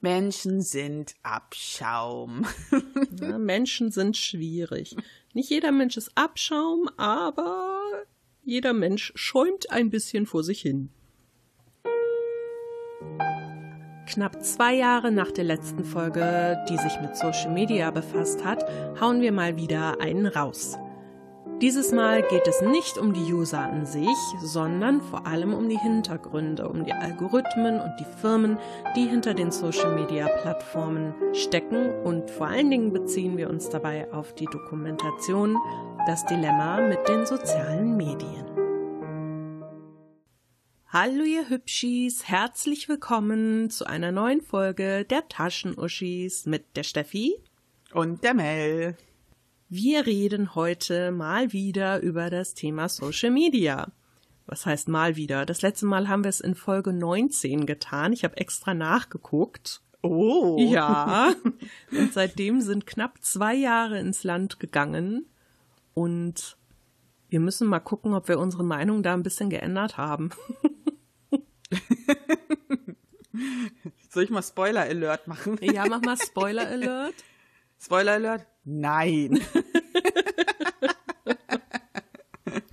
Menschen 0.00 0.62
sind 0.62 1.14
Abschaum. 1.22 2.46
ja, 3.20 3.38
Menschen 3.38 3.90
sind 3.90 4.16
schwierig. 4.16 4.96
Nicht 5.34 5.50
jeder 5.50 5.72
Mensch 5.72 5.96
ist 5.96 6.12
Abschaum, 6.14 6.88
aber 6.96 8.04
jeder 8.42 8.72
Mensch 8.72 9.12
schäumt 9.14 9.70
ein 9.70 9.90
bisschen 9.90 10.26
vor 10.26 10.42
sich 10.42 10.60
hin. 10.60 10.90
Knapp 14.08 14.42
zwei 14.42 14.74
Jahre 14.74 15.12
nach 15.12 15.30
der 15.30 15.44
letzten 15.44 15.84
Folge, 15.84 16.58
die 16.68 16.76
sich 16.78 17.00
mit 17.00 17.16
Social 17.16 17.52
Media 17.52 17.92
befasst 17.92 18.44
hat, 18.44 18.64
hauen 19.00 19.20
wir 19.20 19.30
mal 19.30 19.56
wieder 19.56 20.00
einen 20.00 20.26
raus. 20.26 20.76
Dieses 21.60 21.92
Mal 21.92 22.22
geht 22.22 22.46
es 22.48 22.62
nicht 22.62 22.96
um 22.96 23.12
die 23.12 23.34
User 23.34 23.58
an 23.58 23.84
sich, 23.84 24.16
sondern 24.42 25.02
vor 25.02 25.26
allem 25.26 25.52
um 25.52 25.68
die 25.68 25.76
Hintergründe, 25.76 26.66
um 26.66 26.86
die 26.86 26.92
Algorithmen 26.94 27.78
und 27.80 27.96
die 28.00 28.06
Firmen, 28.22 28.56
die 28.96 29.06
hinter 29.06 29.34
den 29.34 29.50
Social-Media-Plattformen 29.50 31.12
stecken 31.34 31.90
und 32.02 32.30
vor 32.30 32.46
allen 32.46 32.70
Dingen 32.70 32.94
beziehen 32.94 33.36
wir 33.36 33.50
uns 33.50 33.68
dabei 33.68 34.10
auf 34.10 34.34
die 34.34 34.46
Dokumentation 34.46 35.58
Das 36.06 36.24
Dilemma 36.24 36.80
mit 36.80 37.06
den 37.06 37.26
sozialen 37.26 37.94
Medien. 37.94 38.46
Hallo 40.86 41.24
ihr 41.24 41.50
Hübschis, 41.50 42.26
herzlich 42.26 42.88
willkommen 42.88 43.68
zu 43.68 43.84
einer 43.84 44.12
neuen 44.12 44.40
Folge 44.40 45.04
der 45.04 45.28
Taschenuschis 45.28 46.46
mit 46.46 46.74
der 46.74 46.84
Steffi 46.84 47.34
und 47.92 48.24
der 48.24 48.32
Mel. 48.32 48.96
Wir 49.72 50.04
reden 50.04 50.56
heute 50.56 51.12
mal 51.12 51.52
wieder 51.52 52.00
über 52.00 52.28
das 52.28 52.54
Thema 52.54 52.88
Social 52.88 53.30
Media. 53.30 53.86
Was 54.46 54.66
heißt 54.66 54.88
mal 54.88 55.14
wieder? 55.14 55.46
Das 55.46 55.62
letzte 55.62 55.86
Mal 55.86 56.08
haben 56.08 56.24
wir 56.24 56.28
es 56.28 56.40
in 56.40 56.56
Folge 56.56 56.92
19 56.92 57.66
getan. 57.66 58.12
Ich 58.12 58.24
habe 58.24 58.36
extra 58.36 58.74
nachgeguckt. 58.74 59.80
Oh. 60.02 60.56
Ja. 60.58 61.32
Und 61.92 62.12
seitdem 62.12 62.60
sind 62.62 62.84
knapp 62.84 63.22
zwei 63.22 63.54
Jahre 63.54 64.00
ins 64.00 64.24
Land 64.24 64.58
gegangen. 64.58 65.26
Und 65.94 66.56
wir 67.28 67.38
müssen 67.38 67.68
mal 67.68 67.78
gucken, 67.78 68.12
ob 68.14 68.26
wir 68.26 68.40
unsere 68.40 68.64
Meinung 68.64 69.04
da 69.04 69.14
ein 69.14 69.22
bisschen 69.22 69.50
geändert 69.50 69.96
haben. 69.96 70.30
Soll 74.08 74.24
ich 74.24 74.30
mal 74.30 74.42
Spoiler 74.42 74.80
Alert 74.80 75.28
machen? 75.28 75.60
Ja, 75.62 75.86
mach 75.86 76.00
mal 76.02 76.16
Spoiler 76.16 76.66
Alert. 76.66 77.14
Spoiler 77.78 78.14
Alert? 78.14 78.49
Nein. 78.64 79.40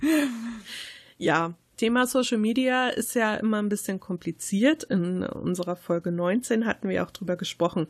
ja, 1.18 1.54
Thema 1.76 2.06
Social 2.06 2.38
Media 2.38 2.88
ist 2.88 3.14
ja 3.14 3.34
immer 3.36 3.58
ein 3.58 3.68
bisschen 3.68 4.00
kompliziert. 4.00 4.84
In 4.84 5.22
unserer 5.22 5.76
Folge 5.76 6.12
19 6.12 6.66
hatten 6.66 6.88
wir 6.88 7.04
auch 7.04 7.10
drüber 7.10 7.36
gesprochen, 7.36 7.88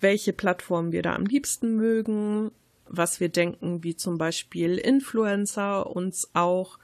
welche 0.00 0.32
Plattformen 0.32 0.92
wir 0.92 1.02
da 1.02 1.14
am 1.14 1.26
liebsten 1.26 1.76
mögen, 1.76 2.50
was 2.86 3.20
wir 3.20 3.28
denken, 3.28 3.84
wie 3.84 3.96
zum 3.96 4.18
Beispiel 4.18 4.76
Influencer 4.78 5.94
uns 5.94 6.30
auch 6.34 6.78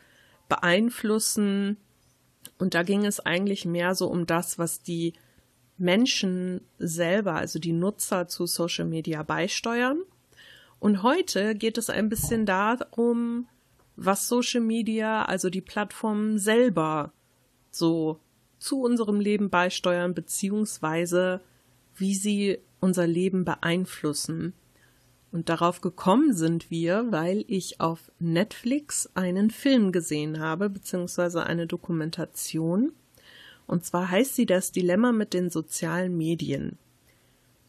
beeinflussen 0.49 1.79
und 2.59 2.75
da 2.75 2.83
ging 2.83 3.05
es 3.05 3.21
eigentlich 3.21 3.65
mehr 3.65 3.95
so 3.95 4.09
um 4.09 4.27
das, 4.27 4.59
was 4.59 4.83
die 4.83 5.13
Menschen 5.79 6.63
selber, 6.79 7.35
also 7.35 7.59
die 7.59 7.73
Nutzer 7.73 8.29
zu 8.29 8.47
Social 8.47 8.87
Media 8.87 9.23
beisteuern. 9.23 9.99
Und 10.79 11.03
heute 11.03 11.55
geht 11.55 11.79
es 11.79 11.91
ein 11.91 12.09
bisschen 12.09 12.47
darum, 12.47 13.49
was 13.97 14.29
Social 14.29 14.61
Media, 14.61 15.25
also 15.25 15.51
die 15.51 15.63
Plattformen 15.63 16.39
selber 16.39 17.13
so 17.71 18.21
zu 18.59 18.81
unserem 18.83 19.21
Leben 19.21 19.51
beisteuern, 19.51 20.15
beziehungsweise 20.15 21.41
wie 21.95 22.15
sie 22.15 22.59
unser 22.81 23.07
Leben 23.07 23.45
beeinflussen. 23.45 24.53
Und 25.33 25.49
darauf 25.49 25.81
gekommen 25.81 26.33
sind 26.35 26.71
wir, 26.71 27.07
weil 27.11 27.45
ich 27.49 27.81
auf 27.81 28.11
Netflix 28.19 29.11
einen 29.15 29.51
Film 29.51 29.93
gesehen 29.93 30.41
habe, 30.41 30.71
beziehungsweise 30.71 31.45
eine 31.45 31.67
Dokumentation. 31.67 32.93
Und 33.67 33.85
zwar 33.85 34.11
heißt 34.11 34.37
sie 34.37 34.47
Das 34.47 34.73
Dilemma 34.73 35.13
mit 35.13 35.35
den 35.35 35.51
sozialen 35.51 36.17
Medien. 36.17 36.79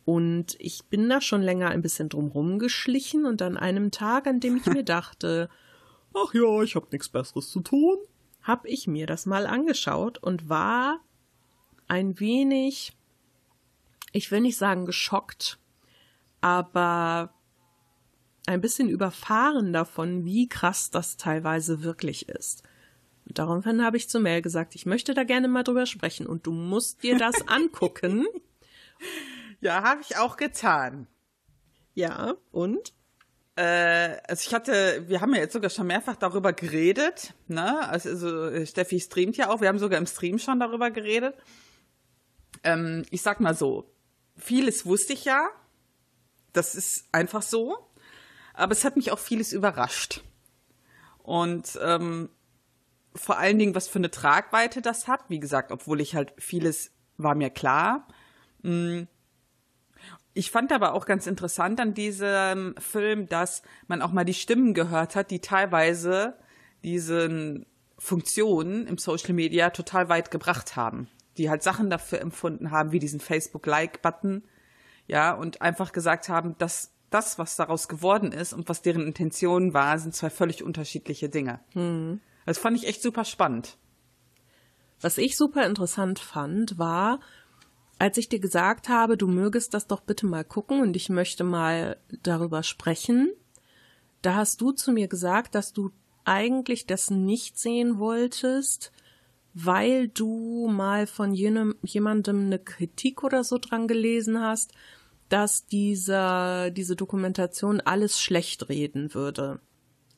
Und 0.08 0.56
ich 0.60 0.86
bin 0.86 1.10
da 1.10 1.20
schon 1.20 1.42
länger 1.42 1.68
ein 1.68 1.82
bisschen 1.82 2.08
drumherum 2.08 2.60
geschlichen 2.60 3.26
und 3.26 3.42
an 3.42 3.58
einem 3.58 3.92
Tag, 3.92 4.26
an 4.26 4.40
dem 4.40 4.56
ich 4.56 4.66
mir 4.66 4.84
dachte, 4.86 5.50
ach 6.14 6.34
ja, 6.34 6.64
ich 6.64 6.76
habe 6.76 6.88
nichts 6.94 7.10
Besseres 7.10 7.52
zu 7.52 7.60
tun, 7.60 7.98
habe 8.42 8.70
ich 8.70 8.88
mir 8.88 9.06
das 9.06 9.26
mal 9.26 9.46
angeschaut 9.46 10.18
und 10.18 10.48
war 10.48 11.02
ein 11.90 12.22
wenig, 12.22 12.94
ich 14.14 14.32
will 14.32 14.40
nicht 14.40 14.56
sagen 14.56 14.86
geschockt, 14.86 15.60
aber 16.40 17.34
ein 18.46 18.62
bisschen 18.62 18.88
überfahren 18.88 19.74
davon, 19.74 20.24
wie 20.24 20.48
krass 20.48 20.90
das 20.90 21.18
teilweise 21.18 21.84
wirklich 21.84 22.30
ist. 22.30 22.64
Und 23.26 23.40
daraufhin 23.40 23.84
habe 23.84 23.98
ich 23.98 24.08
zu 24.08 24.22
Mel 24.22 24.42
gesagt, 24.42 24.74
ich 24.74 24.86
möchte 24.86 25.14
da 25.14 25.26
gerne 25.26 25.50
mal 25.50 25.64
drüber 25.64 25.86
sprechen 25.86 26.28
und 26.28 26.48
du 26.48 26.54
musst 26.54 27.04
dir 27.04 27.18
das 27.18 27.36
angucken. 27.50 28.26
Ja, 29.60 29.84
habe 29.84 30.02
ich 30.02 30.18
auch 30.18 30.38
getan. 30.38 31.08
Ja, 31.94 32.36
und? 32.52 32.94
Äh, 33.56 34.18
also 34.28 34.48
ich 34.48 34.54
hatte, 34.54 35.04
wir 35.08 35.22
haben 35.22 35.34
ja 35.34 35.42
jetzt 35.42 35.54
sogar 35.54 35.70
schon 35.70 35.88
mehrfach 35.88 36.16
darüber 36.16 36.54
geredet, 36.54 37.34
ne? 37.48 37.88
Also, 37.90 38.10
also 38.10 38.66
Steffi 38.66 39.00
streamt 39.00 39.36
ja 39.38 39.50
auch, 39.50 39.62
wir 39.62 39.68
haben 39.68 39.80
sogar 39.80 39.98
im 39.98 40.06
Stream 40.06 40.38
schon 40.38 40.60
darüber 40.60 40.92
geredet. 40.92 41.36
Ähm, 42.64 43.04
ich 43.10 43.22
sag 43.24 43.40
mal 43.40 43.56
so, 43.56 43.92
vieles 44.36 44.86
wusste 44.86 45.14
ich 45.14 45.26
ja. 45.26 45.50
Das 46.54 46.76
ist 46.76 47.06
einfach 47.12 47.42
so 47.42 47.88
aber 48.58 48.72
es 48.72 48.84
hat 48.84 48.98
mich 48.98 49.12
auch 49.12 49.20
vieles 49.20 49.54
überrascht. 49.54 50.24
Und 51.20 51.80
ähm, 51.82 52.30
vor 53.14 53.38
allen 53.38 53.60
Dingen, 53.60 53.76
was 53.76 53.88
für 53.88 54.00
eine 54.00 54.12
Tragweite 54.12 54.82
das 54.82 55.08
hat. 55.08 55.22
Wie 55.30 55.40
gesagt, 55.40 55.72
obwohl 55.72 56.02
ich 56.02 56.16
halt 56.16 56.34
vieles 56.38 56.92
war 57.18 57.36
mir 57.36 57.50
klar. 57.50 58.08
Mm. 58.64 59.04
Ich 60.38 60.52
fand 60.52 60.72
aber 60.72 60.94
auch 60.94 61.08
ganz 61.08 61.26
interessant 61.26 61.80
an 61.80 61.96
diesem 61.96 62.76
Film, 62.78 63.28
dass 63.28 63.64
man 63.88 64.04
auch 64.04 64.12
mal 64.12 64.24
die 64.24 64.36
Stimmen 64.36 64.76
gehört 64.76 65.16
hat, 65.16 65.32
die 65.32 65.40
teilweise 65.40 66.38
diesen 66.84 67.66
Funktionen 67.98 68.86
im 68.86 69.00
Social 69.00 69.34
Media 69.34 69.72
total 69.72 70.10
weit 70.10 70.30
gebracht 70.30 70.76
haben. 70.76 71.08
Die 71.40 71.50
halt 71.50 71.64
Sachen 71.64 71.90
dafür 71.90 72.22
empfunden 72.22 72.70
haben, 72.70 72.92
wie 72.92 73.00
diesen 73.00 73.20
Facebook-Like-Button. 73.20 74.44
Ja, 75.08 75.34
und 75.34 75.64
einfach 75.64 75.92
gesagt 75.92 76.30
haben, 76.30 76.54
das 76.60 76.94
das, 77.10 77.40
was 77.40 77.56
daraus 77.56 77.88
geworden 77.88 78.32
ist 78.32 78.54
und 78.54 78.70
was 78.70 78.84
deren 78.84 79.08
Intention 79.08 79.74
war, 79.74 79.98
sind 79.98 80.14
zwei 80.14 80.30
völlig 80.30 80.62
unterschiedliche 80.62 81.30
Dinge. 81.30 81.62
Hm. 81.72 82.20
Das 82.46 82.60
fand 82.60 82.78
ich 82.78 82.86
echt 82.86 83.02
super 83.02 83.26
spannend. 83.26 83.78
Was 85.02 85.18
ich 85.18 85.36
super 85.36 85.66
interessant 85.66 86.20
fand, 86.20 86.78
war, 86.78 87.22
als 88.00 88.18
ich 88.18 88.30
dir 88.30 88.40
gesagt 88.40 88.90
habe, 88.90 89.18
du 89.18 89.28
mögest 89.28 89.74
das 89.74 89.88
doch 89.88 90.02
bitte 90.02 90.26
mal 90.26 90.44
gucken 90.44 90.82
und 90.82 90.96
ich 90.96 91.10
möchte 91.10 91.44
mal 91.44 91.98
darüber 92.24 92.64
sprechen, 92.64 93.32
da 94.22 94.36
hast 94.36 94.62
du 94.62 94.72
zu 94.72 94.92
mir 94.92 95.08
gesagt, 95.08 95.56
dass 95.56 95.74
du 95.74 95.92
eigentlich 96.26 96.86
das 96.86 97.10
nicht 97.10 97.58
sehen 97.58 98.00
wolltest, 98.00 98.92
weil 99.54 100.08
du 100.08 100.68
mal 100.68 101.08
von 101.08 101.34
jenem, 101.34 101.76
jemandem 101.82 102.46
eine 102.46 102.60
Kritik 102.60 103.24
oder 103.24 103.44
so 103.44 103.58
dran 103.58 103.88
gelesen 103.88 104.42
hast 104.42 104.74
dass 105.30 105.66
dieser, 105.66 106.72
diese 106.72 106.96
Dokumentation 106.96 107.82
alles 107.82 108.20
schlecht 108.20 108.70
reden 108.70 109.14
würde. 109.14 109.60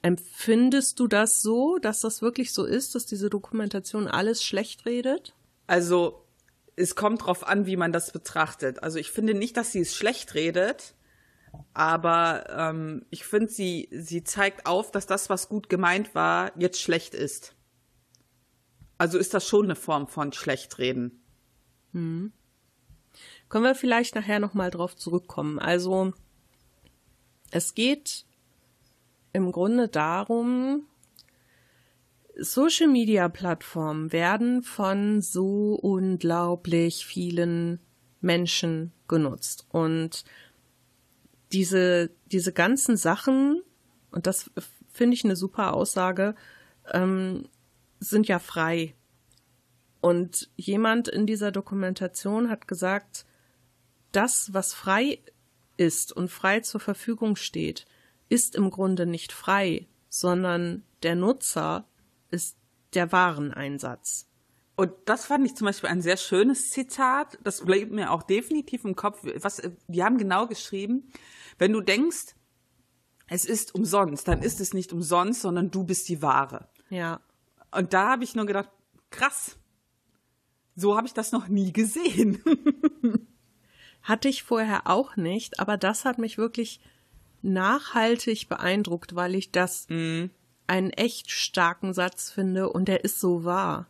Empfindest 0.01 1.00
du 1.00 1.07
das 1.07 1.41
so, 1.41 1.78
dass 1.78 2.01
das 2.01 2.22
wirklich 2.22 2.53
so 2.53 2.63
ist, 2.63 2.95
dass 2.95 3.06
diese 3.06 3.29
Dokumentation 3.29 4.07
alles 4.07 4.44
schlecht 4.44 4.85
redet? 4.85 5.34
Also, 5.68 6.23
es 6.79 6.95
kommt 6.95 7.25
drauf 7.25 7.45
an, 7.45 7.66
wie 7.66 7.75
man 7.75 7.91
das 7.91 8.12
betrachtet. 8.12 8.81
Also, 8.84 9.00
ich 9.00 9.12
finde 9.12 9.34
nicht, 9.34 9.57
dass 9.57 9.72
sie 9.72 9.81
es 9.81 9.95
schlecht 9.95 10.33
redet, 10.33 10.95
aber 11.74 12.45
ähm, 12.50 13.06
ich 13.09 13.25
finde, 13.25 13.51
sie, 13.51 13.89
sie 13.92 14.24
zeigt 14.24 14.65
auf, 14.65 14.92
dass 14.92 15.06
das, 15.06 15.30
was 15.30 15.50
gut 15.50 15.69
gemeint 15.69 16.15
war, 16.15 16.51
jetzt 16.57 16.81
schlecht 16.81 17.13
ist. 17.13 17.56
Also 18.98 19.18
ist 19.18 19.33
das 19.33 19.48
schon 19.48 19.65
eine 19.65 19.75
Form 19.75 20.07
von 20.07 20.33
Schlechtreden. 20.33 21.24
Hm. 21.94 22.33
Können 23.48 23.63
wir 23.63 23.75
vielleicht 23.75 24.15
nachher 24.15 24.39
nochmal 24.39 24.71
drauf 24.71 24.95
zurückkommen. 24.95 25.57
Also, 25.57 26.13
es 27.51 27.74
geht 27.74 28.25
im 29.33 29.51
Grunde 29.51 29.88
darum, 29.88 30.86
Social 32.41 32.88
Media 32.88 33.30
Plattformen 33.30 34.12
werden 34.12 34.63
von 34.63 35.21
so 35.21 35.75
unglaublich 35.75 37.06
vielen 37.06 37.80
Menschen 38.21 38.91
genutzt. 39.07 39.65
Und 39.69 40.24
diese, 41.51 42.12
diese 42.31 42.53
ganzen 42.53 42.97
Sachen, 42.97 43.62
und 44.12 44.27
das 44.27 44.51
finde 44.91 45.15
ich 45.15 45.24
eine 45.24 45.36
super 45.36 45.74
Aussage, 45.74 46.36
ähm, 46.91 47.47
sind 48.00 48.27
ja 48.27 48.39
frei. 48.39 48.95
Und 50.01 50.50
jemand 50.56 51.07
in 51.07 51.25
dieser 51.25 51.51
Dokumentation 51.51 52.50
hat 52.50 52.68
gesagt, 52.68 53.25
das, 54.12 54.53
was 54.53 54.74
frei 54.74 55.19
ist 55.77 56.12
und 56.13 56.30
frei 56.30 56.62
zur 56.62 56.80
Verfügung 56.80 57.36
steht, 57.36 57.86
ist 58.30 58.56
im 58.56 58.69
Grunde 58.69 59.06
nicht 59.06 59.31
frei, 59.31 59.88
sondern 60.09 60.83
der 61.03 61.15
Nutzer 61.15 61.86
ist 62.31 62.57
der 62.93 63.11
Wareneinsatz. 63.11 64.27
Und 64.75 64.93
das 65.05 65.25
fand 65.25 65.45
ich 65.45 65.55
zum 65.55 65.65
Beispiel 65.65 65.89
ein 65.89 66.01
sehr 66.01 66.15
schönes 66.15 66.69
Zitat. 66.69 67.37
Das 67.43 67.65
bleibt 67.65 67.91
mir 67.91 68.11
auch 68.11 68.23
definitiv 68.23 68.85
im 68.85 68.95
Kopf. 68.95 69.19
Was, 69.41 69.61
die 69.87 70.03
haben 70.03 70.17
genau 70.17 70.47
geschrieben, 70.47 71.11
wenn 71.57 71.73
du 71.73 71.81
denkst, 71.81 72.35
es 73.27 73.45
ist 73.45 73.75
umsonst, 73.75 74.27
dann 74.27 74.41
ist 74.41 74.59
es 74.59 74.73
nicht 74.73 74.93
umsonst, 74.93 75.41
sondern 75.41 75.69
du 75.69 75.83
bist 75.83 76.07
die 76.09 76.21
Ware. 76.21 76.69
Ja. 76.89 77.19
Und 77.71 77.93
da 77.93 78.09
habe 78.09 78.23
ich 78.23 78.35
nur 78.35 78.45
gedacht, 78.45 78.69
krass. 79.11 79.57
So 80.75 80.95
habe 80.95 81.07
ich 81.07 81.13
das 81.13 81.31
noch 81.31 81.47
nie 81.47 81.73
gesehen. 81.73 82.41
Hatte 84.01 84.29
ich 84.29 84.43
vorher 84.43 84.87
auch 84.87 85.17
nicht, 85.17 85.59
aber 85.59 85.75
das 85.75 86.05
hat 86.05 86.19
mich 86.19 86.37
wirklich 86.37 86.79
nachhaltig 87.41 88.47
beeindruckt, 88.47 89.13
weil 89.13 89.35
ich 89.35 89.51
das 89.51 89.87
Mhm. 89.89 90.31
Einen 90.69 90.92
echt 90.92 91.31
starken 91.31 91.94
Satz 91.94 92.30
finde 92.30 92.69
und 92.69 92.88
der 92.88 93.04
ist 93.04 93.19
so 93.19 93.44
wahr. 93.44 93.88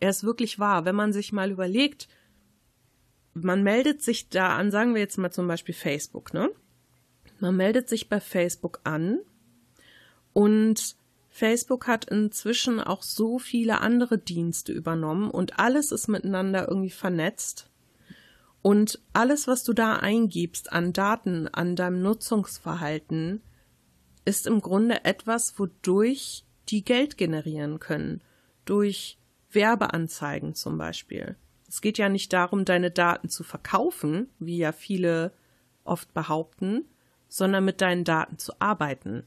Er 0.00 0.10
ist 0.10 0.22
wirklich 0.22 0.58
wahr. 0.58 0.84
Wenn 0.84 0.94
man 0.94 1.12
sich 1.12 1.32
mal 1.32 1.50
überlegt, 1.50 2.08
man 3.34 3.62
meldet 3.62 4.02
sich 4.02 4.28
da 4.28 4.56
an, 4.56 4.70
sagen 4.70 4.94
wir 4.94 5.00
jetzt 5.00 5.18
mal 5.18 5.30
zum 5.30 5.48
Beispiel 5.48 5.74
Facebook, 5.74 6.34
ne? 6.34 6.50
Man 7.40 7.56
meldet 7.56 7.88
sich 7.88 8.08
bei 8.08 8.20
Facebook 8.20 8.80
an 8.84 9.20
und 10.32 10.96
Facebook 11.30 11.86
hat 11.86 12.04
inzwischen 12.06 12.80
auch 12.80 13.02
so 13.02 13.38
viele 13.38 13.80
andere 13.80 14.18
Dienste 14.18 14.72
übernommen 14.72 15.30
und 15.30 15.58
alles 15.58 15.92
ist 15.92 16.08
miteinander 16.08 16.68
irgendwie 16.68 16.90
vernetzt. 16.90 17.70
Und 18.60 19.00
alles, 19.12 19.46
was 19.46 19.62
du 19.62 19.72
da 19.72 19.96
eingibst 19.96 20.72
an 20.72 20.92
Daten, 20.92 21.46
an 21.46 21.76
deinem 21.76 22.02
Nutzungsverhalten, 22.02 23.40
ist 24.28 24.46
im 24.46 24.60
Grunde 24.60 25.06
etwas, 25.06 25.58
wodurch 25.58 26.44
die 26.68 26.84
Geld 26.84 27.16
generieren 27.16 27.80
können. 27.80 28.20
Durch 28.66 29.18
Werbeanzeigen 29.50 30.54
zum 30.54 30.76
Beispiel. 30.76 31.36
Es 31.66 31.80
geht 31.80 31.96
ja 31.96 32.10
nicht 32.10 32.34
darum, 32.34 32.66
deine 32.66 32.90
Daten 32.90 33.30
zu 33.30 33.42
verkaufen, 33.42 34.28
wie 34.38 34.58
ja 34.58 34.72
viele 34.72 35.32
oft 35.84 36.12
behaupten, 36.12 36.84
sondern 37.30 37.64
mit 37.64 37.80
deinen 37.80 38.04
Daten 38.04 38.36
zu 38.36 38.52
arbeiten. 38.60 39.24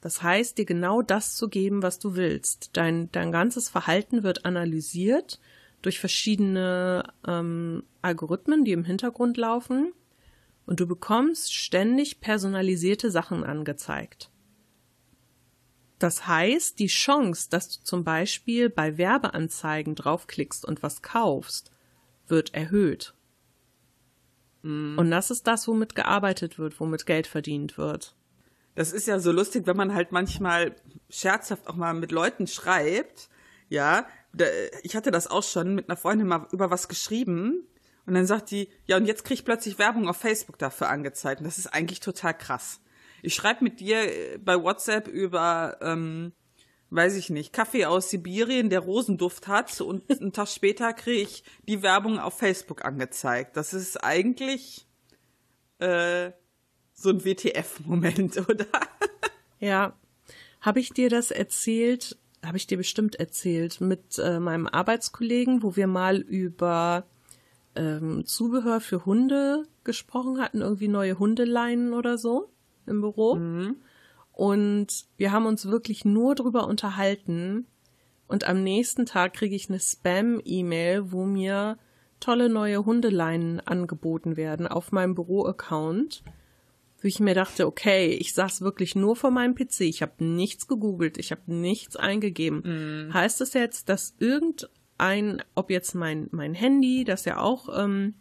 Das 0.00 0.22
heißt, 0.24 0.58
dir 0.58 0.64
genau 0.64 1.00
das 1.00 1.36
zu 1.36 1.48
geben, 1.48 1.82
was 1.82 2.00
du 2.00 2.16
willst. 2.16 2.70
Dein, 2.76 3.12
dein 3.12 3.30
ganzes 3.30 3.68
Verhalten 3.68 4.24
wird 4.24 4.44
analysiert 4.44 5.38
durch 5.82 6.00
verschiedene 6.00 7.04
ähm, 7.26 7.84
Algorithmen, 8.02 8.64
die 8.64 8.72
im 8.72 8.84
Hintergrund 8.84 9.36
laufen, 9.36 9.92
und 10.66 10.80
du 10.80 10.86
bekommst 10.86 11.54
ständig 11.54 12.20
personalisierte 12.20 13.10
Sachen 13.10 13.44
angezeigt. 13.44 14.30
Das 15.98 16.26
heißt, 16.26 16.78
die 16.78 16.88
Chance, 16.88 17.48
dass 17.50 17.78
du 17.78 17.84
zum 17.84 18.04
Beispiel 18.04 18.68
bei 18.68 18.98
Werbeanzeigen 18.98 19.94
draufklickst 19.94 20.64
und 20.64 20.82
was 20.82 21.02
kaufst, 21.02 21.70
wird 22.26 22.52
erhöht. 22.54 23.14
Und 24.62 25.10
das 25.10 25.30
ist 25.30 25.46
das, 25.46 25.68
womit 25.68 25.94
gearbeitet 25.94 26.58
wird, 26.58 26.80
womit 26.80 27.04
Geld 27.04 27.26
verdient 27.26 27.76
wird. 27.76 28.16
Das 28.74 28.92
ist 28.92 29.06
ja 29.06 29.18
so 29.20 29.30
lustig, 29.30 29.66
wenn 29.66 29.76
man 29.76 29.94
halt 29.94 30.10
manchmal 30.10 30.74
scherzhaft 31.10 31.68
auch 31.68 31.76
mal 31.76 31.92
mit 31.92 32.12
Leuten 32.12 32.46
schreibt. 32.46 33.28
Ja, 33.68 34.06
ich 34.82 34.96
hatte 34.96 35.10
das 35.10 35.26
auch 35.26 35.42
schon 35.42 35.74
mit 35.74 35.88
einer 35.88 35.96
Freundin 35.96 36.26
mal 36.26 36.48
über 36.50 36.70
was 36.70 36.88
geschrieben. 36.88 37.66
Und 38.06 38.14
dann 38.14 38.26
sagt 38.26 38.50
die, 38.50 38.68
ja, 38.86 38.96
und 38.96 39.06
jetzt 39.06 39.24
krieg 39.24 39.38
ich 39.38 39.44
plötzlich 39.44 39.78
Werbung 39.78 40.08
auf 40.08 40.16
Facebook 40.16 40.58
dafür 40.58 40.90
angezeigt. 40.90 41.40
Und 41.40 41.46
das 41.46 41.58
ist 41.58 41.68
eigentlich 41.68 42.00
total 42.00 42.36
krass. 42.36 42.80
Ich 43.22 43.34
schreibe 43.34 43.64
mit 43.64 43.80
dir 43.80 44.00
äh, 44.02 44.38
bei 44.38 44.62
WhatsApp 44.62 45.08
über, 45.08 45.78
ähm, 45.80 46.32
weiß 46.90 47.16
ich 47.16 47.30
nicht, 47.30 47.52
Kaffee 47.54 47.86
aus 47.86 48.10
Sibirien, 48.10 48.68
der 48.68 48.80
Rosenduft 48.80 49.48
hat. 49.48 49.80
Und 49.80 50.10
einen 50.20 50.32
Tag 50.32 50.48
später 50.48 50.92
kriege 50.92 51.22
ich 51.22 51.44
die 51.66 51.82
Werbung 51.82 52.18
auf 52.18 52.38
Facebook 52.38 52.84
angezeigt. 52.84 53.56
Das 53.56 53.72
ist 53.72 53.96
eigentlich 54.04 54.86
äh, 55.78 56.32
so 56.92 57.08
ein 57.08 57.24
WTF-Moment, 57.24 58.36
oder? 58.48 58.66
Ja. 59.58 59.98
Habe 60.60 60.80
ich 60.80 60.90
dir 60.90 61.08
das 61.08 61.30
erzählt? 61.30 62.18
Habe 62.44 62.58
ich 62.58 62.66
dir 62.66 62.76
bestimmt 62.76 63.16
erzählt 63.16 63.80
mit 63.80 64.18
äh, 64.18 64.38
meinem 64.40 64.66
Arbeitskollegen, 64.66 65.62
wo 65.62 65.76
wir 65.76 65.86
mal 65.86 66.18
über 66.18 67.06
ähm, 67.76 68.24
Zubehör 68.24 68.80
für 68.80 69.04
Hunde 69.04 69.64
gesprochen 69.84 70.40
hatten, 70.40 70.60
irgendwie 70.60 70.88
neue 70.88 71.18
Hundeleinen 71.18 71.92
oder 71.92 72.18
so 72.18 72.50
im 72.86 73.00
Büro. 73.00 73.34
Und 74.32 75.06
wir 75.16 75.32
haben 75.32 75.46
uns 75.46 75.66
wirklich 75.66 76.04
nur 76.04 76.34
drüber 76.34 76.66
unterhalten. 76.66 77.66
Und 78.26 78.44
am 78.44 78.62
nächsten 78.62 79.06
Tag 79.06 79.34
kriege 79.34 79.54
ich 79.54 79.68
eine 79.68 79.78
Spam-E-Mail, 79.78 81.12
wo 81.12 81.24
mir 81.24 81.78
tolle 82.20 82.48
neue 82.48 82.84
Hundeleinen 82.84 83.60
angeboten 83.60 84.36
werden 84.36 84.66
auf 84.66 84.92
meinem 84.92 85.14
Büro-Account. 85.14 86.24
Wo 87.00 87.06
ich 87.06 87.20
mir 87.20 87.34
dachte, 87.34 87.66
okay, 87.66 88.08
ich 88.08 88.32
saß 88.32 88.62
wirklich 88.62 88.96
nur 88.96 89.14
vor 89.14 89.30
meinem 89.30 89.54
PC, 89.54 89.82
ich 89.82 90.00
habe 90.02 90.24
nichts 90.24 90.66
gegoogelt, 90.66 91.18
ich 91.18 91.30
habe 91.32 91.42
nichts 91.46 91.96
eingegeben. 91.96 92.62
Heißt 93.12 93.40
das 93.40 93.52
jetzt, 93.52 93.88
dass 93.88 94.14
irgendein, 94.18 94.70
ob 95.54 95.70
jetzt 95.70 95.94
mein, 95.94 96.28
mein 96.30 96.54
Handy, 96.54 97.04
das 97.04 97.24
ja 97.24 97.40
auch 97.40 97.68
ähm, 97.76 98.14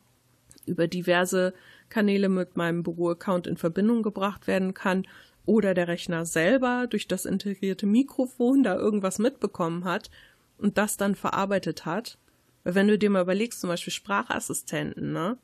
über 0.65 0.87
diverse 0.87 1.53
Kanäle 1.89 2.29
mit 2.29 2.57
meinem 2.57 2.83
Büro-Account 2.83 3.47
in 3.47 3.57
Verbindung 3.57 4.03
gebracht 4.03 4.47
werden 4.47 4.73
kann, 4.73 5.05
oder 5.45 5.73
der 5.73 5.87
Rechner 5.87 6.25
selber 6.25 6.87
durch 6.87 7.07
das 7.07 7.25
integrierte 7.25 7.85
Mikrofon 7.85 8.63
da 8.63 8.75
irgendwas 8.75 9.19
mitbekommen 9.19 9.83
hat 9.83 10.09
und 10.57 10.77
das 10.77 10.97
dann 10.97 11.15
verarbeitet 11.15 11.85
hat. 11.85 12.17
Weil 12.63 12.75
wenn 12.75 12.87
du 12.87 12.97
dir 12.97 13.09
mal 13.09 13.23
überlegst, 13.23 13.59
zum 13.59 13.69
Beispiel 13.69 13.91
Sprachassistenten, 13.91 15.11
ne, 15.11 15.37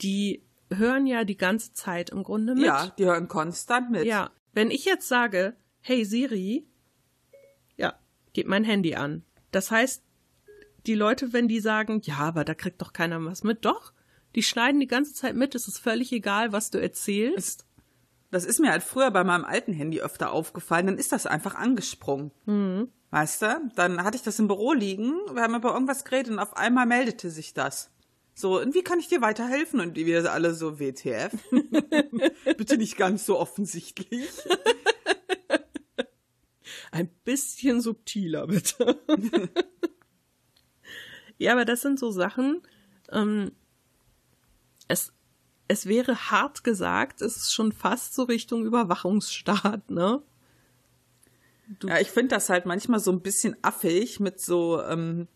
die 0.00 0.42
hören 0.70 1.06
ja 1.06 1.24
die 1.24 1.36
ganze 1.36 1.72
Zeit 1.74 2.10
im 2.10 2.22
Grunde 2.22 2.54
mit. 2.54 2.64
Ja, 2.64 2.92
die 2.96 3.04
hören 3.04 3.28
konstant 3.28 3.90
mit. 3.90 4.04
Ja, 4.04 4.30
wenn 4.52 4.70
ich 4.70 4.84
jetzt 4.84 5.08
sage, 5.08 5.54
hey 5.80 6.04
Siri, 6.04 6.64
ja, 7.76 7.94
gib 8.32 8.46
mein 8.46 8.64
Handy 8.64 8.94
an. 8.94 9.24
Das 9.50 9.70
heißt, 9.70 10.04
die 10.86 10.94
Leute, 10.94 11.32
wenn 11.32 11.48
die 11.48 11.60
sagen, 11.60 12.00
ja, 12.04 12.18
aber 12.18 12.44
da 12.44 12.54
kriegt 12.54 12.82
doch 12.82 12.92
keiner 12.92 13.24
was 13.24 13.42
mit, 13.42 13.64
doch, 13.64 13.92
die 14.34 14.42
schneiden 14.42 14.80
die 14.80 14.86
ganze 14.86 15.14
Zeit 15.14 15.36
mit, 15.36 15.54
es 15.54 15.68
ist 15.68 15.78
völlig 15.78 16.12
egal, 16.12 16.52
was 16.52 16.70
du 16.70 16.80
erzählst. 16.80 17.66
Das 18.30 18.44
ist 18.44 18.60
mir 18.60 18.70
halt 18.70 18.82
früher 18.82 19.10
bei 19.10 19.24
meinem 19.24 19.44
alten 19.44 19.74
Handy 19.74 20.00
öfter 20.00 20.32
aufgefallen, 20.32 20.86
dann 20.86 20.98
ist 20.98 21.12
das 21.12 21.26
einfach 21.26 21.54
angesprungen. 21.54 22.32
Weißt 23.10 23.42
du? 23.42 23.70
Dann 23.76 24.02
hatte 24.02 24.16
ich 24.16 24.22
das 24.22 24.38
im 24.38 24.48
Büro 24.48 24.72
liegen, 24.72 25.12
wir 25.32 25.42
haben 25.42 25.54
über 25.54 25.74
irgendwas 25.74 26.04
geredet 26.04 26.32
und 26.32 26.38
auf 26.38 26.56
einmal 26.56 26.86
meldete 26.86 27.30
sich 27.30 27.52
das. 27.52 27.90
So, 28.34 28.58
und 28.58 28.74
wie 28.74 28.82
kann 28.82 28.98
ich 28.98 29.08
dir 29.08 29.20
weiterhelfen? 29.20 29.80
Und 29.80 29.94
wir 29.94 30.32
alle 30.32 30.54
so, 30.54 30.80
WTF? 30.80 31.32
Bitte 32.56 32.78
nicht 32.78 32.96
ganz 32.96 33.26
so 33.26 33.38
offensichtlich. 33.38 34.30
Ein 36.90 37.08
bisschen 37.24 37.80
subtiler, 37.80 38.46
bitte. 38.46 38.98
ja, 41.42 41.52
aber 41.52 41.64
das 41.64 41.82
sind 41.82 41.98
so 41.98 42.10
Sachen, 42.10 42.62
ähm, 43.10 43.52
es, 44.88 45.12
es 45.68 45.86
wäre 45.86 46.30
hart 46.30 46.64
gesagt, 46.64 47.22
es 47.22 47.36
ist 47.36 47.52
schon 47.52 47.72
fast 47.72 48.14
so 48.14 48.24
Richtung 48.24 48.64
Überwachungsstaat, 48.64 49.90
ne? 49.90 50.22
Du- 51.80 51.88
Ja, 51.88 51.98
ich 52.00 52.10
finde 52.10 52.34
das 52.34 52.48
halt 52.50 52.66
manchmal 52.66 53.00
so 53.00 53.10
ein 53.12 53.20
bisschen 53.22 53.56
affig 53.62 54.20
mit 54.20 54.40
so, 54.40 54.82
ähm, 54.82 55.28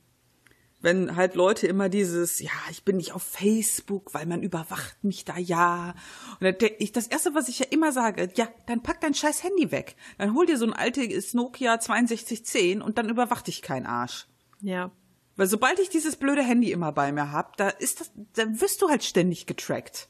wenn 0.83 1.17
halt 1.17 1.35
Leute 1.35 1.67
immer 1.67 1.89
dieses, 1.89 2.39
ja, 2.41 2.51
ich 2.71 2.85
bin 2.85 2.99
nicht 2.99 3.13
auf 3.13 3.23
Facebook, 3.23 4.13
weil 4.13 4.27
man 4.27 4.43
überwacht 4.43 5.03
mich 5.03 5.25
da 5.25 5.39
ja. 5.39 5.95
Und 6.39 6.43
dann 6.45 6.59
denk 6.59 6.75
ich, 6.79 6.93
das 6.93 7.07
erste, 7.07 7.35
was 7.35 7.49
ich 7.49 7.59
ja 7.61 7.67
immer 7.71 7.93
sage, 7.93 8.29
ja, 8.37 8.47
dann 8.67 8.83
pack 8.83 9.01
dein 9.01 9.15
scheiß 9.15 9.43
Handy 9.43 9.71
weg. 9.73 9.97
Dann 10.19 10.35
hol 10.35 10.45
dir 10.45 10.59
so 10.59 10.67
ein 10.67 10.75
altes 10.75 11.33
Nokia 11.33 11.81
6210 11.81 12.83
und 12.83 12.99
dann 12.99 13.09
überwacht 13.09 13.47
dich 13.47 13.63
kein 13.63 13.87
Arsch. 13.87 14.27
Ja. 14.61 14.91
Weil 15.37 15.47
sobald 15.47 15.79
ich 15.79 15.91
dieses 15.91 16.17
blöde 16.17 16.43
Handy 16.43 16.73
immer 16.73 16.93
bei 16.93 17.13
mir 17.13 17.31
hab, 17.31 17.57
da 17.57 17.69
ist 17.69 18.01
das, 18.01 18.11
dann 18.35 18.61
wirst 18.61 18.83
du 18.83 18.89
halt 18.89 19.05
ständig 19.05 19.47
getrackt. 19.47 20.09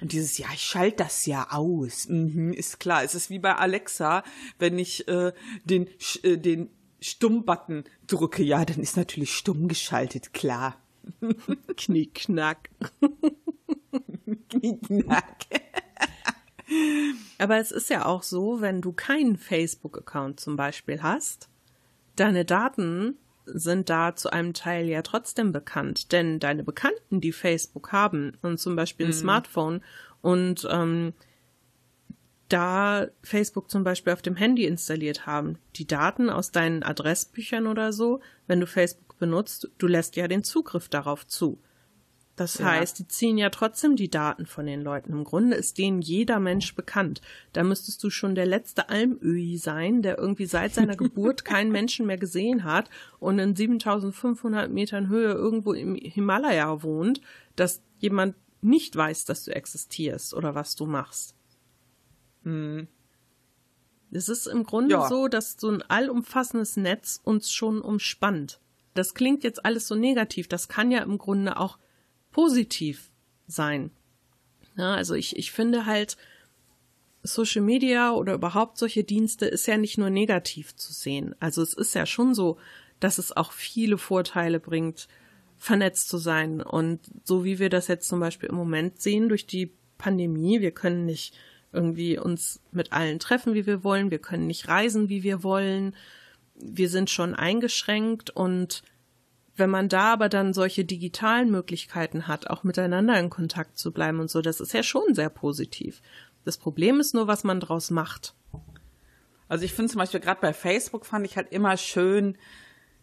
Und 0.00 0.12
dieses, 0.12 0.36
ja, 0.36 0.48
ich 0.52 0.62
schalte 0.62 0.98
das 0.98 1.24
ja 1.24 1.48
aus. 1.50 2.08
Mhm, 2.08 2.52
ist 2.52 2.78
klar. 2.78 3.04
Es 3.04 3.14
ist 3.14 3.30
wie 3.30 3.38
bei 3.38 3.54
Alexa, 3.54 4.22
wenn 4.58 4.78
ich 4.78 5.08
äh, 5.08 5.32
den, 5.64 5.88
äh, 6.22 6.36
den 6.36 6.68
Stumm-Button 7.00 7.84
drücke, 8.06 8.42
ja, 8.42 8.64
dann 8.64 8.80
ist 8.80 8.96
natürlich 8.96 9.34
stumm 9.34 9.68
geschaltet, 9.68 10.32
klar. 10.34 10.76
Knickknack. 11.76 12.70
Knickknack. 14.50 15.46
Aber 17.38 17.58
es 17.58 17.72
ist 17.72 17.90
ja 17.90 18.06
auch 18.06 18.22
so, 18.22 18.60
wenn 18.60 18.80
du 18.80 18.92
keinen 18.92 19.36
Facebook-Account 19.36 20.40
zum 20.40 20.56
Beispiel 20.56 21.02
hast, 21.02 21.48
deine 22.16 22.44
Daten 22.44 23.18
sind 23.46 23.90
da 23.90 24.16
zu 24.16 24.30
einem 24.30 24.54
Teil 24.54 24.88
ja 24.88 25.02
trotzdem 25.02 25.52
bekannt. 25.52 26.12
Denn 26.12 26.38
deine 26.40 26.64
Bekannten, 26.64 27.20
die 27.20 27.32
Facebook 27.32 27.92
haben 27.92 28.32
und 28.42 28.58
zum 28.58 28.76
Beispiel 28.76 29.06
ein 29.06 29.10
mhm. 29.10 29.14
Smartphone 29.14 29.82
und 30.20 30.66
ähm, 30.70 31.12
da 32.48 33.08
Facebook 33.22 33.70
zum 33.70 33.84
Beispiel 33.84 34.12
auf 34.12 34.22
dem 34.22 34.36
Handy 34.36 34.64
installiert 34.64 35.26
haben, 35.26 35.58
die 35.76 35.86
Daten 35.86 36.30
aus 36.30 36.50
deinen 36.52 36.82
Adressbüchern 36.82 37.66
oder 37.66 37.92
so, 37.92 38.20
wenn 38.46 38.60
du 38.60 38.66
Facebook 38.66 39.18
benutzt, 39.18 39.70
du 39.78 39.86
lässt 39.86 40.16
ja 40.16 40.28
den 40.28 40.44
Zugriff 40.44 40.88
darauf 40.88 41.26
zu. 41.26 41.58
Das 42.36 42.58
ja. 42.58 42.66
heißt, 42.66 42.98
die 42.98 43.06
ziehen 43.06 43.38
ja 43.38 43.48
trotzdem 43.50 43.94
die 43.94 44.10
Daten 44.10 44.46
von 44.46 44.66
den 44.66 44.82
Leuten. 44.82 45.12
Im 45.12 45.22
Grunde 45.22 45.56
ist 45.56 45.78
denen 45.78 46.02
jeder 46.02 46.40
Mensch 46.40 46.74
bekannt. 46.74 47.20
Da 47.52 47.62
müsstest 47.62 48.02
du 48.02 48.10
schon 48.10 48.34
der 48.34 48.46
letzte 48.46 48.88
Almöhi 48.88 49.56
sein, 49.56 50.02
der 50.02 50.18
irgendwie 50.18 50.46
seit 50.46 50.74
seiner 50.74 50.96
Geburt 50.96 51.44
keinen 51.44 51.70
Menschen 51.70 52.06
mehr 52.06 52.18
gesehen 52.18 52.64
hat 52.64 52.90
und 53.20 53.38
in 53.38 53.54
7500 53.54 54.70
Metern 54.70 55.08
Höhe 55.08 55.32
irgendwo 55.32 55.72
im 55.72 55.94
Himalaya 55.94 56.82
wohnt, 56.82 57.20
dass 57.54 57.82
jemand 57.98 58.34
nicht 58.62 58.96
weiß, 58.96 59.26
dass 59.26 59.44
du 59.44 59.54
existierst 59.54 60.34
oder 60.34 60.56
was 60.56 60.74
du 60.74 60.86
machst. 60.86 61.36
Hm. 62.42 62.88
Es 64.10 64.28
ist 64.28 64.46
im 64.46 64.64
Grunde 64.64 64.94
ja. 64.94 65.08
so, 65.08 65.28
dass 65.28 65.56
so 65.58 65.70
ein 65.70 65.82
allumfassendes 65.82 66.76
Netz 66.76 67.20
uns 67.22 67.52
schon 67.52 67.80
umspannt. 67.80 68.60
Das 68.94 69.14
klingt 69.14 69.42
jetzt 69.44 69.64
alles 69.64 69.88
so 69.88 69.94
negativ. 69.96 70.46
Das 70.48 70.68
kann 70.68 70.90
ja 70.90 71.02
im 71.02 71.18
Grunde 71.18 71.58
auch 71.58 71.78
positiv 72.34 73.10
sein. 73.46 73.90
Ja, 74.76 74.94
also 74.94 75.14
ich, 75.14 75.36
ich 75.36 75.52
finde 75.52 75.86
halt, 75.86 76.18
Social 77.22 77.62
Media 77.62 78.12
oder 78.12 78.34
überhaupt 78.34 78.76
solche 78.76 79.02
Dienste 79.02 79.46
ist 79.46 79.66
ja 79.66 79.78
nicht 79.78 79.96
nur 79.96 80.10
negativ 80.10 80.76
zu 80.76 80.92
sehen. 80.92 81.34
Also 81.40 81.62
es 81.62 81.72
ist 81.72 81.94
ja 81.94 82.04
schon 82.04 82.34
so, 82.34 82.58
dass 83.00 83.16
es 83.16 83.34
auch 83.34 83.52
viele 83.52 83.96
Vorteile 83.96 84.60
bringt, 84.60 85.08
vernetzt 85.56 86.10
zu 86.10 86.18
sein. 86.18 86.60
Und 86.60 87.00
so 87.22 87.44
wie 87.44 87.58
wir 87.58 87.70
das 87.70 87.88
jetzt 87.88 88.08
zum 88.08 88.20
Beispiel 88.20 88.50
im 88.50 88.56
Moment 88.56 89.00
sehen 89.00 89.30
durch 89.30 89.46
die 89.46 89.72
Pandemie, 89.96 90.60
wir 90.60 90.72
können 90.72 91.06
nicht 91.06 91.34
irgendwie 91.72 92.18
uns 92.18 92.60
mit 92.72 92.92
allen 92.92 93.20
treffen, 93.20 93.54
wie 93.54 93.64
wir 93.64 93.84
wollen, 93.84 94.10
wir 94.10 94.18
können 94.18 94.46
nicht 94.46 94.68
reisen, 94.68 95.08
wie 95.08 95.22
wir 95.22 95.42
wollen, 95.42 95.96
wir 96.56 96.88
sind 96.88 97.10
schon 97.10 97.34
eingeschränkt 97.34 98.30
und 98.30 98.82
wenn 99.56 99.70
man 99.70 99.88
da 99.88 100.12
aber 100.12 100.28
dann 100.28 100.52
solche 100.52 100.84
digitalen 100.84 101.50
Möglichkeiten 101.50 102.26
hat, 102.26 102.50
auch 102.50 102.64
miteinander 102.64 103.18
in 103.18 103.30
Kontakt 103.30 103.78
zu 103.78 103.92
bleiben 103.92 104.20
und 104.20 104.30
so, 104.30 104.42
das 104.42 104.60
ist 104.60 104.72
ja 104.72 104.82
schon 104.82 105.14
sehr 105.14 105.30
positiv. 105.30 106.02
Das 106.44 106.58
Problem 106.58 107.00
ist 107.00 107.14
nur, 107.14 107.26
was 107.26 107.44
man 107.44 107.60
draus 107.60 107.90
macht. 107.90 108.34
Also 109.48 109.64
ich 109.64 109.72
finde 109.72 109.92
zum 109.92 109.98
Beispiel 109.98 110.20
gerade 110.20 110.40
bei 110.40 110.52
Facebook 110.52 111.06
fand 111.06 111.24
ich 111.26 111.36
halt 111.36 111.52
immer 111.52 111.76
schön, 111.76 112.36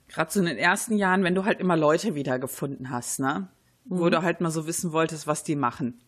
gerade 0.08 0.32
so 0.32 0.40
in 0.40 0.46
den 0.46 0.58
ersten 0.58 0.98
Jahren, 0.98 1.24
wenn 1.24 1.36
du 1.36 1.46
halt 1.46 1.60
immer 1.60 1.78
Leute 1.78 2.16
wiedergefunden 2.16 2.90
hast, 2.90 3.20
ne? 3.20 3.48
Mhm. 3.86 4.00
Wo 4.00 4.10
du 4.10 4.22
halt 4.22 4.42
mal 4.42 4.52
so 4.52 4.68
wissen 4.68 4.92
wolltest, 4.92 5.28
was 5.28 5.44
die 5.44 5.56
machen. 5.56 6.02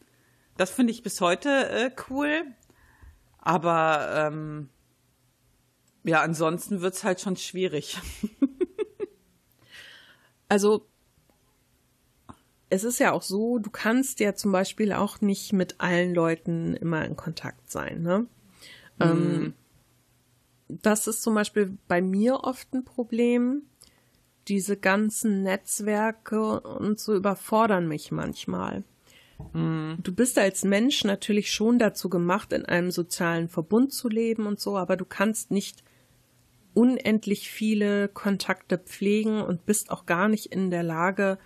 Das 0.57 0.69
finde 0.69 0.91
ich 0.91 1.03
bis 1.03 1.21
heute 1.21 1.69
äh, 1.69 1.91
cool. 2.09 2.43
Aber 3.39 4.29
ähm, 4.31 4.69
ja, 6.03 6.21
ansonsten 6.21 6.81
wird's 6.81 7.03
halt 7.03 7.21
schon 7.21 7.37
schwierig. 7.37 7.97
Also 10.49 10.85
es 12.69 12.83
ist 12.83 12.99
ja 12.99 13.11
auch 13.11 13.21
so, 13.21 13.59
du 13.59 13.69
kannst 13.69 14.19
ja 14.19 14.33
zum 14.33 14.51
Beispiel 14.51 14.93
auch 14.93 15.21
nicht 15.21 15.53
mit 15.53 15.79
allen 15.79 16.15
Leuten 16.15 16.75
immer 16.75 17.05
in 17.05 17.15
Kontakt 17.15 17.69
sein. 17.69 18.01
Ne? 18.01 18.25
Mhm. 18.97 18.99
Ähm, 18.99 19.53
das 20.67 21.05
ist 21.05 21.21
zum 21.21 21.35
Beispiel 21.35 21.77
bei 21.87 22.01
mir 22.01 22.43
oft 22.43 22.73
ein 22.73 22.83
Problem. 22.83 23.63
Diese 24.47 24.75
ganzen 24.75 25.43
Netzwerke 25.43 26.59
und 26.61 26.99
so 26.99 27.13
überfordern 27.13 27.87
mich 27.87 28.11
manchmal. 28.11 28.83
Mhm. 29.53 29.97
Du 30.01 30.13
bist 30.13 30.37
als 30.39 30.63
Mensch 30.63 31.03
natürlich 31.03 31.51
schon 31.51 31.77
dazu 31.77 32.09
gemacht, 32.09 32.53
in 32.53 32.65
einem 32.65 32.91
sozialen 32.91 33.49
Verbund 33.49 33.93
zu 33.93 34.09
leben 34.09 34.47
und 34.47 34.59
so, 34.59 34.77
aber 34.77 34.97
du 34.97 35.05
kannst 35.05 35.51
nicht 35.51 35.83
unendlich 36.73 37.49
viele 37.51 38.07
Kontakte 38.07 38.77
pflegen 38.77 39.41
und 39.41 39.65
bist 39.65 39.91
auch 39.91 40.05
gar 40.05 40.27
nicht 40.27 40.47
in 40.47 40.71
der 40.71 40.83
Lage, 40.83 41.37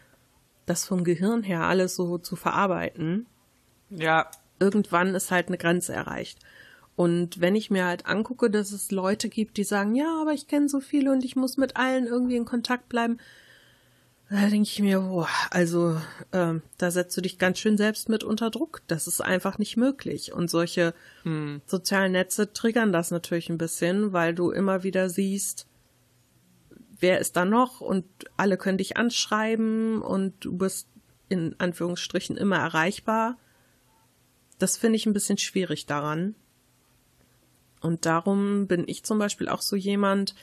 das 0.66 0.86
vom 0.86 1.04
Gehirn 1.04 1.44
her 1.44 1.62
alles 1.62 1.96
so 1.96 2.18
zu 2.18 2.36
verarbeiten. 2.36 3.26
Ja. 3.90 4.30
Irgendwann 4.60 5.16
ist 5.16 5.32
halt 5.32 5.48
eine 5.48 5.58
Grenze 5.58 5.94
erreicht. 5.94 6.40
Und 6.96 7.40
wenn 7.40 7.56
ich 7.56 7.70
mir 7.70 7.86
halt 7.86 8.08
angucke, 8.08 8.50
dass 8.50 8.72
es 8.72 8.92
Leute 8.92 9.30
gibt, 9.30 9.58
die 9.58 9.64
sagen, 9.64 9.96
ja, 9.96 10.20
aber 10.20 10.34
ich 10.34 10.48
kenne 10.48 10.68
so 10.68 10.80
viele 10.80 11.12
und 11.12 11.24
ich 11.24 11.36
muss 11.36 11.56
mit 11.56 11.78
allen 11.78 12.08
irgendwie 12.08 12.36
in 12.36 12.46
Kontakt 12.46 12.90
bleiben, 12.90 13.18
da 14.30 14.50
denke 14.50 14.70
ich 14.70 14.80
mir, 14.80 15.00
boah, 15.00 15.30
also 15.52 16.00
ähm, 16.34 16.62
da 16.78 16.92
setzt 16.92 17.16
du 17.16 17.22
dich 17.22 17.38
ganz 17.38 17.60
schön 17.60 17.78
selbst 17.78 18.10
mit 18.10 18.24
unter 18.24 18.50
Druck. 18.50 18.82
Das 18.88 19.08
ist 19.08 19.22
einfach 19.22 19.58
nicht 19.58 19.78
möglich. 19.78 20.34
Und 20.34 20.50
solche 20.50 20.94
hm. 21.24 21.62
sozialen 21.66 22.12
Netze 22.12 22.52
triggern 22.52 22.92
das 22.92 23.12
natürlich 23.12 23.50
ein 23.50 23.58
bisschen, 23.58 24.12
weil 24.12 24.36
du 24.36 24.52
immer 24.52 24.84
wieder 24.84 25.10
siehst, 25.10 25.68
wer 27.00 27.20
ist 27.20 27.38
da 27.38 27.46
noch 27.46 27.80
und 27.80 28.06
alle 28.36 28.58
können 28.58 28.78
dich 28.78 28.98
anschreiben 28.98 30.02
und 30.02 30.34
du 30.44 30.58
bist 30.58 30.88
in 31.30 31.56
Anführungsstrichen 31.60 32.36
immer 32.38 32.58
erreichbar. 32.58 33.38
Das 34.60 34.78
finde 34.78 34.98
ich 34.98 35.06
ein 35.06 35.14
bisschen 35.14 35.38
schwierig 35.38 35.86
daran. 35.86 36.36
Und 37.80 38.06
darum 38.06 38.68
bin 38.68 38.86
ich 38.88 39.04
zum 39.04 39.20
Beispiel 39.20 39.48
auch 39.48 39.62
so 39.62 39.76
jemand, 39.76 40.36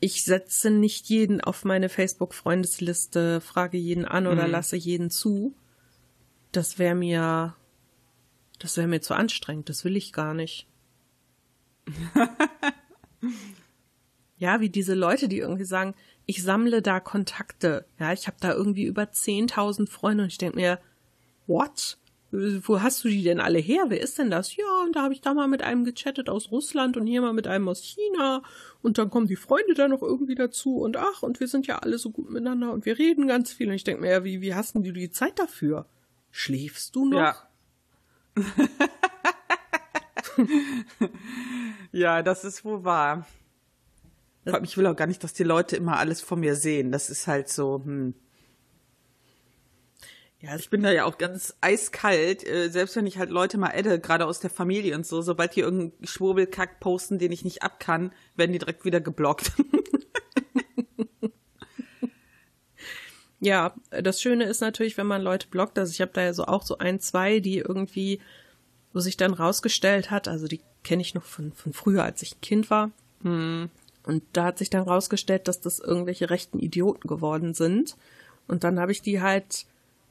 ich 0.00 0.24
setze 0.24 0.70
nicht 0.70 1.06
jeden 1.08 1.40
auf 1.42 1.64
meine 1.64 1.90
Facebook-Freundesliste, 1.90 3.40
frage 3.40 3.76
jeden 3.76 4.06
an 4.06 4.26
oder 4.26 4.46
mhm. 4.46 4.52
lasse 4.52 4.76
jeden 4.76 5.10
zu. 5.10 5.54
Das 6.52 6.78
wäre 6.78 6.94
mir, 6.94 7.54
das 8.58 8.76
wäre 8.78 8.88
mir 8.88 9.02
zu 9.02 9.14
anstrengend. 9.14 9.68
Das 9.68 9.84
will 9.84 9.96
ich 9.96 10.12
gar 10.12 10.32
nicht. 10.32 10.66
ja, 14.38 14.60
wie 14.60 14.70
diese 14.70 14.94
Leute, 14.94 15.28
die 15.28 15.38
irgendwie 15.38 15.64
sagen, 15.64 15.94
ich 16.24 16.42
sammle 16.42 16.80
da 16.80 16.98
Kontakte. 16.98 17.84
Ja, 17.98 18.12
ich 18.12 18.26
habe 18.26 18.38
da 18.40 18.52
irgendwie 18.52 18.84
über 18.84 19.02
10.000 19.02 19.88
Freunde 19.88 20.24
und 20.24 20.30
ich 20.30 20.38
denke 20.38 20.56
mir, 20.56 20.80
what? 21.46 21.98
Wo 22.32 22.80
hast 22.80 23.02
du 23.02 23.08
die 23.08 23.24
denn 23.24 23.40
alle 23.40 23.58
her? 23.58 23.86
Wer 23.88 24.00
ist 24.00 24.18
denn 24.18 24.30
das? 24.30 24.54
Ja, 24.54 24.64
und 24.84 24.94
da 24.94 25.02
habe 25.02 25.12
ich 25.12 25.20
da 25.20 25.34
mal 25.34 25.48
mit 25.48 25.62
einem 25.62 25.84
gechattet 25.84 26.28
aus 26.28 26.52
Russland 26.52 26.96
und 26.96 27.06
hier 27.06 27.20
mal 27.20 27.32
mit 27.32 27.48
einem 27.48 27.68
aus 27.68 27.82
China 27.82 28.42
und 28.82 28.98
dann 28.98 29.10
kommen 29.10 29.26
die 29.26 29.36
Freunde 29.36 29.74
da 29.74 29.88
noch 29.88 30.02
irgendwie 30.02 30.36
dazu 30.36 30.76
und 30.76 30.96
ach, 30.96 31.22
und 31.22 31.40
wir 31.40 31.48
sind 31.48 31.66
ja 31.66 31.78
alle 31.78 31.98
so 31.98 32.10
gut 32.10 32.30
miteinander 32.30 32.72
und 32.72 32.84
wir 32.84 32.98
reden 32.98 33.26
ganz 33.26 33.52
viel 33.52 33.68
und 33.68 33.74
ich 33.74 33.84
denke 33.84 34.02
mir, 34.02 34.10
ja, 34.10 34.24
wie, 34.24 34.40
wie 34.40 34.54
hast 34.54 34.74
denn 34.74 34.84
du 34.84 34.92
die 34.92 35.10
Zeit 35.10 35.38
dafür? 35.38 35.86
Schläfst 36.30 36.94
du 36.94 37.06
noch? 37.06 37.18
Ja. 37.18 37.36
ja, 41.92 42.22
das 42.22 42.44
ist 42.44 42.64
wohl 42.64 42.84
wahr. 42.84 43.26
Ich 44.62 44.76
will 44.76 44.86
auch 44.86 44.96
gar 44.96 45.06
nicht, 45.06 45.22
dass 45.24 45.32
die 45.32 45.44
Leute 45.44 45.76
immer 45.76 45.98
alles 45.98 46.20
von 46.20 46.40
mir 46.40 46.54
sehen. 46.54 46.92
Das 46.92 47.10
ist 47.10 47.26
halt 47.26 47.48
so, 47.48 47.82
hm. 47.84 48.14
Ja, 50.42 50.56
ich 50.56 50.70
bin 50.70 50.82
da 50.82 50.90
ja 50.90 51.04
auch 51.04 51.18
ganz 51.18 51.54
eiskalt, 51.60 52.46
äh, 52.48 52.70
selbst 52.70 52.96
wenn 52.96 53.06
ich 53.06 53.18
halt 53.18 53.28
Leute 53.28 53.58
mal 53.58 53.72
adde, 53.74 54.00
gerade 54.00 54.24
aus 54.24 54.40
der 54.40 54.48
Familie 54.48 54.94
und 54.94 55.04
so, 55.04 55.20
sobald 55.20 55.54
die 55.54 55.60
irgendeinen 55.60 56.06
Schwurbelkack 56.06 56.80
posten, 56.80 57.18
den 57.18 57.30
ich 57.30 57.44
nicht 57.44 57.62
abkann, 57.62 58.10
werden 58.36 58.52
die 58.52 58.58
direkt 58.58 58.86
wieder 58.86 59.02
geblockt. 59.02 59.52
ja, 63.40 63.74
das 63.90 64.22
Schöne 64.22 64.44
ist 64.44 64.62
natürlich, 64.62 64.96
wenn 64.96 65.06
man 65.06 65.20
Leute 65.20 65.46
blockt, 65.48 65.78
also 65.78 65.90
ich 65.90 66.00
habe 66.00 66.12
da 66.14 66.22
ja 66.22 66.32
so 66.32 66.46
auch 66.46 66.62
so 66.62 66.78
ein, 66.78 67.00
zwei, 67.00 67.40
die 67.40 67.58
irgendwie, 67.58 68.20
wo 68.94 69.00
sich 69.00 69.18
dann 69.18 69.34
rausgestellt 69.34 70.10
hat, 70.10 70.26
also 70.26 70.46
die 70.46 70.62
kenne 70.84 71.02
ich 71.02 71.14
noch 71.14 71.24
von, 71.24 71.52
von 71.52 71.74
früher, 71.74 72.02
als 72.02 72.22
ich 72.22 72.36
ein 72.36 72.40
Kind 72.40 72.70
war. 72.70 72.90
Hm. 73.22 73.68
Und 74.04 74.22
da 74.32 74.44
hat 74.44 74.56
sich 74.56 74.70
dann 74.70 74.84
rausgestellt, 74.84 75.48
dass 75.48 75.60
das 75.60 75.80
irgendwelche 75.80 76.30
rechten 76.30 76.58
Idioten 76.58 77.06
geworden 77.06 77.52
sind. 77.52 77.98
Und 78.48 78.64
dann 78.64 78.80
habe 78.80 78.92
ich 78.92 79.02
die 79.02 79.20
halt 79.20 79.66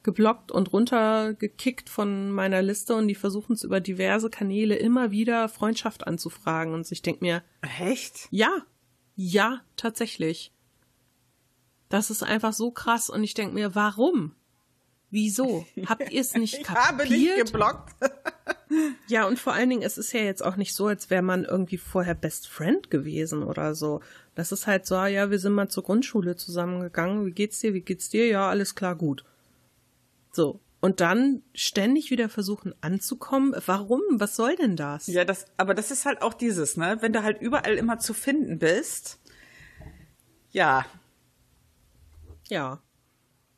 geblockt 0.09 0.51
und 0.51 0.73
runtergekickt 0.73 1.87
von 1.87 2.31
meiner 2.31 2.63
Liste 2.63 2.95
und 2.95 3.07
die 3.07 3.15
versuchen 3.15 3.53
es 3.53 3.63
über 3.63 3.79
diverse 3.79 4.31
Kanäle 4.31 4.75
immer 4.75 5.11
wieder 5.11 5.47
Freundschaft 5.49 6.07
anzufragen 6.07 6.73
und 6.73 6.91
ich 6.91 7.03
denke 7.03 7.23
mir, 7.23 7.43
echt? 7.79 8.27
Ja, 8.31 8.49
ja, 9.15 9.61
tatsächlich. 9.75 10.51
Das 11.89 12.09
ist 12.09 12.23
einfach 12.23 12.53
so 12.53 12.71
krass 12.71 13.09
und 13.11 13.23
ich 13.23 13.35
denke 13.35 13.53
mir, 13.53 13.75
warum? 13.75 14.33
Wieso? 15.11 15.65
Habt 15.85 16.11
ihr 16.11 16.21
es 16.21 16.33
nicht 16.33 16.63
kapiert? 16.63 16.79
Ich 16.79 16.87
habe 16.87 17.09
nicht 17.09 17.45
geblockt. 17.45 17.95
ja, 19.07 19.27
und 19.27 19.37
vor 19.37 19.53
allen 19.53 19.69
Dingen, 19.69 19.83
es 19.83 19.99
ist 19.99 20.11
ja 20.13 20.21
jetzt 20.21 20.43
auch 20.43 20.55
nicht 20.55 20.73
so, 20.73 20.87
als 20.87 21.11
wäre 21.11 21.21
man 21.21 21.45
irgendwie 21.45 21.77
vorher 21.77 22.15
Best 22.15 22.47
Friend 22.47 22.89
gewesen 22.89 23.43
oder 23.43 23.75
so. 23.75 24.01
Das 24.35 24.51
ist 24.51 24.65
halt 24.65 24.87
so, 24.87 24.95
ah 24.95 25.07
ja, 25.07 25.29
wir 25.29 25.39
sind 25.39 25.53
mal 25.53 25.69
zur 25.69 25.83
Grundschule 25.83 26.35
zusammengegangen. 26.35 27.25
Wie 27.25 27.31
geht's 27.31 27.59
dir? 27.59 27.73
Wie 27.73 27.81
geht's 27.81 28.09
dir? 28.09 28.27
Ja, 28.27 28.49
alles 28.49 28.73
klar, 28.73 28.95
gut. 28.95 29.23
So. 30.31 30.59
Und 30.81 31.01
dann 31.01 31.43
ständig 31.53 32.09
wieder 32.09 32.29
versuchen 32.29 32.73
anzukommen. 32.79 33.53
Warum? 33.65 34.01
Was 34.11 34.35
soll 34.35 34.55
denn 34.55 34.77
das? 34.77 35.07
Ja, 35.07 35.25
das, 35.25 35.45
aber 35.57 35.73
das 35.73 35.91
ist 35.91 36.05
halt 36.05 36.21
auch 36.21 36.33
dieses, 36.33 36.77
ne? 36.77 36.97
Wenn 37.01 37.11
du 37.11 37.21
halt 37.21 37.41
überall 37.41 37.75
immer 37.75 37.99
zu 37.99 38.13
finden 38.13 38.59
bist. 38.59 39.19
Ja. 40.51 40.85
Ja. 42.47 42.81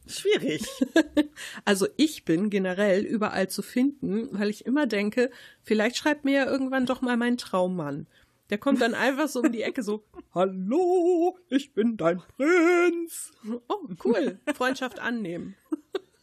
Schwierig. 0.08 0.66
Also 1.66 1.88
ich 1.98 2.26
bin 2.26 2.50
generell 2.50 3.04
überall 3.04 3.50
zu 3.50 3.62
finden, 3.62 4.28
weil 4.32 4.50
ich 4.50 4.66
immer 4.66 4.86
denke, 4.88 5.32
vielleicht 5.62 5.96
schreibt 5.96 6.26
mir 6.26 6.34
ja 6.34 6.46
irgendwann 6.46 6.86
doch 6.86 7.02
mal 7.02 7.18
mein 7.18 7.38
Traummann. 7.38 8.08
Der 8.50 8.58
kommt 8.58 8.82
dann 8.82 8.94
einfach 8.94 9.28
so 9.28 9.42
um 9.42 9.52
die 9.52 9.62
Ecke 9.62 9.82
so, 9.82 10.04
Hallo, 10.36 11.38
ich 11.50 11.74
bin 11.74 11.98
dein 11.98 12.22
Prinz. 12.36 13.32
Oh, 13.68 13.88
cool. 14.04 14.40
Freundschaft 14.56 15.00
annehmen. 15.00 15.56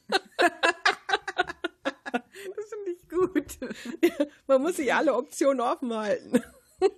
Das 0.09 0.21
finde 2.71 2.91
ich 2.93 3.09
gut. 3.09 3.59
Man 4.47 4.63
muss 4.63 4.77
sich 4.77 4.95
alle 4.95 5.15
Optionen 5.15 5.61
offen 5.61 5.93
halten. 5.95 6.41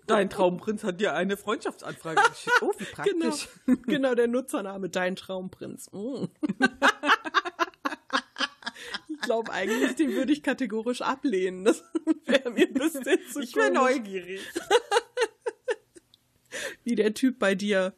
Dein 0.06 0.28
Traumprinz 0.28 0.84
hat 0.84 1.00
dir 1.00 1.14
eine 1.14 1.38
Freundschaftsanfrage 1.38 2.20
geschickt. 2.28 2.60
Oh, 2.62 2.72
wie 2.76 2.84
Genau, 3.10 3.30
praktisch. 3.30 3.48
genau 3.86 4.14
der 4.14 4.28
Nutzername, 4.28 4.90
dein 4.90 5.16
Traumprinz. 5.16 5.88
Mm. 5.92 6.24
Ich 9.08 9.20
glaube 9.22 9.50
eigentlich, 9.52 9.94
den 9.96 10.12
würde 10.12 10.32
ich 10.32 10.42
kategorisch 10.42 11.00
ablehnen. 11.02 11.64
Das 11.64 11.82
wäre 12.26 12.50
mir 12.50 12.66
ein 12.66 12.74
bisschen 12.74 13.04
zu 13.32 13.40
Ich 13.40 13.54
wäre 13.56 13.70
neugierig. 13.70 14.40
Wie 16.84 16.94
der 16.94 17.14
Typ 17.14 17.38
bei 17.38 17.54
dir. 17.54 17.94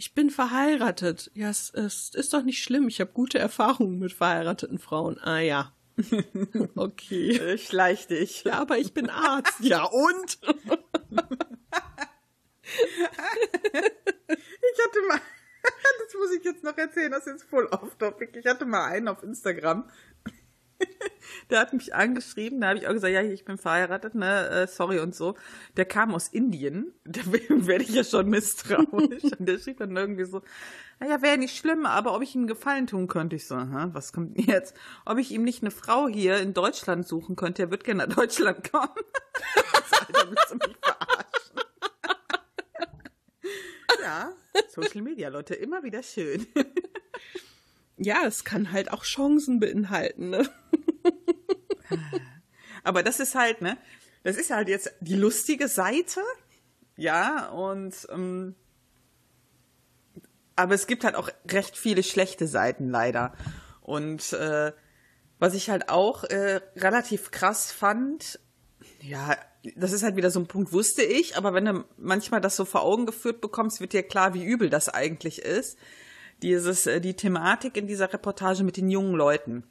Ich 0.00 0.14
bin 0.14 0.30
verheiratet. 0.30 1.30
Ja, 1.34 1.50
es, 1.50 1.68
es 1.74 2.14
ist 2.14 2.32
doch 2.32 2.42
nicht 2.42 2.62
schlimm. 2.62 2.88
Ich 2.88 3.02
habe 3.02 3.12
gute 3.12 3.38
Erfahrungen 3.38 3.98
mit 3.98 4.14
verheirateten 4.14 4.78
Frauen. 4.78 5.18
Ah 5.18 5.40
ja. 5.40 5.74
Okay. 6.74 7.58
Schleich 7.58 8.06
dich. 8.06 8.44
Ja, 8.44 8.60
aber 8.60 8.78
ich 8.78 8.94
bin 8.94 9.10
Arzt. 9.10 9.52
Ja, 9.60 9.84
und? 9.84 10.38
Ich 14.72 14.78
hatte 14.86 15.02
mal, 15.06 15.20
das 15.62 16.14
muss 16.14 16.32
ich 16.34 16.44
jetzt 16.44 16.64
noch 16.64 16.78
erzählen, 16.78 17.10
das 17.10 17.26
ist 17.26 17.32
jetzt 17.32 17.44
voll 17.44 17.66
off 17.66 17.94
topic. 17.96 18.38
Ich 18.38 18.46
hatte 18.46 18.64
mal 18.64 18.86
einen 18.86 19.08
auf 19.08 19.22
Instagram. 19.22 19.90
Der 21.50 21.60
hat 21.60 21.72
mich 21.72 21.94
angeschrieben, 21.94 22.60
da 22.60 22.68
habe 22.68 22.78
ich 22.78 22.86
auch 22.86 22.92
gesagt, 22.92 23.12
ja, 23.12 23.22
ich 23.22 23.44
bin 23.44 23.58
verheiratet, 23.58 24.14
ne, 24.14 24.48
äh, 24.48 24.66
sorry 24.66 25.00
und 25.00 25.14
so. 25.14 25.34
Der 25.76 25.84
kam 25.84 26.14
aus 26.14 26.28
Indien, 26.28 26.92
da 27.04 27.20
werde 27.26 27.84
ich 27.84 27.90
ja 27.90 28.04
schon 28.04 28.28
misstrauisch. 28.28 29.24
Und 29.38 29.46
der 29.46 29.58
schrieb 29.58 29.78
dann 29.78 29.96
irgendwie 29.96 30.24
so, 30.24 30.42
naja, 30.98 31.22
wäre 31.22 31.38
nicht 31.38 31.56
schlimm, 31.56 31.86
aber 31.86 32.14
ob 32.14 32.22
ich 32.22 32.34
ihm 32.34 32.46
Gefallen 32.46 32.86
tun 32.86 33.08
könnte. 33.08 33.36
Ich 33.36 33.46
so, 33.46 33.54
aha, 33.54 33.90
was 33.92 34.12
kommt 34.12 34.38
jetzt? 34.38 34.74
Ob 35.04 35.18
ich 35.18 35.30
ihm 35.30 35.42
nicht 35.42 35.62
eine 35.62 35.70
Frau 35.70 36.08
hier 36.08 36.38
in 36.38 36.54
Deutschland 36.54 37.06
suchen 37.06 37.36
könnte, 37.36 37.62
er 37.62 37.70
wird 37.70 37.84
gerne 37.84 38.06
nach 38.06 38.14
Deutschland 38.14 38.70
kommen. 38.70 38.88
Alter, 39.92 40.30
willst 40.30 40.50
du 40.50 40.54
mich 40.56 40.76
verarschen? 40.82 41.60
Ja, 44.02 44.32
Social 44.68 45.02
Media, 45.02 45.28
Leute, 45.28 45.54
immer 45.54 45.82
wieder 45.82 46.02
schön. 46.02 46.46
Ja, 48.02 48.24
es 48.26 48.44
kann 48.44 48.72
halt 48.72 48.92
auch 48.92 49.04
Chancen 49.04 49.60
beinhalten. 49.60 50.30
Ne? 50.30 50.48
Aber 52.82 53.02
das 53.02 53.20
ist 53.20 53.34
halt, 53.34 53.60
ne, 53.60 53.76
das 54.22 54.36
ist 54.36 54.50
halt 54.50 54.68
jetzt 54.68 54.92
die 55.00 55.16
lustige 55.16 55.68
Seite, 55.68 56.22
ja, 56.96 57.48
und 57.50 57.94
ähm, 58.10 58.54
aber 60.56 60.74
es 60.74 60.86
gibt 60.86 61.04
halt 61.04 61.14
auch 61.14 61.30
recht 61.50 61.76
viele 61.76 62.02
schlechte 62.02 62.46
Seiten 62.46 62.90
leider. 62.90 63.32
Und 63.80 64.32
äh, 64.34 64.72
was 65.38 65.54
ich 65.54 65.70
halt 65.70 65.88
auch 65.88 66.24
äh, 66.24 66.60
relativ 66.76 67.30
krass 67.30 67.72
fand, 67.72 68.38
ja, 69.00 69.36
das 69.76 69.92
ist 69.92 70.02
halt 70.02 70.16
wieder 70.16 70.30
so 70.30 70.40
ein 70.40 70.46
Punkt, 70.46 70.72
wusste 70.72 71.02
ich, 71.02 71.36
aber 71.36 71.54
wenn 71.54 71.64
du 71.64 71.84
manchmal 71.96 72.40
das 72.40 72.56
so 72.56 72.64
vor 72.64 72.82
Augen 72.82 73.06
geführt 73.06 73.40
bekommst, 73.40 73.80
wird 73.80 73.94
dir 73.94 74.02
klar, 74.02 74.34
wie 74.34 74.44
übel 74.44 74.68
das 74.68 74.88
eigentlich 74.88 75.40
ist. 75.40 75.78
Dieses, 76.42 76.86
äh, 76.86 77.00
die 77.00 77.14
Thematik 77.14 77.76
in 77.76 77.86
dieser 77.86 78.12
Reportage 78.12 78.64
mit 78.64 78.76
den 78.76 78.90
jungen 78.90 79.14
Leuten. 79.14 79.64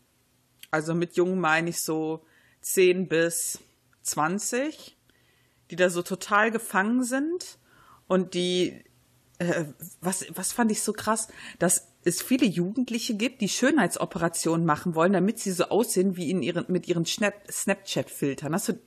Also 0.71 0.93
mit 0.93 1.15
jung 1.15 1.39
meine 1.39 1.69
ich 1.69 1.81
so 1.81 2.23
10 2.61 3.07
bis 3.07 3.59
20, 4.03 4.98
die 5.72 5.75
da 5.75 5.89
so 5.89 6.01
total 6.01 6.51
gefangen 6.51 7.03
sind 7.03 7.57
und 8.07 8.33
die, 8.33 8.83
äh, 9.39 9.65
was, 10.01 10.25
was 10.35 10.51
fand 10.51 10.72
ich 10.72 10.81
so 10.81 10.94
krass, 10.94 11.27
dass 11.57 11.87
es 12.03 12.22
viele 12.22 12.46
Jugendliche 12.46 13.15
gibt, 13.15 13.41
die 13.41 13.50
Schönheitsoperationen 13.50 14.65
machen 14.65 14.96
wollen, 14.96 15.13
damit 15.13 15.39
sie 15.39 15.51
so 15.51 15.65
aussehen 15.65 16.15
wie 16.15 16.29
in 16.29 16.41
ihren, 16.41 16.65
mit 16.70 16.87
ihren 16.87 17.05
Snap- 17.05 17.51
Snapchat-Filtern. 17.51 18.53
Hast 18.53 18.70
du, 18.70 18.79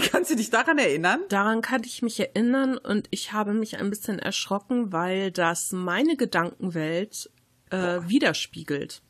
kannst 0.00 0.30
du 0.30 0.36
dich 0.36 0.50
daran 0.50 0.78
erinnern? 0.78 1.20
Daran 1.28 1.62
kann 1.62 1.82
ich 1.84 2.02
mich 2.02 2.20
erinnern 2.20 2.76
und 2.78 3.08
ich 3.10 3.32
habe 3.32 3.54
mich 3.54 3.78
ein 3.78 3.90
bisschen 3.90 4.18
erschrocken, 4.18 4.92
weil 4.92 5.30
das 5.30 5.72
meine 5.72 6.16
Gedankenwelt 6.16 7.30
äh, 7.70 8.00
widerspiegelt. 8.06 9.02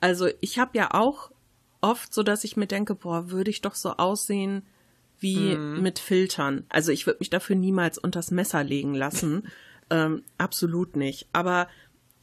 Also 0.00 0.28
ich 0.40 0.58
habe 0.58 0.76
ja 0.76 0.92
auch 0.92 1.30
oft 1.80 2.12
so, 2.14 2.22
dass 2.22 2.44
ich 2.44 2.56
mir 2.56 2.66
denke, 2.66 2.94
boah, 2.94 3.30
würde 3.30 3.50
ich 3.50 3.60
doch 3.60 3.74
so 3.74 3.90
aussehen 3.92 4.62
wie 5.20 5.56
mit 5.56 5.98
Filtern. 5.98 6.66
Also 6.68 6.92
ich 6.92 7.06
würde 7.06 7.20
mich 7.20 7.30
dafür 7.30 7.56
niemals 7.56 7.96
unters 7.98 8.30
Messer 8.30 8.62
legen 8.62 8.94
lassen. 8.94 9.48
ähm, 9.90 10.22
absolut 10.36 10.96
nicht. 10.96 11.28
Aber 11.32 11.68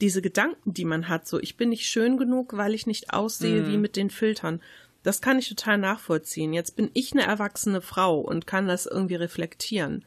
diese 0.01 0.21
Gedanken, 0.21 0.73
die 0.73 0.85
man 0.85 1.07
hat, 1.07 1.27
so 1.27 1.39
ich 1.39 1.57
bin 1.57 1.69
nicht 1.69 1.85
schön 1.85 2.17
genug, 2.17 2.57
weil 2.57 2.73
ich 2.73 2.87
nicht 2.87 3.13
aussehe 3.13 3.67
wie 3.67 3.77
mit 3.77 3.95
den 3.95 4.09
Filtern, 4.09 4.61
das 5.03 5.21
kann 5.21 5.39
ich 5.39 5.49
total 5.49 5.77
nachvollziehen. 5.77 6.53
Jetzt 6.53 6.75
bin 6.75 6.89
ich 6.93 7.13
eine 7.13 7.23
erwachsene 7.23 7.81
Frau 7.81 8.19
und 8.19 8.47
kann 8.47 8.67
das 8.67 8.85
irgendwie 8.85 9.15
reflektieren. 9.15 10.05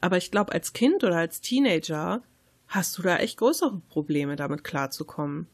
Aber 0.00 0.16
ich 0.16 0.30
glaube, 0.30 0.52
als 0.52 0.72
Kind 0.72 1.04
oder 1.04 1.16
als 1.16 1.40
Teenager 1.40 2.22
hast 2.68 2.96
du 2.96 3.02
da 3.02 3.16
echt 3.16 3.38
größere 3.38 3.80
Probleme, 3.88 4.36
damit 4.36 4.64
klarzukommen. 4.64 5.46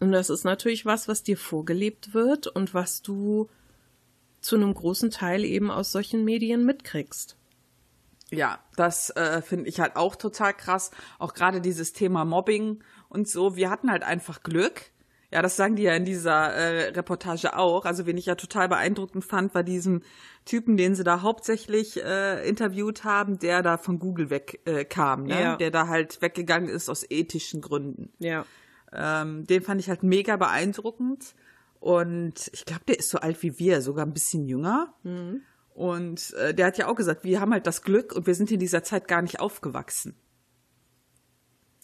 Und 0.00 0.12
das 0.12 0.30
ist 0.30 0.44
natürlich 0.44 0.86
was, 0.86 1.08
was 1.08 1.22
dir 1.22 1.36
vorgelebt 1.36 2.14
wird 2.14 2.46
und 2.46 2.72
was 2.74 3.02
du 3.02 3.48
zu 4.40 4.56
einem 4.56 4.72
großen 4.74 5.10
Teil 5.10 5.44
eben 5.44 5.70
aus 5.70 5.90
solchen 5.90 6.24
Medien 6.24 6.64
mitkriegst. 6.64 7.36
Ja, 8.30 8.58
das 8.76 9.10
äh, 9.10 9.42
finde 9.42 9.68
ich 9.68 9.80
halt 9.80 9.96
auch 9.96 10.16
total 10.16 10.54
krass. 10.54 10.90
Auch 11.18 11.34
gerade 11.34 11.60
dieses 11.60 11.92
Thema 11.92 12.24
Mobbing 12.24 12.82
und 13.08 13.28
so. 13.28 13.56
Wir 13.56 13.70
hatten 13.70 13.90
halt 13.90 14.02
einfach 14.02 14.42
Glück. 14.42 14.92
Ja, 15.34 15.42
das 15.42 15.56
sagen 15.56 15.74
die 15.74 15.82
ja 15.82 15.96
in 15.96 16.04
dieser 16.04 16.52
äh, 16.52 16.90
Reportage 16.90 17.56
auch. 17.56 17.86
Also, 17.86 18.06
wen 18.06 18.16
ich 18.16 18.26
ja 18.26 18.36
total 18.36 18.68
beeindruckend 18.68 19.24
fand, 19.24 19.52
war 19.52 19.64
diesen 19.64 20.04
Typen, 20.44 20.76
den 20.76 20.94
sie 20.94 21.02
da 21.02 21.22
hauptsächlich 21.22 22.00
äh, 22.00 22.48
interviewt 22.48 23.02
haben, 23.02 23.40
der 23.40 23.64
da 23.64 23.76
von 23.76 23.98
Google 23.98 24.30
wegkam, 24.30 24.76
äh, 24.76 24.84
kam, 24.84 25.24
ne? 25.24 25.40
Ja. 25.42 25.56
der 25.56 25.72
da 25.72 25.88
halt 25.88 26.22
weggegangen 26.22 26.68
ist 26.68 26.88
aus 26.88 27.04
ethischen 27.10 27.62
Gründen. 27.62 28.12
Ja. 28.20 28.46
Ähm, 28.92 29.44
den 29.44 29.62
fand 29.62 29.80
ich 29.80 29.88
halt 29.88 30.04
mega 30.04 30.36
beeindruckend. 30.36 31.34
Und 31.80 32.48
ich 32.52 32.64
glaube, 32.64 32.84
der 32.86 33.00
ist 33.00 33.10
so 33.10 33.18
alt 33.18 33.42
wie 33.42 33.58
wir, 33.58 33.82
sogar 33.82 34.06
ein 34.06 34.12
bisschen 34.12 34.46
jünger. 34.46 34.94
Und 35.74 36.32
äh, 36.34 36.54
der 36.54 36.66
hat 36.66 36.78
ja 36.78 36.86
auch 36.86 36.94
gesagt, 36.94 37.24
wir 37.24 37.40
haben 37.40 37.52
halt 37.52 37.66
das 37.66 37.82
Glück 37.82 38.14
und 38.14 38.28
wir 38.28 38.36
sind 38.36 38.52
in 38.52 38.60
dieser 38.60 38.84
Zeit 38.84 39.08
gar 39.08 39.20
nicht 39.20 39.40
aufgewachsen. 39.40 40.14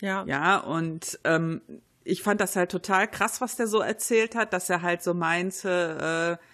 Ja. 0.00 0.24
Ja, 0.26 0.58
und 0.58 1.18
ähm, 1.24 1.62
ich 2.11 2.23
fand 2.23 2.40
das 2.40 2.57
halt 2.57 2.70
total 2.70 3.09
krass, 3.09 3.40
was 3.40 3.57
der 3.57 3.66
so 3.66 3.81
erzählt 3.81 4.35
hat, 4.35 4.53
dass 4.53 4.68
er 4.68 4.83
halt 4.83 5.03
so 5.03 5.14
meinte, 5.14 6.38
äh, 6.40 6.44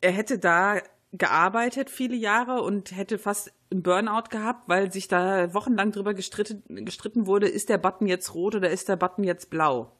er 0.00 0.12
hätte 0.12 0.38
da 0.38 0.80
gearbeitet 1.12 1.90
viele 1.90 2.16
Jahre 2.16 2.62
und 2.62 2.94
hätte 2.94 3.18
fast 3.18 3.52
einen 3.70 3.82
Burnout 3.82 4.28
gehabt, 4.30 4.68
weil 4.68 4.92
sich 4.92 5.08
da 5.08 5.52
wochenlang 5.54 5.92
drüber 5.92 6.14
gestritten, 6.14 6.84
gestritten 6.84 7.26
wurde, 7.26 7.48
ist 7.48 7.70
der 7.70 7.78
Button 7.78 8.06
jetzt 8.06 8.34
rot 8.34 8.54
oder 8.54 8.70
ist 8.70 8.88
der 8.88 8.96
Button 8.96 9.24
jetzt 9.24 9.50
blau? 9.50 9.92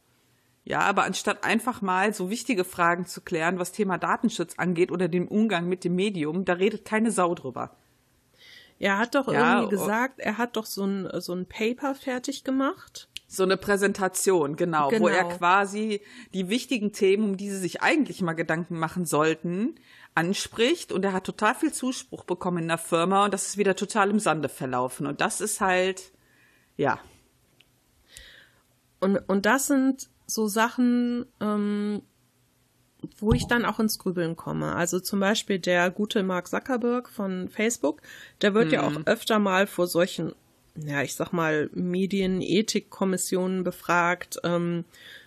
Ja, 0.64 0.80
aber 0.80 1.04
anstatt 1.04 1.44
einfach 1.44 1.80
mal 1.80 2.12
so 2.12 2.28
wichtige 2.28 2.64
Fragen 2.64 3.06
zu 3.06 3.22
klären, 3.22 3.58
was 3.58 3.72
Thema 3.72 3.96
Datenschutz 3.96 4.54
angeht 4.58 4.92
oder 4.92 5.08
den 5.08 5.26
Umgang 5.26 5.66
mit 5.66 5.82
dem 5.82 5.94
Medium, 5.94 6.44
da 6.44 6.54
redet 6.54 6.84
keine 6.84 7.10
Sau 7.10 7.34
drüber. 7.34 7.74
Er 8.78 8.98
hat 8.98 9.14
doch 9.14 9.32
Ja, 9.32 9.60
irgendwie 9.60 9.76
oh. 9.76 9.78
gesagt, 9.78 10.20
er 10.20 10.36
hat 10.36 10.56
doch 10.56 10.66
so 10.66 10.84
ein, 10.84 11.08
so 11.20 11.32
ein 11.32 11.46
Paper 11.46 11.94
fertig 11.94 12.44
gemacht. 12.44 13.08
So 13.30 13.42
eine 13.42 13.56
Präsentation, 13.58 14.56
genau, 14.56 14.86
wo 14.86 14.90
Genau. 14.90 15.08
er 15.08 15.24
quasi 15.24 16.00
die 16.32 16.48
wichtigen 16.48 16.92
Themen, 16.92 17.24
um 17.24 17.36
die 17.36 17.50
sie 17.50 17.58
sich 17.58 17.82
eigentlich 17.82 18.22
mal 18.22 18.32
Gedanken 18.32 18.78
machen 18.78 19.04
sollten, 19.04 19.74
anspricht. 20.14 20.90
Und 20.92 21.04
er 21.04 21.12
hat 21.12 21.24
total 21.24 21.54
viel 21.54 21.72
Zuspruch 21.72 22.24
bekommen 22.24 22.58
in 22.62 22.68
der 22.68 22.78
Firma 22.78 23.26
und 23.26 23.34
das 23.34 23.46
ist 23.46 23.58
wieder 23.58 23.76
total 23.76 24.08
im 24.10 24.18
Sande 24.18 24.48
verlaufen. 24.48 25.06
Und 25.06 25.20
das 25.20 25.40
ist 25.42 25.60
halt, 25.60 26.10
ja, 26.76 26.98
Und, 29.00 29.16
und 29.28 29.46
das 29.46 29.66
sind 29.66 30.08
so 30.26 30.48
Sachen, 30.48 31.26
ähm, 31.40 32.02
wo 33.18 33.32
ich 33.32 33.46
dann 33.46 33.64
auch 33.64 33.78
ins 33.78 33.98
Grübeln 33.98 34.34
komme. 34.34 34.74
Also 34.74 34.98
zum 34.98 35.20
Beispiel 35.20 35.58
der 35.60 35.90
gute 35.90 36.22
Mark 36.24 36.48
Zuckerberg 36.48 37.08
von 37.08 37.48
Facebook, 37.48 38.02
der 38.42 38.54
wird 38.54 38.72
ja 38.72 38.82
auch 38.82 39.06
öfter 39.06 39.38
mal 39.38 39.66
vor 39.68 39.86
solchen, 39.86 40.34
ja, 40.84 41.02
ich 41.02 41.14
sag 41.14 41.32
mal, 41.32 41.70
Medienethikkommissionen 41.74 43.64
befragt 43.64 44.38
ähm, 44.44 44.84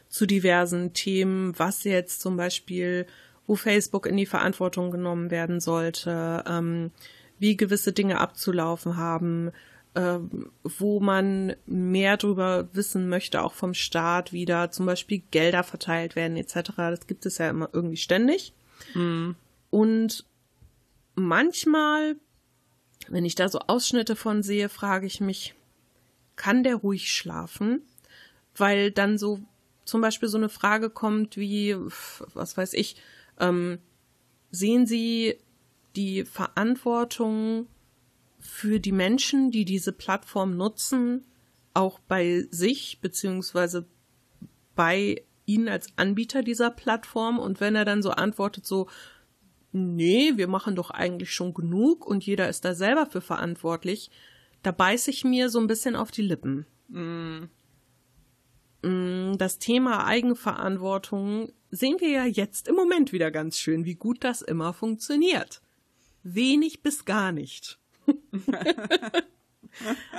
zu 0.10 0.26
diversen 0.26 0.94
Themen, 0.94 1.58
was 1.58 1.84
jetzt 1.84 2.22
zum 2.22 2.38
Beispiel, 2.38 3.06
wo 3.48 3.56
Facebook 3.56 4.06
in 4.06 4.18
die 4.18 4.26
Verantwortung 4.26 4.92
genommen 4.92 5.32
werden 5.32 5.60
sollte, 5.60 6.44
ähm, 6.48 6.92
wie 7.40 7.58
gewisse 7.58 7.94
Dinge 7.94 8.20
abzulaufen 8.20 8.98
haben, 8.98 9.52
ähm, 9.96 10.52
wo 10.64 11.00
man 11.00 11.56
mehr 11.66 12.16
darüber 12.16 12.70
wissen 12.74 13.10
möchte, 13.10 13.42
auch 13.42 13.54
vom 13.54 13.74
Staat, 13.74 14.32
wie 14.32 14.46
da 14.46 14.72
zum 14.72 14.86
Beispiel 14.86 15.22
Gelder 15.32 15.64
verteilt 15.64 16.16
werden 16.16 16.38
etc. 16.38 16.72
Das 16.78 17.08
gibt 17.08 17.26
es 17.26 17.40
ja 17.40 17.50
immer 17.50 17.70
irgendwie 17.74 17.98
ständig. 17.98 18.54
Mhm. 18.94 19.36
Und 19.70 20.26
manchmal, 21.16 22.16
wenn 23.08 23.26
ich 23.26 23.36
da 23.36 23.50
so 23.50 23.60
Ausschnitte 23.60 24.16
von 24.16 24.44
sehe, 24.44 24.70
frage 24.70 25.06
ich 25.06 25.22
mich, 25.22 25.54
kann 26.36 26.64
der 26.64 26.76
ruhig 26.76 27.12
schlafen? 27.12 27.82
Weil 28.56 28.92
dann 28.92 29.18
so 29.18 29.42
zum 29.86 30.02
Beispiel 30.02 30.30
so 30.30 30.38
eine 30.38 30.50
Frage 30.50 30.90
kommt 30.90 31.38
wie, 31.38 31.76
was 32.34 32.58
weiß 32.58 32.74
ich, 32.74 32.96
ähm, 33.40 33.80
sehen 34.52 34.86
Sie 34.86 35.38
die 35.96 36.26
Verantwortung 36.26 37.68
für 38.40 38.80
die 38.80 38.92
Menschen, 38.92 39.52
die 39.52 39.66
diese 39.66 39.92
Plattform 39.92 40.56
nutzen, 40.56 41.26
auch 41.74 42.00
bei 42.00 42.46
sich 42.52 43.00
beziehungsweise 43.02 43.86
bei 44.76 45.24
Ihnen 45.46 45.68
als 45.68 45.88
Anbieter 45.96 46.44
dieser 46.44 46.70
Plattform? 46.70 47.40
Und 47.40 47.60
wenn 47.60 47.76
er 47.76 47.86
dann 47.86 48.02
so 48.02 48.12
antwortet, 48.12 48.66
so, 48.66 48.88
nee, 49.72 50.34
wir 50.36 50.48
machen 50.48 50.76
doch 50.76 50.92
eigentlich 50.92 51.34
schon 51.34 51.54
genug 51.54 52.06
und 52.06 52.26
jeder 52.26 52.50
ist 52.50 52.66
da 52.66 52.74
selber 52.74 53.06
für 53.06 53.22
verantwortlich, 53.22 54.12
da 54.64 54.72
beiß 54.72 55.08
ich 55.08 55.24
mir 55.24 55.50
so 55.50 55.60
ein 55.60 55.68
bisschen 55.68 55.96
auf 55.96 56.12
die 56.12 56.22
Lippen. 56.22 56.66
Mm. 56.90 57.50
Das 59.38 59.60
Thema 59.60 60.06
Eigenverantwortung 60.08 61.52
sehen 61.70 61.98
wir 62.00 62.10
ja 62.10 62.26
jetzt 62.26 62.68
im 62.68 62.76
Moment 62.76 63.12
wieder 63.12 63.30
ganz 63.30 63.58
schön, 63.58 63.86
wie 63.86 63.96
gut 63.96 64.24
das 64.24 64.42
immer 64.42 64.74
funktioniert. 64.74 65.62
Wenig 66.24 66.82
bis 66.82 67.06
gar 67.06 67.32
nicht. 67.32 67.80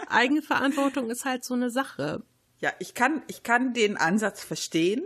Eigenverantwortung 0.09 1.11
ist 1.11 1.25
halt 1.25 1.45
so 1.45 1.55
eine 1.55 1.71
Sache. 1.71 2.23
Ja, 2.59 2.73
ich 2.79 2.95
kann, 2.95 3.23
ich 3.27 3.43
kann 3.43 3.75
den 3.75 3.97
Ansatz 3.97 4.45
verstehen. 4.45 5.03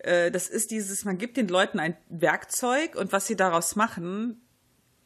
Äh, 0.00 0.30
das 0.30 0.48
ist 0.48 0.70
dieses, 0.70 1.04
man 1.04 1.18
gibt 1.18 1.36
den 1.36 1.48
Leuten 1.48 1.78
ein 1.78 1.96
Werkzeug 2.08 2.96
und 2.96 3.12
was 3.12 3.26
sie 3.26 3.36
daraus 3.36 3.76
machen, 3.76 4.40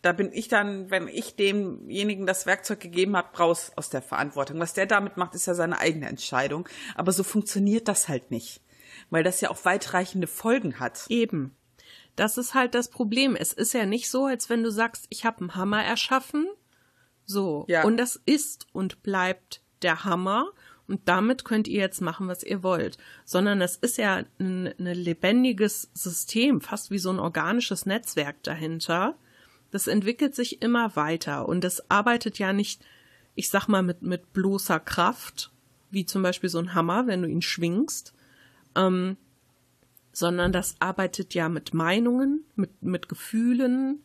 da 0.03 0.13
bin 0.13 0.31
ich 0.33 0.49
dann, 0.49 0.91
wenn 0.91 1.09
ich 1.09 1.35
demjenigen 1.35 2.27
das 2.27 2.45
Werkzeug 2.45 2.81
gegeben 2.81 3.17
habe, 3.17 3.37
raus 3.39 3.73
aus 3.77 3.89
der 3.89 4.03
Verantwortung. 4.03 4.61
Was 4.61 4.75
der 4.75 4.87
damit 4.87 5.17
macht, 5.17 5.35
ist 5.35 5.47
ja 5.47 5.55
seine 5.55 5.79
eigene 5.79 6.09
Entscheidung. 6.09 6.69
Aber 6.95 7.11
so 7.11 7.23
funktioniert 7.23 7.89
das 7.89 8.09
halt 8.09 8.31
nicht, 8.31 8.61
weil 9.09 9.25
das 9.25 9.41
ja 9.41 9.51
auch 9.51 9.65
weitreichende 9.65 10.27
Folgen 10.27 10.79
hat. 10.79 11.07
Eben. 11.09 11.57
Das 12.17 12.37
ist 12.37 12.53
halt 12.53 12.75
das 12.75 12.89
Problem. 12.89 13.35
Es 13.35 13.55
ist 13.55 13.73
ja 13.73 13.87
nicht 13.87 14.11
so, 14.11 14.27
als 14.27 14.51
wenn 14.51 14.63
du 14.63 14.71
sagst, 14.71 15.07
ich 15.09 15.25
habe 15.25 15.41
einen 15.41 15.55
Hammer 15.55 15.83
erschaffen. 15.83 16.49
So. 17.25 17.65
Ja. 17.69 17.85
Und 17.85 17.97
das 17.97 18.21
ist 18.27 18.67
und 18.73 19.03
bleibt 19.03 19.63
der 19.81 20.05
Hammer 20.05 20.51
und 20.87 21.01
damit 21.07 21.45
könnt 21.45 21.67
ihr 21.67 21.81
jetzt 21.81 22.01
machen, 22.01 22.29
was 22.29 22.43
ihr 22.43 22.63
wollt. 22.63 22.99
Sondern 23.25 23.61
es 23.63 23.77
ist 23.77 23.97
ja 23.97 24.25
ein, 24.39 24.67
ein 24.79 24.95
lebendiges 24.95 25.91
System, 25.95 26.61
fast 26.61 26.91
wie 26.91 26.99
so 26.99 27.11
ein 27.11 27.19
organisches 27.19 27.87
Netzwerk 27.87 28.43
dahinter. 28.43 29.17
Das 29.71 29.87
entwickelt 29.87 30.35
sich 30.35 30.63
immer 30.63 30.95
weiter 30.95 31.49
und 31.49 31.65
das 31.65 31.91
arbeitet 31.91 32.39
ja 32.39 32.53
nicht, 32.53 32.85
ich 33.35 33.49
sag 33.49 33.67
mal, 33.67 33.83
mit, 33.83 34.03
mit 34.03 34.33
bloßer 34.33 34.79
Kraft, 34.79 35.51
wie 35.91 36.07
zum 36.07 36.23
Beispiel 36.23 36.51
so 36.51 36.59
ein 36.59 36.75
Hammer, 36.75 37.07
wenn 37.07 37.23
du 37.23 37.29
ihn 37.29 37.43
schwingst, 37.43 38.15
ähm, 38.77 39.17
sondern 40.13 40.53
das 40.53 40.77
arbeitet 40.81 41.35
ja 41.35 41.49
mit 41.49 41.75
Meinungen, 41.75 42.45
mit, 42.55 42.83
mit 42.83 43.09
Gefühlen, 43.09 44.05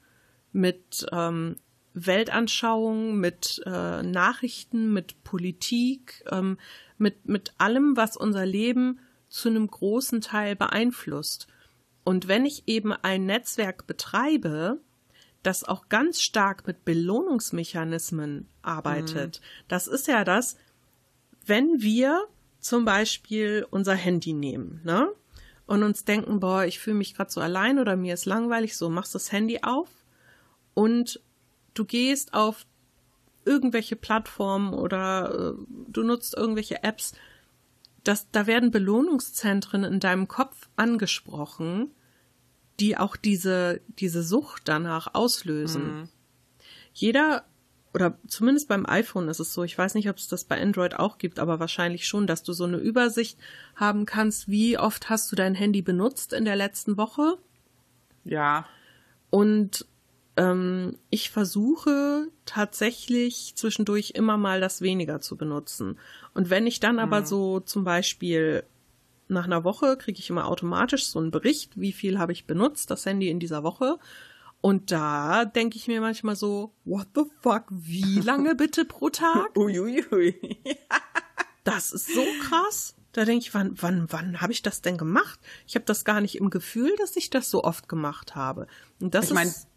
mit 0.51 1.05
ähm, 1.11 1.57
Weltanschauung, 2.05 3.17
mit 3.17 3.61
äh, 3.65 4.03
Nachrichten, 4.03 4.91
mit 4.93 5.23
Politik, 5.23 6.23
ähm, 6.31 6.57
mit, 6.97 7.27
mit 7.27 7.53
allem, 7.57 7.95
was 7.95 8.17
unser 8.17 8.45
Leben 8.45 8.99
zu 9.29 9.49
einem 9.49 9.67
großen 9.67 10.21
Teil 10.21 10.55
beeinflusst. 10.55 11.47
Und 12.03 12.27
wenn 12.27 12.45
ich 12.45 12.63
eben 12.67 12.91
ein 12.93 13.25
Netzwerk 13.25 13.87
betreibe, 13.87 14.79
das 15.43 15.63
auch 15.63 15.87
ganz 15.89 16.21
stark 16.21 16.67
mit 16.67 16.83
Belohnungsmechanismen 16.83 18.49
arbeitet, 18.61 19.39
mhm. 19.39 19.65
das 19.67 19.87
ist 19.87 20.07
ja 20.07 20.23
das, 20.23 20.57
wenn 21.45 21.81
wir 21.81 22.25
zum 22.59 22.83
Beispiel 22.83 23.65
unser 23.69 23.95
Handy 23.95 24.33
nehmen, 24.33 24.81
ne? 24.83 25.09
Und 25.65 25.83
uns 25.83 26.03
denken, 26.03 26.39
boah, 26.39 26.65
ich 26.65 26.79
fühle 26.79 26.95
mich 26.95 27.13
gerade 27.13 27.29
so 27.29 27.41
allein 27.41 27.77
oder 27.77 27.95
mir 27.95 28.15
ist 28.15 28.25
langweilig, 28.25 28.75
so 28.75 28.89
machst 28.89 29.13
das 29.13 29.31
Handy 29.31 29.59
auf 29.61 29.87
und 30.73 31.21
du 31.73 31.85
gehst 31.85 32.33
auf 32.33 32.65
irgendwelche 33.45 33.95
Plattformen 33.95 34.73
oder 34.73 35.55
äh, 35.57 35.63
du 35.87 36.03
nutzt 36.03 36.35
irgendwelche 36.35 36.83
Apps, 36.83 37.13
das, 38.03 38.29
da 38.31 38.47
werden 38.47 38.71
Belohnungszentren 38.71 39.83
in 39.83 39.99
deinem 39.99 40.27
Kopf 40.27 40.69
angesprochen, 40.75 41.91
die 42.79 42.97
auch 42.97 43.15
diese, 43.15 43.81
diese 43.87 44.23
Sucht 44.23 44.63
danach 44.65 45.13
auslösen. 45.13 45.83
Mhm. 45.83 46.09
Jeder, 46.93 47.43
oder 47.93 48.17
zumindest 48.27 48.67
beim 48.67 48.85
iPhone 48.85 49.27
ist 49.27 49.39
es 49.39 49.53
so, 49.53 49.63
ich 49.63 49.77
weiß 49.77 49.95
nicht, 49.95 50.09
ob 50.09 50.17
es 50.17 50.27
das 50.27 50.45
bei 50.45 50.61
Android 50.61 50.95
auch 50.95 51.17
gibt, 51.17 51.39
aber 51.39 51.59
wahrscheinlich 51.59 52.07
schon, 52.07 52.27
dass 52.27 52.43
du 52.43 52.53
so 52.53 52.63
eine 52.63 52.77
Übersicht 52.77 53.37
haben 53.75 54.05
kannst, 54.05 54.47
wie 54.47 54.77
oft 54.77 55.09
hast 55.09 55.31
du 55.31 55.35
dein 55.35 55.55
Handy 55.55 55.81
benutzt 55.81 56.33
in 56.33 56.45
der 56.45 56.55
letzten 56.55 56.97
Woche. 56.97 57.37
Ja. 58.23 58.65
Und 59.29 59.85
ähm, 60.39 60.97
ich 61.09 61.31
versuche 61.31 62.29
tatsächlich 62.45 63.53
zwischendurch 63.55 64.11
immer 64.15 64.37
mal 64.37 64.61
das 64.61 64.81
weniger 64.81 65.19
zu 65.19 65.35
benutzen. 65.35 65.99
Und 66.33 66.49
wenn 66.49 66.65
ich 66.65 66.79
dann 66.79 66.95
mhm. 66.95 67.01
aber 67.01 67.25
so 67.25 67.59
zum 67.59 67.83
Beispiel 67.83 68.63
nach 69.27 69.43
einer 69.43 69.65
Woche 69.65 69.97
kriege 69.97 70.17
ich 70.17 70.29
immer 70.29 70.47
automatisch 70.47 71.07
so 71.07 71.19
einen 71.19 71.29
Bericht, 71.29 71.79
wie 71.79 71.91
viel 71.91 72.17
habe 72.17 72.31
ich 72.31 72.47
benutzt, 72.47 72.89
das 72.89 73.05
Handy 73.05 73.29
in 73.29 73.39
dieser 73.39 73.63
Woche. 73.63 73.99
Und 74.61 74.91
da 74.91 75.43
denke 75.43 75.75
ich 75.77 75.87
mir 75.87 75.99
manchmal 75.99 76.37
so, 76.37 76.73
what 76.85 77.07
the 77.15 77.23
fuck, 77.41 77.65
wie 77.69 78.21
lange 78.21 78.55
bitte 78.55 78.85
pro 78.85 79.09
Tag? 79.09 79.49
Uiuiui. 79.57 80.57
das 81.65 81.91
ist 81.91 82.13
so 82.13 82.25
krass. 82.43 82.95
Da 83.11 83.25
denke 83.25 83.45
ich, 83.45 83.53
wann, 83.53 83.73
wann, 83.81 84.07
wann 84.09 84.39
habe 84.39 84.53
ich 84.53 84.61
das 84.61 84.81
denn 84.81 84.97
gemacht? 84.97 85.39
Ich 85.67 85.75
habe 85.75 85.85
das 85.85 86.05
gar 86.05 86.21
nicht 86.21 86.35
im 86.35 86.49
Gefühl, 86.49 86.95
dass 86.97 87.15
ich 87.17 87.29
das 87.29 87.49
so 87.49 87.63
oft 87.63 87.89
gemacht 87.89 88.35
habe. 88.35 88.67
Und 89.01 89.15
das 89.15 89.27
ich 89.27 89.33
mein, 89.33 89.47
ist 89.47 89.68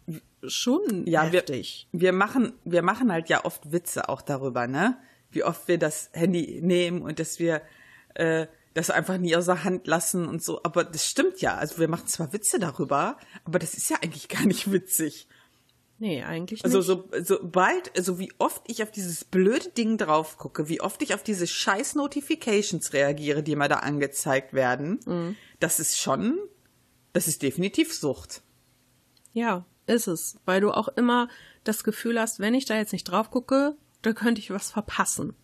schon 0.47 1.05
ja, 1.05 1.23
heftig. 1.23 1.87
Wir, 1.91 2.01
wir 2.01 2.13
machen, 2.13 2.53
wir 2.63 2.81
machen 2.81 3.11
halt 3.11 3.29
ja 3.29 3.45
oft 3.45 3.71
Witze 3.71 4.09
auch 4.09 4.21
darüber, 4.21 4.67
ne? 4.67 4.97
Wie 5.31 5.43
oft 5.43 5.67
wir 5.67 5.77
das 5.77 6.09
Handy 6.13 6.59
nehmen 6.61 7.01
und 7.01 7.19
dass 7.19 7.39
wir 7.39 7.61
äh, 8.15 8.47
das 8.73 8.89
einfach 8.89 9.17
nie 9.17 9.35
aus 9.35 9.45
der 9.45 9.63
Hand 9.63 9.87
lassen 9.87 10.27
und 10.27 10.43
so. 10.43 10.61
Aber 10.63 10.83
das 10.83 11.05
stimmt 11.05 11.41
ja. 11.41 11.55
Also 11.55 11.79
wir 11.79 11.87
machen 11.87 12.07
zwar 12.07 12.33
Witze 12.33 12.59
darüber, 12.59 13.17
aber 13.45 13.59
das 13.59 13.73
ist 13.75 13.89
ja 13.89 13.97
eigentlich 14.01 14.29
gar 14.29 14.45
nicht 14.45 14.71
witzig. 14.71 15.27
Nee, 15.99 16.23
eigentlich 16.23 16.63
nicht. 16.63 16.65
Also 16.65 16.81
so, 16.81 17.09
sobald, 17.21 17.95
also 17.95 18.19
wie 18.19 18.33
oft 18.39 18.63
ich 18.67 18.83
auf 18.83 18.91
dieses 18.91 19.23
blöde 19.23 19.69
Ding 19.69 19.97
drauf 19.97 20.37
gucke, 20.37 20.67
wie 20.67 20.81
oft 20.81 21.01
ich 21.01 21.13
auf 21.13 21.23
diese 21.23 21.47
scheiß 21.47 21.95
Notifications 21.95 22.93
reagiere, 22.93 23.43
die 23.43 23.55
mir 23.55 23.69
da 23.69 23.77
angezeigt 23.77 24.53
werden, 24.53 24.99
mhm. 25.05 25.35
das 25.59 25.79
ist 25.79 25.99
schon, 25.99 26.39
das 27.13 27.27
ist 27.27 27.41
definitiv 27.41 27.93
Sucht. 27.93 28.41
Ja, 29.33 29.65
ist 29.85 30.07
es, 30.07 30.37
weil 30.45 30.61
du 30.61 30.71
auch 30.71 30.87
immer 30.89 31.27
das 31.63 31.83
Gefühl 31.83 32.19
hast, 32.19 32.39
wenn 32.39 32.53
ich 32.53 32.65
da 32.65 32.75
jetzt 32.75 32.93
nicht 32.93 33.05
drauf 33.05 33.31
gucke, 33.31 33.75
da 34.01 34.13
könnte 34.13 34.39
ich 34.39 34.51
was 34.51 34.71
verpassen. 34.71 35.35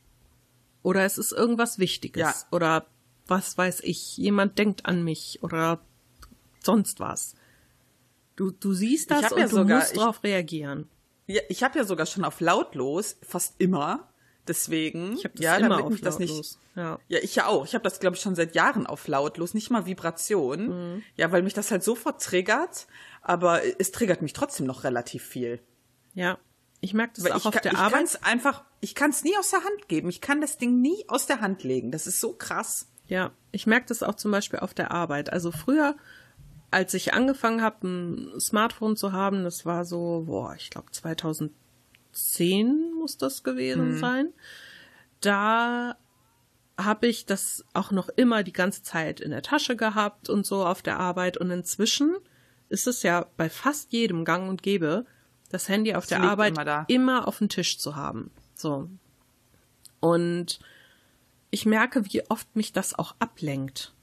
Oder 0.82 1.04
es 1.04 1.18
ist 1.18 1.32
irgendwas 1.32 1.80
Wichtiges. 1.80 2.22
Ja. 2.22 2.36
Oder 2.52 2.86
was 3.28 3.58
weiß 3.58 3.82
ich, 3.82 4.18
jemand 4.18 4.58
denkt 4.58 4.86
an 4.86 5.04
mich 5.04 5.40
oder 5.44 5.82
sonst 6.62 7.00
was. 7.00 7.36
Du, 8.36 8.52
du 8.52 8.74
siehst 8.74 9.12
das 9.12 9.32
und 9.32 9.40
ja 9.40 9.48
du 9.48 9.56
sogar, 9.56 9.80
musst 9.80 9.98
drauf 9.98 10.20
ich, 10.24 10.30
reagieren. 10.30 10.90
Ja, 11.28 11.42
ich 11.50 11.64
habe 11.64 11.78
ja 11.78 11.86
sogar 11.86 12.06
schon 12.06 12.26
auf 12.26 12.40
lautlos, 12.40 13.18
fast 13.22 13.56
immer. 13.60 14.08
Deswegen, 14.50 15.14
ich 15.14 15.24
habe 15.24 15.36
das 15.36 15.44
ja, 15.44 15.56
immer 15.56 15.70
damit 15.70 15.86
auf 15.86 15.92
mich 15.92 16.02
lautlos. 16.02 16.28
das 16.28 16.38
nicht. 16.38 16.60
Ja. 16.76 17.00
ja, 17.08 17.20
ich 17.22 17.36
ja 17.36 17.46
auch. 17.46 17.66
Ich 17.66 17.74
habe 17.76 17.84
das 17.84 18.00
glaube 18.00 18.18
ich 18.18 18.22
schon 18.22 18.36
seit 18.36 18.56
Jahren 18.56 18.86
auf 18.88 19.08
lautlos, 19.08 19.54
nicht 19.54 19.70
mal 19.70 19.86
Vibration. 19.86 20.96
Mhm. 20.96 21.04
Ja, 21.16 21.32
weil 21.32 21.44
mich 21.44 21.54
das 21.54 21.72
halt 21.72 21.84
sofort 21.84 22.22
triggert 22.22 22.88
aber 23.22 23.62
es 23.80 23.92
triggert 23.92 24.22
mich 24.22 24.34
trotzdem 24.34 24.66
noch 24.66 24.84
relativ 24.84 25.24
viel. 25.24 25.60
Ja, 26.14 26.38
ich 26.82 26.94
merke 26.94 27.14
das 27.16 27.26
Weil 27.26 27.34
auch 27.34 27.46
auf 27.46 27.54
kann, 27.54 27.64
der 27.64 27.74
ich 27.74 27.78
Arbeit. 27.78 28.00
Kann's 28.00 28.24
einfach, 28.24 28.64
ich 28.80 28.96
kann 28.96 29.12
es 29.12 29.24
nie 29.24 29.38
aus 29.38 29.52
der 29.52 29.64
Hand 29.64 29.88
geben. 29.88 30.10
Ich 30.10 30.22
kann 30.22 30.42
das 30.42 30.58
Ding 30.58 30.82
nie 30.82 31.06
aus 31.08 31.26
der 31.26 31.42
Hand 31.42 31.64
legen. 31.64 31.92
Das 31.92 32.08
ist 32.08 32.20
so 32.20 32.34
krass. 32.34 32.88
Ja, 33.08 33.32
ich 33.52 33.68
merke 33.68 33.88
das 33.88 34.04
auch 34.04 34.16
zum 34.16 34.32
Beispiel 34.32 34.60
auf 34.60 34.74
der 34.74 34.92
Arbeit. 34.92 35.32
Also 35.32 35.52
früher, 35.52 35.96
als 36.72 36.94
ich 36.94 37.14
angefangen 37.14 37.62
habe, 37.62 37.88
ein 37.88 38.40
Smartphone 38.40 38.96
zu 38.96 39.12
haben, 39.12 39.44
das 39.44 39.66
war 39.66 39.84
so, 39.86 40.24
boah, 40.26 40.56
ich 40.56 40.70
glaube 40.70 40.92
2010 42.12 42.94
muss 42.94 43.18
das 43.18 43.44
gewesen 43.44 43.94
mhm. 43.94 44.00
sein. 44.00 44.34
Da 45.22 45.98
habe 46.78 47.08
ich 47.08 47.26
das 47.26 47.66
auch 47.74 47.92
noch 47.92 48.10
immer 48.10 48.44
die 48.44 48.54
ganze 48.54 48.84
Zeit 48.84 49.20
in 49.20 49.32
der 49.32 49.42
Tasche 49.42 49.76
gehabt 49.76 50.30
und 50.30 50.46
so 50.46 50.66
auf 50.66 50.82
der 50.82 51.00
Arbeit. 51.00 51.38
Und 51.38 51.52
inzwischen 51.52 52.16
ist 52.70 52.88
es 52.88 53.04
ja 53.04 53.28
bei 53.38 53.50
fast 53.50 53.92
jedem 53.92 54.24
Gang 54.26 54.50
und 54.50 54.64
Gäbe, 54.64 55.06
das 55.50 55.68
Handy 55.68 55.96
auf 55.96 56.06
das 56.06 56.20
der 56.20 56.30
Arbeit 56.30 56.58
immer, 56.58 56.86
immer, 56.88 57.28
auf 57.28 57.40
dem 57.40 57.50
Tisch 57.50 57.80
zu 57.80 57.96
haben. 57.96 58.32
So. 58.54 58.90
Und 60.00 60.60
ich 61.50 61.66
merke, 61.66 62.06
wie 62.06 62.30
oft 62.30 62.56
mich 62.56 62.72
das 62.72 62.98
auch 62.98 63.16
ablenkt. 63.20 63.94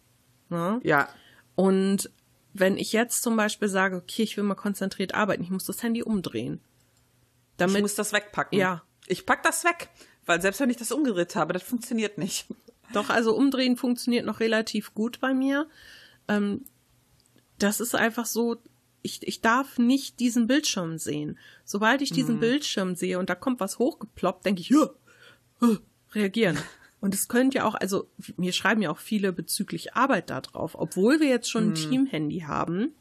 Ne? 0.49 0.81
Ja. 0.83 1.09
Und 1.55 2.11
wenn 2.53 2.77
ich 2.77 2.93
jetzt 2.93 3.23
zum 3.23 3.37
Beispiel 3.37 3.69
sage, 3.69 3.97
okay, 3.97 4.23
ich 4.23 4.37
will 4.37 4.45
mal 4.45 4.55
konzentriert 4.55 5.15
arbeiten, 5.15 5.43
ich 5.43 5.51
muss 5.51 5.65
das 5.65 5.83
Handy 5.83 6.03
umdrehen. 6.03 6.61
Damit, 7.57 7.77
ich 7.77 7.83
muss 7.83 7.95
das 7.95 8.13
wegpacken. 8.13 8.59
Ja. 8.59 8.83
Ich 9.07 9.27
pack 9.27 9.43
das 9.43 9.65
weg, 9.65 9.89
weil 10.27 10.41
selbst 10.41 10.61
wenn 10.61 10.71
ich 10.71 10.77
das 10.77 10.93
umgedreht 10.93 11.37
habe, 11.37 11.53
das 11.53 11.63
funktioniert 11.63 12.19
nicht. 12.19 12.47
Doch, 12.93 13.11
also 13.11 13.35
umdrehen 13.35 13.77
funktioniert 13.77 14.27
noch 14.27 14.41
relativ 14.41 14.95
gut 14.95 15.21
bei 15.21 15.35
mir. 15.35 15.69
Ähm, 16.29 16.65
das 17.59 17.81
ist 17.81 17.95
einfach 17.95 18.27
so, 18.27 18.57
ich, 19.03 19.27
ich 19.27 19.41
darf 19.41 19.79
nicht 19.79 20.21
diesen 20.21 20.47
Bildschirm 20.47 20.99
sehen. 20.99 21.39
Sobald 21.65 22.03
ich 22.03 22.11
diesen 22.11 22.37
mhm. 22.37 22.41
Bildschirm 22.41 22.95
sehe 22.95 23.19
und 23.19 23.31
da 23.31 23.35
kommt 23.35 23.61
was 23.61 23.79
hochgeploppt, 23.79 24.45
denke 24.45 24.61
ich, 24.61 24.71
ja, 24.71 24.91
reagieren. 26.13 26.59
Und 26.99 27.15
es 27.15 27.29
könnte 27.29 27.59
ja 27.59 27.65
auch, 27.67 27.75
also 27.75 28.09
mir 28.37 28.53
schreiben 28.53 28.81
ja 28.81 28.91
auch 28.91 28.99
viele 28.99 29.33
bezüglich 29.33 29.95
Arbeit 29.95 30.31
da 30.31 30.41
drauf, 30.41 30.75
obwohl 30.77 31.21
wir 31.21 31.29
jetzt 31.29 31.49
schon 31.49 31.65
ein 31.65 31.69
mhm. 31.69 31.75
Team-Handy 31.75 32.41
haben, 32.41 32.95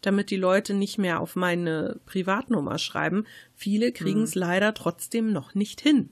damit 0.00 0.30
die 0.30 0.36
Leute 0.36 0.74
nicht 0.74 0.98
mehr 0.98 1.20
auf 1.20 1.36
meine 1.36 2.00
Privatnummer 2.06 2.78
schreiben. 2.78 3.26
Viele 3.54 3.92
kriegen 3.92 4.22
es 4.22 4.34
mhm. 4.34 4.40
leider 4.40 4.74
trotzdem 4.74 5.32
noch 5.32 5.54
nicht 5.54 5.80
hin. 5.80 6.10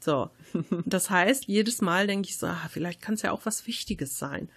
So. 0.00 0.30
Das 0.86 1.10
heißt, 1.10 1.46
jedes 1.46 1.82
Mal 1.82 2.06
denke 2.06 2.28
ich 2.28 2.38
so, 2.38 2.46
ah, 2.46 2.68
vielleicht 2.70 3.02
kann 3.02 3.14
es 3.14 3.22
ja 3.22 3.32
auch 3.32 3.44
was 3.44 3.66
Wichtiges 3.66 4.18
sein. 4.18 4.48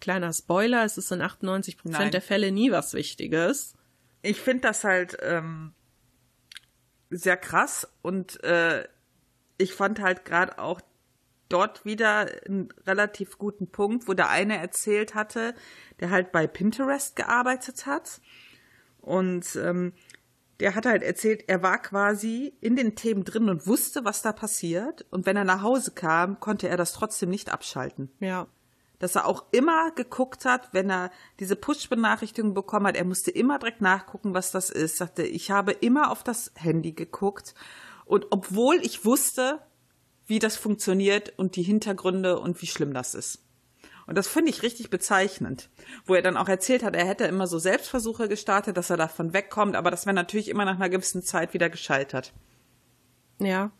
Kleiner 0.00 0.32
Spoiler, 0.32 0.84
es 0.84 0.98
ist 0.98 1.12
in 1.12 1.20
98 1.20 1.76
Prozent 1.76 2.14
der 2.14 2.22
Fälle 2.22 2.50
nie 2.50 2.70
was 2.72 2.94
Wichtiges. 2.94 3.74
Ich 4.22 4.40
finde 4.40 4.62
das 4.62 4.84
halt 4.84 5.16
ähm, 5.20 5.74
sehr 7.10 7.36
krass 7.36 7.88
und 8.02 8.42
äh, 8.42 8.86
ich 9.58 9.74
fand 9.74 10.00
halt 10.00 10.24
gerade 10.24 10.58
auch 10.58 10.80
dort 11.52 11.84
wieder 11.84 12.26
einen 12.46 12.68
relativ 12.86 13.38
guten 13.38 13.68
Punkt, 13.68 14.08
wo 14.08 14.14
der 14.14 14.30
eine 14.30 14.56
erzählt 14.58 15.14
hatte, 15.14 15.54
der 16.00 16.10
halt 16.10 16.32
bei 16.32 16.46
Pinterest 16.46 17.16
gearbeitet 17.16 17.86
hat. 17.86 18.20
Und 19.00 19.56
ähm, 19.56 19.92
der 20.60 20.74
hat 20.76 20.86
halt 20.86 21.02
erzählt, 21.02 21.44
er 21.48 21.62
war 21.62 21.78
quasi 21.82 22.54
in 22.60 22.76
den 22.76 22.94
Themen 22.94 23.24
drin 23.24 23.48
und 23.48 23.66
wusste, 23.66 24.04
was 24.04 24.22
da 24.22 24.32
passiert. 24.32 25.04
Und 25.10 25.26
wenn 25.26 25.36
er 25.36 25.44
nach 25.44 25.62
Hause 25.62 25.90
kam, 25.90 26.38
konnte 26.38 26.68
er 26.68 26.76
das 26.76 26.92
trotzdem 26.92 27.30
nicht 27.30 27.52
abschalten. 27.52 28.10
Ja. 28.20 28.46
Dass 29.00 29.16
er 29.16 29.26
auch 29.26 29.46
immer 29.50 29.90
geguckt 29.90 30.44
hat, 30.44 30.72
wenn 30.72 30.88
er 30.88 31.10
diese 31.40 31.56
Push-Benachrichtigung 31.56 32.54
bekommen 32.54 32.86
hat, 32.86 32.96
er 32.96 33.04
musste 33.04 33.32
immer 33.32 33.58
direkt 33.58 33.80
nachgucken, 33.80 34.34
was 34.34 34.52
das 34.52 34.70
ist. 34.70 34.98
Sagte, 34.98 35.24
ich 35.24 35.50
habe 35.50 35.72
immer 35.72 36.12
auf 36.12 36.22
das 36.22 36.52
Handy 36.54 36.92
geguckt. 36.92 37.54
Und 38.04 38.28
obwohl 38.30 38.76
ich 38.82 39.04
wusste, 39.04 39.60
wie 40.26 40.38
das 40.38 40.56
funktioniert 40.56 41.32
und 41.36 41.56
die 41.56 41.62
Hintergründe 41.62 42.38
und 42.38 42.60
wie 42.62 42.66
schlimm 42.66 42.94
das 42.94 43.14
ist. 43.14 43.44
Und 44.06 44.18
das 44.18 44.28
finde 44.28 44.50
ich 44.50 44.62
richtig 44.62 44.90
bezeichnend, 44.90 45.70
wo 46.06 46.14
er 46.14 46.22
dann 46.22 46.36
auch 46.36 46.48
erzählt 46.48 46.82
hat, 46.82 46.96
er 46.96 47.06
hätte 47.06 47.24
immer 47.24 47.46
so 47.46 47.58
Selbstversuche 47.58 48.28
gestartet, 48.28 48.76
dass 48.76 48.90
er 48.90 48.96
davon 48.96 49.32
wegkommt, 49.32 49.76
aber 49.76 49.90
das 49.90 50.06
wäre 50.06 50.14
natürlich 50.14 50.48
immer 50.48 50.64
nach 50.64 50.76
einer 50.76 50.88
gewissen 50.88 51.22
Zeit 51.22 51.54
wieder 51.54 51.70
gescheitert. 51.70 52.32
Ja. 53.38 53.70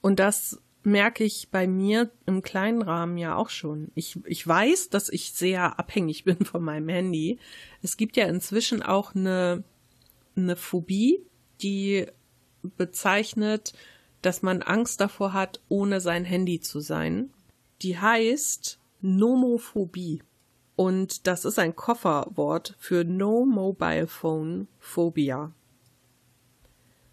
Und 0.00 0.20
das 0.20 0.60
merke 0.82 1.24
ich 1.24 1.48
bei 1.50 1.66
mir 1.66 2.12
im 2.26 2.42
kleinen 2.42 2.80
Rahmen 2.80 3.18
ja 3.18 3.34
auch 3.34 3.50
schon. 3.50 3.90
Ich, 3.94 4.20
ich 4.24 4.46
weiß, 4.46 4.90
dass 4.90 5.08
ich 5.08 5.32
sehr 5.32 5.78
abhängig 5.78 6.24
bin 6.24 6.44
von 6.44 6.62
meinem 6.62 6.88
Handy. 6.88 7.38
Es 7.82 7.96
gibt 7.96 8.16
ja 8.16 8.26
inzwischen 8.26 8.82
auch 8.82 9.14
eine, 9.14 9.64
eine 10.36 10.56
Phobie, 10.56 11.26
die 11.60 12.06
bezeichnet, 12.62 13.72
dass 14.22 14.42
man 14.42 14.62
Angst 14.62 15.00
davor 15.00 15.32
hat, 15.32 15.60
ohne 15.68 16.00
sein 16.00 16.24
Handy 16.24 16.60
zu 16.60 16.80
sein. 16.80 17.30
Die 17.82 17.98
heißt 17.98 18.78
Nomophobie. 19.00 20.22
Und 20.74 21.26
das 21.26 21.44
ist 21.44 21.58
ein 21.58 21.74
Kofferwort 21.74 22.74
für 22.78 23.04
No 23.04 23.46
Mobile 23.46 24.06
Phone 24.06 24.68
Phobia. 24.78 25.52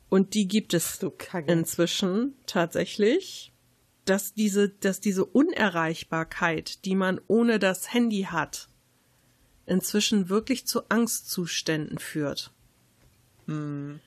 Und 0.09 0.33
die 0.35 0.47
gibt 0.47 0.73
es 0.73 1.03
inzwischen 1.47 2.35
tatsächlich, 2.45 3.53
dass 4.05 4.33
diese, 4.33 4.69
dass 4.69 4.99
diese 4.99 5.25
Unerreichbarkeit, 5.25 6.85
die 6.85 6.95
man 6.95 7.19
ohne 7.27 7.57
das 7.57 7.93
Handy 7.93 8.27
hat, 8.29 8.69
inzwischen 9.65 10.29
wirklich 10.29 10.67
zu 10.67 10.89
Angstzuständen 10.89 11.97
führt. 11.97 12.51
Hm. 13.47 14.01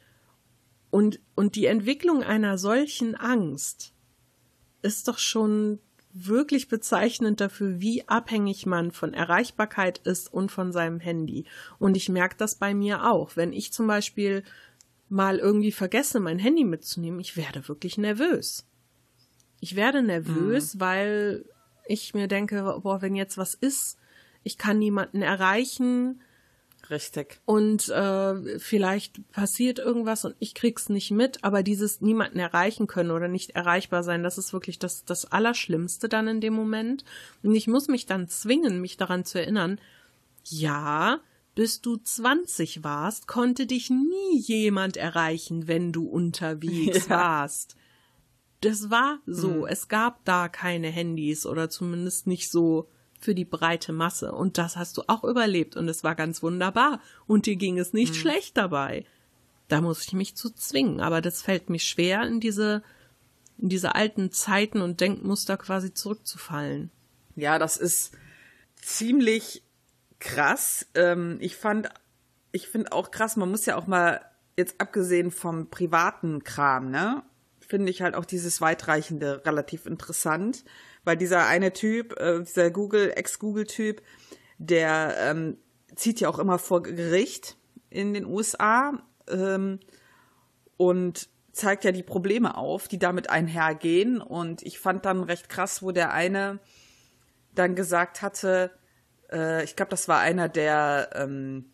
Und, 0.90 1.20
und 1.34 1.56
die 1.56 1.66
Entwicklung 1.66 2.22
einer 2.22 2.58
solchen 2.58 3.14
Angst 3.14 3.92
ist 4.82 5.08
doch 5.08 5.18
schon 5.18 5.80
wirklich 6.12 6.68
bezeichnend 6.68 7.40
dafür, 7.40 7.80
wie 7.80 8.08
abhängig 8.08 8.64
man 8.64 8.90
von 8.90 9.12
Erreichbarkeit 9.12 9.98
ist 9.98 10.32
und 10.32 10.50
von 10.50 10.72
seinem 10.72 10.98
Handy. 10.98 11.44
Und 11.78 11.96
ich 11.96 12.08
merke 12.08 12.36
das 12.38 12.54
bei 12.54 12.72
mir 12.72 13.10
auch. 13.10 13.36
Wenn 13.36 13.52
ich 13.52 13.72
zum 13.72 13.86
Beispiel 13.86 14.42
mal 15.08 15.38
irgendwie 15.38 15.72
vergesse, 15.72 16.20
mein 16.20 16.38
Handy 16.38 16.64
mitzunehmen, 16.64 17.20
ich 17.20 17.36
werde 17.36 17.68
wirklich 17.68 17.98
nervös. 17.98 18.66
Ich 19.60 19.76
werde 19.76 20.02
nervös, 20.02 20.74
mhm. 20.74 20.80
weil 20.80 21.44
ich 21.86 22.14
mir 22.14 22.28
denke, 22.28 22.78
boah, 22.82 23.02
wenn 23.02 23.14
jetzt 23.14 23.36
was 23.36 23.54
ist, 23.54 23.98
ich 24.42 24.58
kann 24.58 24.78
niemanden 24.78 25.22
erreichen, 25.22 26.20
Richtig. 26.88 27.40
Und 27.44 27.88
äh, 27.88 28.58
vielleicht 28.58 29.28
passiert 29.32 29.78
irgendwas 29.78 30.24
und 30.24 30.36
ich 30.38 30.54
krieg's 30.54 30.88
nicht 30.88 31.10
mit, 31.10 31.42
aber 31.42 31.62
dieses 31.62 32.00
niemanden 32.00 32.38
erreichen 32.38 32.86
können 32.86 33.10
oder 33.10 33.28
nicht 33.28 33.50
erreichbar 33.50 34.02
sein, 34.02 34.22
das 34.22 34.38
ist 34.38 34.52
wirklich 34.52 34.78
das, 34.78 35.04
das 35.04 35.30
Allerschlimmste 35.30 36.08
dann 36.08 36.28
in 36.28 36.40
dem 36.40 36.54
Moment. 36.54 37.04
Und 37.42 37.54
ich 37.54 37.66
muss 37.66 37.88
mich 37.88 38.06
dann 38.06 38.28
zwingen, 38.28 38.80
mich 38.80 38.96
daran 38.96 39.24
zu 39.24 39.40
erinnern, 39.40 39.80
ja, 40.44 41.20
bis 41.56 41.80
du 41.80 41.96
20 41.96 42.84
warst, 42.84 43.26
konnte 43.26 43.66
dich 43.66 43.90
nie 43.90 44.38
jemand 44.38 44.96
erreichen, 44.96 45.66
wenn 45.66 45.90
du 45.90 46.06
unterwegs 46.06 47.06
ja. 47.08 47.16
warst. 47.16 47.76
Das 48.60 48.90
war 48.90 49.18
so. 49.26 49.62
Hm. 49.62 49.66
Es 49.66 49.88
gab 49.88 50.24
da 50.24 50.48
keine 50.48 50.88
Handys 50.88 51.46
oder 51.46 51.68
zumindest 51.68 52.26
nicht 52.26 52.50
so 52.50 52.88
für 53.20 53.34
die 53.34 53.44
breite 53.44 53.92
Masse. 53.92 54.32
Und 54.32 54.58
das 54.58 54.76
hast 54.76 54.96
du 54.96 55.02
auch 55.06 55.24
überlebt 55.24 55.76
und 55.76 55.88
es 55.88 56.04
war 56.04 56.14
ganz 56.14 56.42
wunderbar. 56.42 57.00
Und 57.26 57.46
dir 57.46 57.56
ging 57.56 57.78
es 57.78 57.92
nicht 57.92 58.14
mhm. 58.14 58.18
schlecht 58.18 58.56
dabei. 58.56 59.04
Da 59.68 59.80
muss 59.80 60.04
ich 60.04 60.12
mich 60.12 60.36
zu 60.36 60.50
zwingen. 60.50 61.00
Aber 61.00 61.20
das 61.20 61.42
fällt 61.42 61.70
mir 61.70 61.78
schwer, 61.78 62.22
in 62.22 62.40
diese, 62.40 62.82
in 63.58 63.68
diese 63.68 63.94
alten 63.94 64.30
Zeiten 64.30 64.80
und 64.80 65.00
Denkmuster 65.00 65.56
quasi 65.56 65.92
zurückzufallen. 65.92 66.90
Ja, 67.34 67.58
das 67.58 67.76
ist 67.76 68.12
ziemlich 68.76 69.62
krass. 70.18 70.86
Ähm, 70.94 71.38
ich 71.40 71.56
fand, 71.56 71.88
ich 72.52 72.68
finde 72.68 72.92
auch 72.92 73.10
krass, 73.10 73.36
man 73.36 73.50
muss 73.50 73.66
ja 73.66 73.76
auch 73.76 73.86
mal, 73.86 74.20
jetzt 74.56 74.80
abgesehen 74.80 75.30
vom 75.30 75.68
privaten 75.68 76.44
Kram, 76.44 76.90
ne, 76.90 77.22
finde 77.60 77.90
ich 77.90 78.00
halt 78.00 78.14
auch 78.14 78.24
dieses 78.24 78.60
weitreichende 78.60 79.44
relativ 79.44 79.86
interessant 79.86 80.64
weil 81.06 81.16
dieser 81.16 81.46
eine 81.46 81.72
Typ, 81.72 82.18
äh, 82.18 82.42
dieser 82.42 82.70
Google, 82.70 83.12
Ex-Google-Typ, 83.14 84.02
der 84.58 85.14
ähm, 85.20 85.56
zieht 85.94 86.20
ja 86.20 86.28
auch 86.28 86.40
immer 86.40 86.58
vor 86.58 86.82
Gericht 86.82 87.56
in 87.90 88.12
den 88.12 88.26
USA 88.26 89.00
ähm, 89.28 89.78
und 90.76 91.28
zeigt 91.52 91.84
ja 91.84 91.92
die 91.92 92.02
Probleme 92.02 92.56
auf, 92.56 92.88
die 92.88 92.98
damit 92.98 93.30
einhergehen. 93.30 94.20
Und 94.20 94.62
ich 94.62 94.80
fand 94.80 95.04
dann 95.04 95.22
recht 95.22 95.48
krass, 95.48 95.80
wo 95.80 95.92
der 95.92 96.12
eine 96.12 96.58
dann 97.54 97.76
gesagt 97.76 98.20
hatte, 98.20 98.72
äh, 99.30 99.62
ich 99.62 99.76
glaube, 99.76 99.90
das 99.90 100.08
war 100.08 100.18
einer 100.18 100.48
der 100.48 101.10
ähm, 101.14 101.70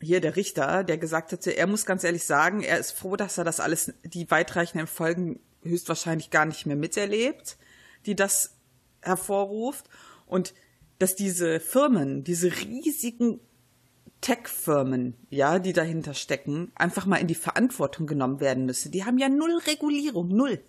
hier 0.00 0.20
der 0.20 0.36
Richter, 0.36 0.84
der 0.84 0.96
gesagt 0.96 1.32
hatte, 1.32 1.50
er 1.50 1.66
muss 1.66 1.86
ganz 1.86 2.04
ehrlich 2.04 2.24
sagen, 2.24 2.62
er 2.62 2.78
ist 2.78 2.92
froh, 2.92 3.16
dass 3.16 3.36
er 3.36 3.44
das 3.44 3.58
alles, 3.58 3.92
die 4.04 4.30
weitreichenden 4.30 4.86
Folgen 4.86 5.40
höchstwahrscheinlich 5.64 6.30
gar 6.30 6.44
nicht 6.46 6.66
mehr 6.66 6.76
miterlebt 6.76 7.58
die 8.06 8.16
das 8.16 8.56
hervorruft 9.02 9.88
und 10.26 10.54
dass 10.98 11.14
diese 11.14 11.60
Firmen, 11.60 12.24
diese 12.24 12.50
riesigen 12.50 13.40
Tech-Firmen, 14.20 15.14
ja, 15.30 15.58
die 15.58 15.72
dahinter 15.72 16.14
stecken, 16.14 16.72
einfach 16.74 17.06
mal 17.06 17.16
in 17.16 17.26
die 17.26 17.34
Verantwortung 17.34 18.06
genommen 18.06 18.40
werden 18.40 18.64
müssen. 18.66 18.90
Die 18.90 19.04
haben 19.04 19.18
ja 19.18 19.28
null 19.28 19.58
Regulierung, 19.66 20.28
null. 20.28 20.60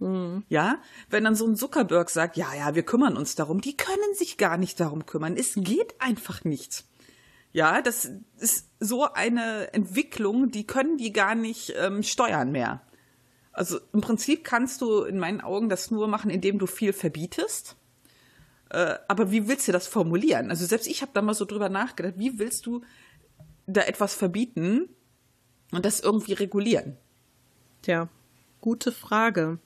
Mhm. 0.00 0.44
Ja, 0.48 0.80
wenn 1.10 1.24
dann 1.24 1.34
so 1.34 1.46
ein 1.46 1.56
Zuckerberg 1.56 2.10
sagt, 2.10 2.36
ja, 2.36 2.52
ja, 2.54 2.74
wir 2.74 2.82
kümmern 2.82 3.16
uns 3.16 3.34
darum, 3.34 3.60
die 3.60 3.76
können 3.76 4.14
sich 4.14 4.36
gar 4.36 4.56
nicht 4.56 4.80
darum 4.80 5.06
kümmern. 5.06 5.36
Es 5.36 5.54
geht 5.56 6.00
einfach 6.00 6.44
nicht. 6.44 6.84
Ja, 7.52 7.80
das 7.80 8.10
ist 8.38 8.68
so 8.78 9.12
eine 9.12 9.72
Entwicklung, 9.72 10.50
die 10.50 10.66
können 10.66 10.98
die 10.98 11.12
gar 11.12 11.34
nicht 11.34 11.74
ähm, 11.78 12.02
steuern 12.02 12.52
mehr. 12.52 12.82
Also 13.58 13.80
im 13.92 14.00
Prinzip 14.00 14.44
kannst 14.44 14.80
du 14.82 15.02
in 15.02 15.18
meinen 15.18 15.40
Augen 15.40 15.68
das 15.68 15.90
nur 15.90 16.06
machen, 16.06 16.30
indem 16.30 16.60
du 16.60 16.68
viel 16.68 16.92
verbietest. 16.92 17.74
Äh, 18.70 18.94
aber 19.08 19.32
wie 19.32 19.48
willst 19.48 19.66
du 19.66 19.72
das 19.72 19.88
formulieren? 19.88 20.50
Also 20.50 20.64
selbst 20.64 20.86
ich 20.86 21.02
habe 21.02 21.10
da 21.12 21.22
mal 21.22 21.34
so 21.34 21.44
drüber 21.44 21.68
nachgedacht, 21.68 22.14
wie 22.18 22.38
willst 22.38 22.66
du 22.66 22.82
da 23.66 23.80
etwas 23.80 24.14
verbieten 24.14 24.88
und 25.72 25.84
das 25.84 25.98
irgendwie 25.98 26.34
regulieren? 26.34 26.98
Tja, 27.82 28.08
gute 28.60 28.92
Frage. 28.92 29.58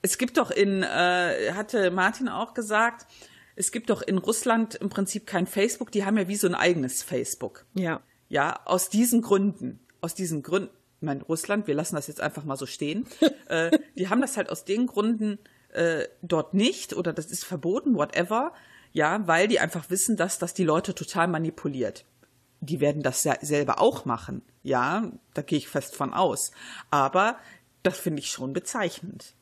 es 0.00 0.16
gibt 0.16 0.36
doch 0.36 0.52
in, 0.52 0.84
äh, 0.84 1.54
hatte 1.54 1.90
Martin 1.90 2.28
auch 2.28 2.54
gesagt, 2.54 3.04
es 3.56 3.72
gibt 3.72 3.90
doch 3.90 4.00
in 4.00 4.18
Russland 4.18 4.76
im 4.76 4.90
Prinzip 4.90 5.26
kein 5.26 5.48
Facebook, 5.48 5.90
die 5.90 6.04
haben 6.04 6.18
ja 6.18 6.28
wie 6.28 6.36
so 6.36 6.46
ein 6.46 6.54
eigenes 6.54 7.02
Facebook. 7.02 7.66
Ja. 7.74 8.00
Ja, 8.28 8.60
aus 8.64 8.90
diesen 8.90 9.22
Gründen. 9.22 9.80
Aus 10.00 10.14
diesen 10.14 10.44
Gründen, 10.44 10.70
ich 11.00 11.06
meine, 11.06 11.22
Russland, 11.22 11.68
wir 11.68 11.74
lassen 11.74 11.94
das 11.94 12.08
jetzt 12.08 12.20
einfach 12.20 12.44
mal 12.44 12.56
so 12.56 12.66
stehen. 12.66 13.06
äh, 13.48 13.78
die 13.96 14.08
haben 14.08 14.20
das 14.20 14.36
halt 14.36 14.50
aus 14.50 14.64
den 14.64 14.86
Gründen 14.86 15.38
äh, 15.72 16.06
dort 16.22 16.54
nicht 16.54 16.92
oder 16.92 17.12
das 17.12 17.26
ist 17.26 17.44
verboten, 17.44 17.94
whatever. 17.94 18.52
Ja, 18.92 19.26
weil 19.28 19.46
die 19.46 19.60
einfach 19.60 19.90
wissen, 19.90 20.16
dass 20.16 20.38
das 20.38 20.54
die 20.54 20.64
Leute 20.64 20.94
total 20.94 21.28
manipuliert. 21.28 22.04
Die 22.60 22.80
werden 22.80 23.02
das 23.02 23.22
ja 23.22 23.36
selber 23.40 23.80
auch 23.80 24.04
machen. 24.04 24.42
Ja, 24.64 25.12
da 25.34 25.42
gehe 25.42 25.58
ich 25.58 25.68
fest 25.68 25.94
von 25.94 26.12
aus. 26.12 26.50
Aber 26.90 27.38
das 27.84 27.98
finde 27.98 28.20
ich 28.20 28.30
schon 28.30 28.52
bezeichnend. 28.52 29.34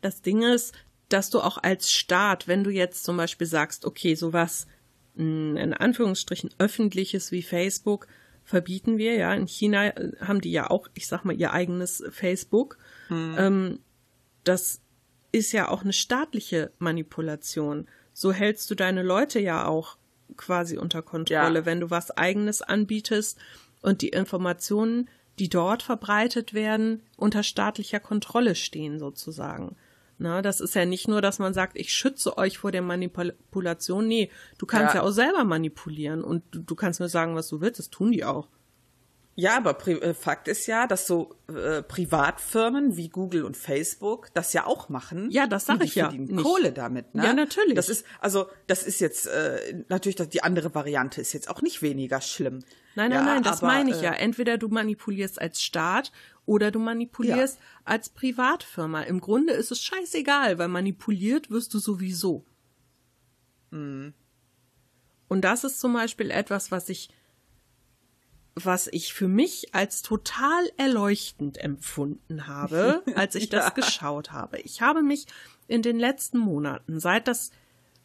Das 0.00 0.20
Ding 0.20 0.42
ist, 0.42 0.74
dass 1.08 1.30
du 1.30 1.40
auch 1.40 1.58
als 1.58 1.92
Staat, 1.92 2.48
wenn 2.48 2.64
du 2.64 2.70
jetzt 2.70 3.04
zum 3.04 3.16
Beispiel 3.16 3.46
sagst, 3.46 3.84
okay, 3.84 4.16
sowas 4.16 4.66
in 5.14 5.74
Anführungsstrichen 5.74 6.50
öffentliches 6.58 7.30
wie 7.30 7.42
Facebook 7.42 8.08
verbieten 8.44 8.98
wir, 8.98 9.14
ja. 9.14 9.32
In 9.34 9.46
China 9.46 9.88
äh, 9.88 10.12
haben 10.20 10.40
die 10.40 10.52
ja 10.52 10.70
auch, 10.70 10.88
ich 10.94 11.06
sag 11.06 11.24
mal, 11.24 11.34
ihr 11.34 11.52
eigenes 11.52 12.02
Facebook. 12.10 12.78
Hm. 13.08 13.34
Ähm, 13.38 13.78
das 14.44 14.80
ist 15.32 15.52
ja 15.52 15.68
auch 15.68 15.82
eine 15.82 15.92
staatliche 15.92 16.72
Manipulation. 16.78 17.86
So 18.12 18.32
hältst 18.32 18.70
du 18.70 18.74
deine 18.74 19.02
Leute 19.02 19.40
ja 19.40 19.66
auch 19.66 19.96
quasi 20.36 20.76
unter 20.76 21.02
Kontrolle, 21.02 21.60
ja. 21.60 21.66
wenn 21.66 21.80
du 21.80 21.90
was 21.90 22.10
eigenes 22.10 22.62
anbietest 22.62 23.38
und 23.80 24.02
die 24.02 24.10
Informationen, 24.10 25.08
die 25.38 25.48
dort 25.48 25.82
verbreitet 25.82 26.54
werden, 26.54 27.02
unter 27.16 27.42
staatlicher 27.42 28.00
Kontrolle 28.00 28.54
stehen 28.54 28.98
sozusagen. 28.98 29.76
Na, 30.22 30.40
das 30.40 30.60
ist 30.60 30.76
ja 30.76 30.84
nicht 30.84 31.08
nur, 31.08 31.20
dass 31.20 31.40
man 31.40 31.52
sagt, 31.52 31.76
ich 31.76 31.92
schütze 31.92 32.38
euch 32.38 32.58
vor 32.58 32.70
der 32.70 32.80
Manipulation. 32.80 34.06
Nee, 34.06 34.30
du 34.56 34.66
kannst 34.66 34.94
ja, 34.94 35.00
ja 35.00 35.06
auch 35.06 35.10
selber 35.10 35.42
manipulieren 35.42 36.22
und 36.22 36.44
du, 36.52 36.60
du, 36.60 36.76
kannst 36.76 37.00
nur 37.00 37.08
sagen, 37.08 37.34
was 37.34 37.48
du 37.48 37.60
willst. 37.60 37.80
Das 37.80 37.90
tun 37.90 38.12
die 38.12 38.24
auch. 38.24 38.46
Ja, 39.34 39.56
aber 39.56 39.74
Pri 39.74 39.94
äh, 39.94 40.14
Fakt 40.14 40.46
ist 40.46 40.66
ja, 40.68 40.86
dass 40.86 41.08
so 41.08 41.34
äh, 41.48 41.82
Privatfirmen 41.82 42.96
wie 42.96 43.08
Google 43.08 43.44
und 43.44 43.56
Facebook 43.56 44.28
das 44.34 44.52
ja 44.52 44.64
auch 44.64 44.88
machen. 44.88 45.28
Ja, 45.32 45.48
das 45.48 45.66
sage 45.66 45.84
ich 45.84 45.96
ja. 45.96 46.08
Die 46.08 46.18
verdienen 46.18 46.40
Kohle 46.40 46.70
damit. 46.70 47.16
Ne? 47.16 47.24
Ja, 47.24 47.32
natürlich. 47.32 47.74
Das 47.74 47.88
ist 47.88 48.06
also, 48.20 48.46
das 48.68 48.84
ist 48.84 49.00
jetzt 49.00 49.26
äh, 49.26 49.84
natürlich 49.88 50.16
die 50.28 50.44
andere 50.44 50.72
Variante 50.74 51.20
ist 51.20 51.32
jetzt 51.32 51.50
auch 51.50 51.62
nicht 51.62 51.82
weniger 51.82 52.20
schlimm. 52.20 52.60
Nein, 52.94 53.10
nein, 53.10 53.12
ja, 53.12 53.24
nein, 53.24 53.42
das 53.42 53.62
aber, 53.62 53.72
meine 53.72 53.90
ich 53.90 54.02
ja. 54.02 54.12
Äh, 54.12 54.22
Entweder 54.22 54.58
du 54.58 54.68
manipulierst 54.68 55.40
als 55.40 55.62
Staat 55.62 56.12
oder 56.46 56.70
du 56.70 56.78
manipulierst 56.78 57.58
ja. 57.58 57.64
als 57.84 58.08
Privatfirma. 58.08 59.02
Im 59.02 59.20
Grunde 59.20 59.52
ist 59.52 59.70
es 59.70 59.82
scheißegal, 59.82 60.58
weil 60.58 60.68
manipuliert 60.68 61.50
wirst 61.50 61.72
du 61.74 61.78
sowieso. 61.78 62.44
Mhm. 63.70 64.14
Und 65.28 65.42
das 65.42 65.64
ist 65.64 65.80
zum 65.80 65.94
Beispiel 65.94 66.30
etwas, 66.30 66.70
was 66.70 66.88
ich, 66.88 67.08
was 68.54 68.86
ich 68.88 69.14
für 69.14 69.28
mich 69.28 69.74
als 69.74 70.02
total 70.02 70.70
erleuchtend 70.76 71.58
empfunden 71.58 72.46
habe, 72.46 73.02
als 73.14 73.34
ich 73.34 73.50
ja. 73.50 73.60
das 73.60 73.74
geschaut 73.74 74.32
habe. 74.32 74.58
Ich 74.60 74.82
habe 74.82 75.02
mich 75.02 75.26
in 75.68 75.80
den 75.80 75.98
letzten 75.98 76.38
Monaten, 76.38 77.00
seit 77.00 77.28
das 77.28 77.50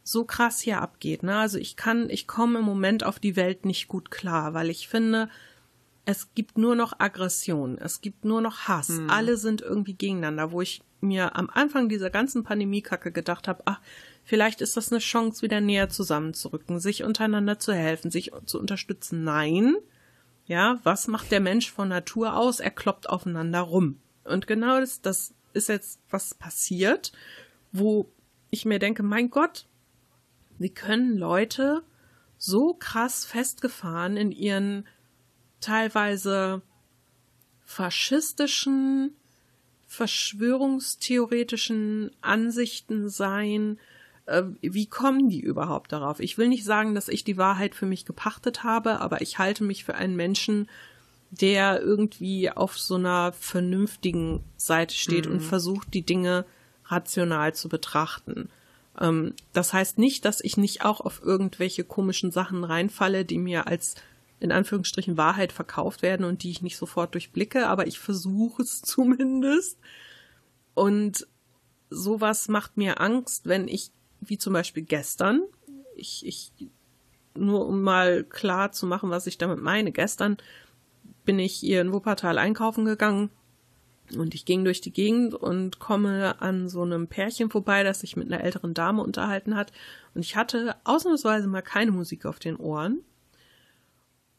so 0.03 0.23
krass 0.23 0.61
hier 0.61 0.81
abgeht, 0.81 1.23
ne, 1.23 1.37
also 1.37 1.57
ich 1.57 1.75
kann, 1.75 2.09
ich 2.09 2.27
komme 2.27 2.59
im 2.59 2.65
Moment 2.65 3.03
auf 3.03 3.19
die 3.19 3.35
Welt 3.35 3.65
nicht 3.65 3.89
gut 3.89 4.09
klar, 4.09 4.53
weil 4.53 4.69
ich 4.69 4.87
finde, 4.87 5.29
es 6.07 6.33
gibt 6.33 6.57
nur 6.57 6.73
noch 6.75 7.01
Aggression, 7.01 7.77
es 7.77 7.99
gibt 7.99 8.23
nur 8.23 8.39
noch 8.39 8.69
Hass. 8.69 8.87
Hm. 8.87 9.09
Alle 9.09 9.35
sind 9.35 9.61
irgendwie 9.61 9.93
gegeneinander, 9.93 10.53
wo 10.53 10.61
ich 10.61 10.81
mir 11.01 11.35
am 11.35 11.49
Anfang 11.49 11.89
dieser 11.89 12.09
ganzen 12.09 12.45
Pandemiekacke 12.45 13.11
gedacht 13.11 13.49
habe, 13.49 13.61
ach, 13.65 13.81
vielleicht 14.23 14.61
ist 14.61 14.77
das 14.77 14.89
eine 14.89 14.99
Chance, 14.99 15.41
wieder 15.41 15.59
näher 15.59 15.89
zusammenzurücken, 15.89 16.79
sich 16.79 17.03
untereinander 17.03 17.59
zu 17.59 17.73
helfen, 17.73 18.09
sich 18.09 18.31
zu 18.45 18.57
unterstützen. 18.57 19.25
Nein. 19.25 19.75
Ja, 20.45 20.79
was 20.83 21.09
macht 21.09 21.29
der 21.29 21.41
Mensch 21.41 21.69
von 21.69 21.89
Natur 21.89 22.37
aus? 22.37 22.61
Er 22.61 22.71
kloppt 22.71 23.09
aufeinander 23.09 23.59
rum. 23.59 23.99
Und 24.23 24.47
genau 24.47 24.79
das, 24.79 25.01
das 25.01 25.33
ist 25.51 25.67
jetzt 25.67 25.99
was 26.09 26.33
passiert, 26.33 27.11
wo 27.73 28.09
ich 28.49 28.63
mir 28.63 28.79
denke, 28.79 29.03
mein 29.03 29.29
Gott, 29.29 29.67
wie 30.57 30.69
können 30.69 31.17
Leute 31.17 31.83
so 32.37 32.75
krass 32.79 33.25
festgefahren 33.25 34.15
in 34.15 34.31
ihren 34.31 34.87
teilweise 35.67 36.61
faschistischen, 37.65 39.11
verschwörungstheoretischen 39.87 42.11
Ansichten 42.21 43.09
sein. 43.09 43.77
Äh, 44.25 44.43
wie 44.61 44.85
kommen 44.85 45.27
die 45.29 45.41
überhaupt 45.41 45.91
darauf? 45.91 46.21
Ich 46.21 46.37
will 46.37 46.47
nicht 46.47 46.63
sagen, 46.63 46.95
dass 46.95 47.09
ich 47.09 47.25
die 47.25 47.37
Wahrheit 47.37 47.75
für 47.75 47.85
mich 47.85 48.05
gepachtet 48.05 48.63
habe, 48.63 49.01
aber 49.01 49.21
ich 49.21 49.39
halte 49.39 49.65
mich 49.65 49.83
für 49.83 49.95
einen 49.95 50.15
Menschen, 50.15 50.69
der 51.31 51.81
irgendwie 51.81 52.49
auf 52.49 52.79
so 52.79 52.95
einer 52.95 53.33
vernünftigen 53.33 54.45
Seite 54.55 54.95
steht 54.95 55.27
mhm. 55.27 55.33
und 55.33 55.41
versucht, 55.41 55.93
die 55.93 56.03
Dinge 56.03 56.45
rational 56.85 57.53
zu 57.53 57.67
betrachten. 57.67 58.47
Ähm, 58.97 59.33
das 59.51 59.73
heißt 59.73 59.97
nicht, 59.97 60.23
dass 60.23 60.39
ich 60.39 60.55
nicht 60.55 60.85
auch 60.85 61.01
auf 61.01 61.21
irgendwelche 61.21 61.83
komischen 61.83 62.31
Sachen 62.31 62.63
reinfalle, 62.63 63.25
die 63.25 63.39
mir 63.39 63.67
als 63.67 63.95
in 64.39 64.51
Anführungsstrichen 64.51 65.17
Wahrheit 65.17 65.51
verkauft 65.51 66.01
werden 66.01 66.25
und 66.25 66.43
die 66.43 66.51
ich 66.51 66.61
nicht 66.61 66.77
sofort 66.77 67.13
durchblicke, 67.13 67.67
aber 67.67 67.87
ich 67.87 67.99
versuche 67.99 68.61
es 68.61 68.81
zumindest. 68.83 69.79
Und 70.73 71.27
sowas 71.89 72.47
macht 72.47 72.77
mir 72.77 73.01
Angst, 73.01 73.47
wenn 73.47 73.67
ich, 73.67 73.91
wie 74.21 74.37
zum 74.37 74.53
Beispiel 74.53 74.83
gestern, 74.83 75.41
ich, 75.95 76.25
ich, 76.25 76.51
nur 77.35 77.67
um 77.67 77.81
mal 77.81 78.23
klar 78.23 78.71
zu 78.71 78.85
machen, 78.85 79.09
was 79.09 79.27
ich 79.27 79.37
damit 79.37 79.61
meine, 79.61 79.91
gestern 79.91 80.37
bin 81.25 81.39
ich 81.39 81.55
hier 81.55 81.81
in 81.81 81.91
Wuppertal 81.91 82.37
einkaufen 82.37 82.85
gegangen 82.85 83.29
und 84.15 84.33
ich 84.33 84.45
ging 84.45 84.63
durch 84.63 84.81
die 84.81 84.93
Gegend 84.93 85.33
und 85.33 85.79
komme 85.79 86.41
an 86.41 86.69
so 86.69 86.83
einem 86.83 87.07
Pärchen 87.07 87.49
vorbei, 87.49 87.83
das 87.83 87.99
sich 87.99 88.15
mit 88.15 88.31
einer 88.31 88.43
älteren 88.43 88.73
Dame 88.73 89.03
unterhalten 89.03 89.55
hat. 89.55 89.73
Und 90.13 90.21
ich 90.21 90.35
hatte 90.35 90.75
ausnahmsweise 90.85 91.47
mal 91.47 91.61
keine 91.61 91.91
Musik 91.91 92.25
auf 92.25 92.39
den 92.39 92.55
Ohren 92.55 93.01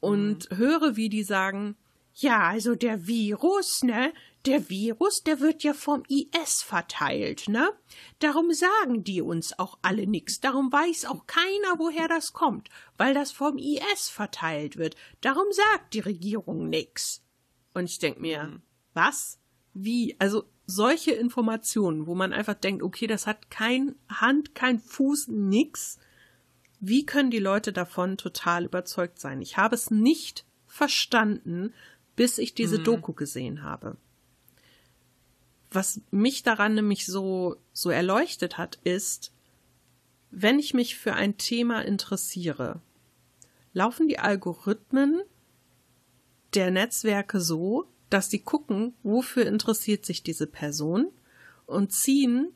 und 0.00 0.50
mhm. 0.50 0.56
höre, 0.56 0.96
wie 0.96 1.08
die 1.08 1.22
sagen, 1.22 1.76
ja, 2.14 2.48
also 2.48 2.74
der 2.74 3.06
Virus, 3.06 3.82
ne? 3.84 4.12
Der 4.44 4.68
Virus, 4.68 5.22
der 5.22 5.40
wird 5.40 5.62
ja 5.62 5.72
vom 5.72 6.02
IS 6.08 6.62
verteilt, 6.62 7.48
ne? 7.48 7.70
Darum 8.18 8.52
sagen 8.52 9.04
die 9.04 9.20
uns 9.22 9.56
auch 9.58 9.78
alle 9.82 10.06
nix. 10.06 10.40
Darum 10.40 10.72
weiß 10.72 11.04
auch 11.04 11.26
keiner, 11.26 11.78
woher 11.78 12.08
das 12.08 12.32
kommt, 12.32 12.70
weil 12.96 13.14
das 13.14 13.30
vom 13.30 13.56
IS 13.56 14.08
verteilt 14.08 14.76
wird. 14.76 14.96
Darum 15.20 15.46
sagt 15.50 15.94
die 15.94 16.00
Regierung 16.00 16.68
nix. 16.68 17.22
Und 17.74 17.84
ich 17.84 17.98
denk 17.98 18.18
mir, 18.20 18.44
mhm. 18.44 18.62
was? 18.94 19.38
Wie? 19.72 20.16
Also 20.18 20.44
solche 20.66 21.12
Informationen, 21.12 22.06
wo 22.06 22.14
man 22.14 22.32
einfach 22.32 22.54
denkt, 22.54 22.82
okay, 22.82 23.06
das 23.06 23.26
hat 23.26 23.50
kein 23.50 23.94
Hand, 24.08 24.54
kein 24.54 24.80
Fuß, 24.80 25.28
nix. 25.28 25.98
Wie 26.80 27.04
können 27.04 27.30
die 27.30 27.38
Leute 27.38 27.72
davon 27.72 28.16
total 28.16 28.64
überzeugt 28.64 29.18
sein? 29.18 29.42
Ich 29.42 29.56
habe 29.56 29.74
es 29.74 29.90
nicht 29.90 30.44
verstanden, 30.66 31.74
bis 32.14 32.38
ich 32.38 32.54
diese 32.54 32.78
mhm. 32.78 32.84
Doku 32.84 33.12
gesehen 33.12 33.62
habe. 33.62 33.96
Was 35.70 36.00
mich 36.10 36.42
daran 36.42 36.74
nämlich 36.74 37.06
so, 37.06 37.56
so 37.72 37.90
erleuchtet 37.90 38.58
hat, 38.58 38.78
ist, 38.84 39.32
wenn 40.30 40.58
ich 40.58 40.74
mich 40.74 40.96
für 40.96 41.14
ein 41.14 41.36
Thema 41.36 41.84
interessiere, 41.84 42.80
laufen 43.72 44.08
die 44.08 44.18
Algorithmen 44.18 45.22
der 46.54 46.70
Netzwerke 46.70 47.40
so, 47.40 47.86
dass 48.10 48.30
sie 48.30 48.38
gucken, 48.38 48.94
wofür 49.02 49.46
interessiert 49.46 50.06
sich 50.06 50.22
diese 50.22 50.46
Person 50.46 51.08
und 51.66 51.92
ziehen, 51.92 52.52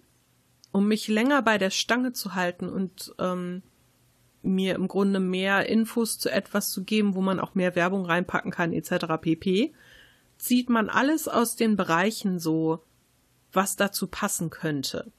um 0.70 0.88
mich 0.88 1.09
länger 1.09 1.42
bei 1.42 1.59
der 1.59 1.70
Stange 1.70 2.12
zu 2.12 2.34
halten 2.34 2.68
und 2.68 3.14
ähm, 3.18 3.62
mir 4.43 4.74
im 4.74 4.88
Grunde 4.88 5.20
mehr 5.20 5.68
Infos 5.68 6.18
zu 6.18 6.30
etwas 6.30 6.70
zu 6.70 6.84
geben, 6.84 7.14
wo 7.14 7.20
man 7.20 7.40
auch 7.40 7.55
mehr 7.55 7.74
Werbung 7.74 8.05
reinpacken 8.05 8.51
kann, 8.51 8.72
etc. 8.72 9.07
pp. 9.20 9.72
Zieht 10.38 10.68
man 10.68 10.88
alles 10.88 11.28
aus 11.28 11.57
den 11.57 11.76
Bereichen 11.76 12.38
so, 12.38 12.82
was 13.53 13.76
dazu 13.76 14.07
passen 14.07 14.51
könnte. 14.51 15.12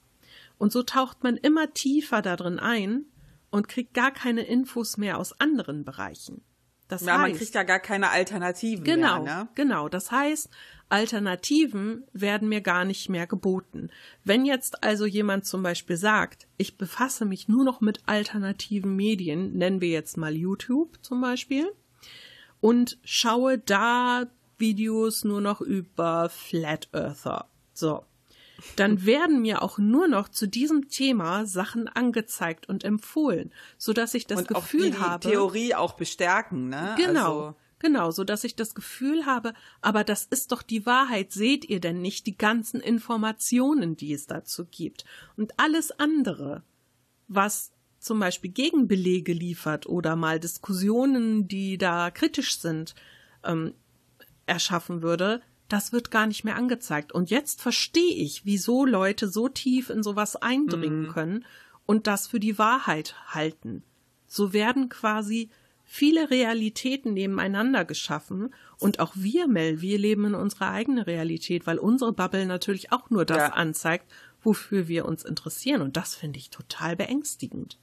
Und 0.58 0.72
so 0.72 0.82
taucht 0.82 1.22
man 1.22 1.36
immer 1.36 1.72
tiefer 1.72 2.22
da 2.22 2.36
drin 2.36 2.58
ein 2.58 3.06
und 3.50 3.68
kriegt 3.68 3.94
gar 3.94 4.10
keine 4.10 4.42
Infos 4.42 4.96
mehr 4.96 5.18
aus 5.18 5.38
anderen 5.40 5.84
Bereichen. 5.84 6.42
Das 6.88 7.02
ja, 7.02 7.12
heißt, 7.12 7.20
man 7.20 7.38
kriegt 7.38 7.54
ja 7.54 7.62
gar 7.62 7.80
keine 7.80 8.10
Alternativen 8.10 8.84
genau, 8.84 9.22
mehr. 9.22 9.44
Ne? 9.44 9.48
Genau, 9.54 9.88
das 9.88 10.10
heißt, 10.10 10.50
Alternativen 10.88 12.04
werden 12.12 12.48
mir 12.48 12.60
gar 12.60 12.84
nicht 12.84 13.08
mehr 13.08 13.26
geboten. 13.26 13.90
Wenn 14.22 14.44
jetzt 14.44 14.84
also 14.84 15.06
jemand 15.06 15.46
zum 15.46 15.62
Beispiel 15.62 15.96
sagt, 15.96 16.46
ich 16.56 16.76
befasse 16.76 17.24
mich 17.24 17.48
nur 17.48 17.64
noch 17.64 17.80
mit 17.80 18.00
alternativen 18.06 18.94
Medien, 18.94 19.56
nennen 19.56 19.80
wir 19.80 19.88
jetzt 19.88 20.16
mal 20.16 20.34
YouTube 20.34 20.98
zum 21.02 21.20
Beispiel, 21.20 21.66
und 22.60 22.98
schaue 23.02 23.58
da 23.58 24.26
Videos 24.58 25.24
nur 25.24 25.40
noch 25.40 25.60
über 25.60 26.28
Flat 26.28 26.88
Earther. 26.92 27.46
So. 27.72 28.04
Dann 28.76 29.04
werden 29.04 29.42
mir 29.42 29.62
auch 29.62 29.78
nur 29.78 30.08
noch 30.08 30.28
zu 30.28 30.46
diesem 30.46 30.88
Thema 30.88 31.46
Sachen 31.46 31.88
angezeigt 31.88 32.68
und 32.68 32.84
empfohlen, 32.84 33.52
so 33.78 33.92
dass 33.92 34.14
ich 34.14 34.26
das 34.26 34.40
und 34.40 34.48
Gefühl 34.48 34.80
auch 34.80 34.84
die, 34.84 34.90
die 34.90 34.98
habe. 34.98 35.28
Theorie 35.28 35.74
auch 35.74 35.94
bestärken, 35.94 36.68
ne? 36.68 36.94
Genau. 36.96 37.46
Also, 37.46 37.56
Genau, 37.80 38.10
so 38.10 38.24
dass 38.24 38.44
ich 38.44 38.56
das 38.56 38.74
Gefühl 38.74 39.26
habe, 39.26 39.52
aber 39.82 40.04
das 40.04 40.24
ist 40.24 40.52
doch 40.52 40.62
die 40.62 40.86
Wahrheit. 40.86 41.32
Seht 41.32 41.66
ihr 41.66 41.80
denn 41.80 42.00
nicht 42.00 42.26
die 42.26 42.38
ganzen 42.38 42.80
Informationen, 42.80 43.94
die 43.94 44.14
es 44.14 44.26
dazu 44.26 44.64
gibt? 44.64 45.04
Und 45.36 45.52
alles 45.58 45.90
andere, 45.98 46.62
was 47.28 47.72
zum 47.98 48.20
Beispiel 48.20 48.52
Gegenbelege 48.52 49.34
liefert 49.34 49.86
oder 49.86 50.16
mal 50.16 50.40
Diskussionen, 50.40 51.46
die 51.46 51.76
da 51.76 52.10
kritisch 52.10 52.58
sind, 52.58 52.94
ähm, 53.42 53.74
erschaffen 54.46 55.02
würde, 55.02 55.42
das 55.68 55.92
wird 55.92 56.10
gar 56.10 56.26
nicht 56.26 56.44
mehr 56.44 56.56
angezeigt. 56.56 57.12
Und 57.12 57.30
jetzt 57.30 57.62
verstehe 57.62 58.14
ich, 58.14 58.44
wieso 58.44 58.84
Leute 58.84 59.28
so 59.28 59.48
tief 59.48 59.90
in 59.90 60.02
sowas 60.02 60.36
eindringen 60.36 61.08
können 61.08 61.44
und 61.86 62.06
das 62.06 62.26
für 62.26 62.40
die 62.40 62.58
Wahrheit 62.58 63.14
halten. 63.28 63.82
So 64.26 64.52
werden 64.52 64.88
quasi 64.88 65.48
viele 65.84 66.30
Realitäten 66.30 67.14
nebeneinander 67.14 67.84
geschaffen 67.84 68.54
und 68.78 69.00
auch 69.00 69.12
wir, 69.14 69.46
Mel, 69.46 69.80
wir 69.80 69.98
leben 69.98 70.24
in 70.26 70.34
unserer 70.34 70.70
eigenen 70.70 71.04
Realität, 71.04 71.66
weil 71.66 71.78
unsere 71.78 72.12
Bubble 72.12 72.46
natürlich 72.46 72.90
auch 72.90 73.10
nur 73.10 73.24
das 73.24 73.38
Ja. 73.38 73.48
anzeigt, 73.52 74.10
wofür 74.42 74.88
wir 74.88 75.04
uns 75.06 75.24
interessieren. 75.24 75.82
Und 75.82 75.96
das 75.96 76.14
finde 76.14 76.38
ich 76.38 76.50
total 76.50 76.96
beängstigend. 76.96 77.78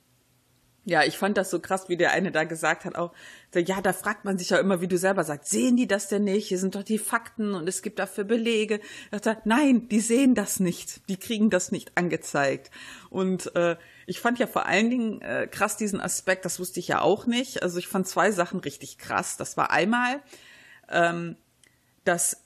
Ja, 0.83 1.03
ich 1.03 1.15
fand 1.15 1.37
das 1.37 1.51
so 1.51 1.59
krass, 1.59 1.89
wie 1.89 1.97
der 1.97 2.11
eine 2.11 2.31
da 2.31 2.43
gesagt 2.43 2.85
hat, 2.85 2.95
auch, 2.95 3.13
ja, 3.53 3.81
da 3.81 3.93
fragt 3.93 4.25
man 4.25 4.39
sich 4.39 4.49
ja 4.49 4.57
immer, 4.57 4.81
wie 4.81 4.87
du 4.87 4.97
selber 4.97 5.23
sagst, 5.23 5.51
sehen 5.51 5.77
die 5.77 5.85
das 5.85 6.07
denn 6.07 6.23
nicht? 6.23 6.47
Hier 6.47 6.57
sind 6.57 6.73
doch 6.73 6.81
die 6.81 6.97
Fakten 6.97 7.53
und 7.53 7.69
es 7.69 7.83
gibt 7.83 7.99
dafür 7.99 8.23
Belege. 8.23 8.79
Dachte, 9.11 9.37
nein, 9.45 9.87
die 9.89 9.99
sehen 9.99 10.33
das 10.33 10.59
nicht. 10.59 11.07
Die 11.07 11.17
kriegen 11.17 11.51
das 11.51 11.71
nicht 11.71 11.97
angezeigt. 11.97 12.71
Und 13.11 13.55
äh, 13.55 13.75
ich 14.07 14.19
fand 14.19 14.39
ja 14.39 14.47
vor 14.47 14.65
allen 14.65 14.89
Dingen 14.89 15.21
äh, 15.21 15.45
krass 15.45 15.77
diesen 15.77 16.01
Aspekt, 16.01 16.45
das 16.45 16.59
wusste 16.59 16.79
ich 16.79 16.87
ja 16.87 17.01
auch 17.01 17.27
nicht. 17.27 17.61
Also 17.61 17.77
ich 17.77 17.87
fand 17.87 18.07
zwei 18.07 18.31
Sachen 18.31 18.59
richtig 18.59 18.97
krass. 18.97 19.37
Das 19.37 19.57
war 19.57 19.69
einmal, 19.69 20.19
ähm, 20.89 21.35
dass 22.05 22.41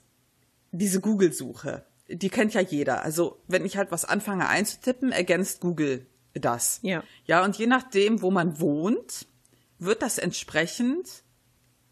diese 0.72 1.00
Google-Suche, 1.00 1.86
die 2.08 2.28
kennt 2.28 2.52
ja 2.52 2.60
jeder. 2.60 3.02
Also 3.02 3.40
wenn 3.48 3.64
ich 3.64 3.78
halt 3.78 3.90
was 3.92 4.04
anfange 4.04 4.46
einzutippen, 4.46 5.10
ergänzt 5.10 5.60
Google 5.60 6.06
das. 6.40 6.80
Ja. 6.82 7.02
Ja, 7.24 7.44
und 7.44 7.56
je 7.56 7.66
nachdem, 7.66 8.22
wo 8.22 8.30
man 8.30 8.60
wohnt, 8.60 9.26
wird 9.78 10.02
das 10.02 10.18
entsprechend 10.18 11.22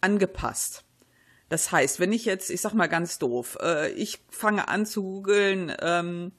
angepasst. 0.01 0.85
Das 1.49 1.71
heißt, 1.71 2.01
wenn 2.01 2.13
ich 2.13 2.25
jetzt, 2.25 2.51
ich 2.51 2.61
sag 2.61 2.75
mal 2.75 2.89
ganz 2.89 3.19
doof, 3.19 3.59
äh, 3.61 3.93
ich 3.93 4.21
fange 4.31 4.69
an 4.69 4.87
zu 4.87 5.03
googeln 5.03 5.75
ähm, 5.81 6.33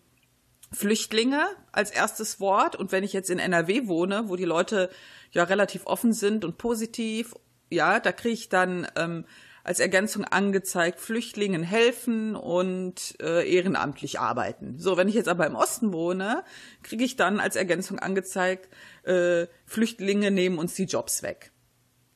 Flüchtlinge 0.72 1.46
als 1.72 1.92
erstes 1.92 2.40
Wort 2.40 2.76
und 2.76 2.92
wenn 2.92 3.04
ich 3.04 3.14
jetzt 3.14 3.30
in 3.30 3.40
NRW 3.40 3.88
wohne, 3.88 4.28
wo 4.28 4.36
die 4.36 4.46
Leute 4.46 4.90
ja 5.32 5.44
relativ 5.44 5.86
offen 5.86 6.12
sind 6.12 6.44
und 6.44 6.58
positiv, 6.58 7.34
ja, 7.70 8.00
da 8.00 8.12
kriege 8.12 8.34
ich 8.34 8.50
dann 8.50 8.88
ähm, 8.96 9.26
als 9.66 9.80
Ergänzung 9.80 10.26
angezeigt, 10.26 11.00
Flüchtlingen 11.00 11.64
helfen 11.64 12.36
und 12.36 13.16
äh, 13.20 13.52
ehrenamtlich 13.52 14.20
arbeiten. 14.20 14.78
So, 14.78 14.96
wenn 14.96 15.08
ich 15.08 15.16
jetzt 15.16 15.28
aber 15.28 15.48
im 15.48 15.56
Osten 15.56 15.92
wohne, 15.92 16.44
kriege 16.84 17.04
ich 17.04 17.16
dann 17.16 17.40
als 17.40 17.56
Ergänzung 17.56 17.98
angezeigt, 17.98 18.70
äh, 19.04 19.48
Flüchtlinge 19.66 20.30
nehmen 20.30 20.60
uns 20.60 20.76
die 20.76 20.84
Jobs 20.84 21.24
weg. 21.24 21.52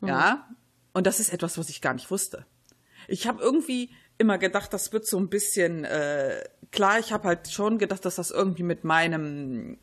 Ja, 0.02 0.47
und 0.93 1.08
das 1.08 1.20
ist 1.20 1.34
etwas, 1.34 1.58
was 1.58 1.70
ich 1.70 1.82
gar 1.82 1.95
nicht 1.95 2.12
wusste. 2.12 2.45
Ich 3.08 3.28
habe 3.28 3.41
irgendwie 3.41 3.89
immer 4.20 4.38
gedacht, 4.38 4.72
das 4.72 4.93
wird 4.93 5.08
so 5.08 5.18
ein 5.18 5.30
bisschen 5.30 5.86
äh, 5.86 6.43
klar. 6.72 7.00
Ich 7.00 7.12
habe 7.12 7.28
halt 7.28 7.50
schon 7.50 7.80
gedacht, 7.80 8.06
dass 8.06 8.16
das 8.16 8.30
irgendwie 8.30 8.64
mit 8.64 8.84
meinem 8.84 9.80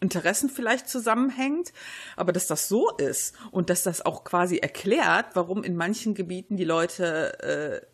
Interessen 0.00 0.50
vielleicht 0.50 0.88
zusammenhängt, 0.88 1.72
aber 2.16 2.32
dass 2.32 2.46
das 2.46 2.68
so 2.68 2.90
ist 2.96 3.34
und 3.50 3.70
dass 3.70 3.82
das 3.82 4.04
auch 4.04 4.24
quasi 4.24 4.58
erklärt, 4.58 5.26
warum 5.34 5.64
in 5.64 5.76
manchen 5.76 6.14
Gebieten 6.14 6.56
die 6.56 6.64
Leute 6.64 7.82
äh, 7.82 7.86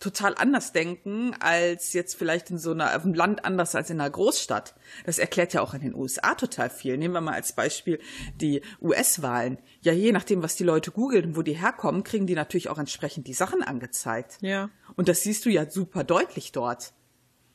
total 0.00 0.34
anders 0.36 0.72
denken 0.72 1.34
als 1.40 1.92
jetzt 1.92 2.14
vielleicht 2.14 2.50
in 2.50 2.58
so 2.58 2.70
einer 2.70 2.94
auf 2.94 3.02
dem 3.02 3.14
Land 3.14 3.44
anders 3.44 3.74
als 3.74 3.90
in 3.90 4.00
einer 4.00 4.10
Großstadt. 4.10 4.74
Das 5.04 5.18
erklärt 5.18 5.52
ja 5.52 5.60
auch 5.60 5.74
in 5.74 5.80
den 5.80 5.94
USA 5.94 6.34
total 6.34 6.70
viel. 6.70 6.96
Nehmen 6.96 7.14
wir 7.14 7.20
mal 7.20 7.34
als 7.34 7.52
Beispiel 7.52 7.98
die 8.36 8.62
US-Wahlen. 8.80 9.58
Ja, 9.80 9.92
je 9.92 10.12
nachdem, 10.12 10.42
was 10.42 10.54
die 10.54 10.64
Leute 10.64 10.92
googeln 10.92 11.26
und 11.26 11.36
wo 11.36 11.42
die 11.42 11.54
herkommen, 11.54 12.04
kriegen 12.04 12.26
die 12.26 12.36
natürlich 12.36 12.68
auch 12.68 12.78
entsprechend 12.78 13.26
die 13.26 13.34
Sachen 13.34 13.62
angezeigt. 13.62 14.38
Ja. 14.40 14.70
Und 14.96 15.08
das 15.08 15.22
siehst 15.22 15.44
du 15.44 15.50
ja 15.50 15.68
super 15.68 16.04
deutlich 16.04 16.52
dort. 16.52 16.92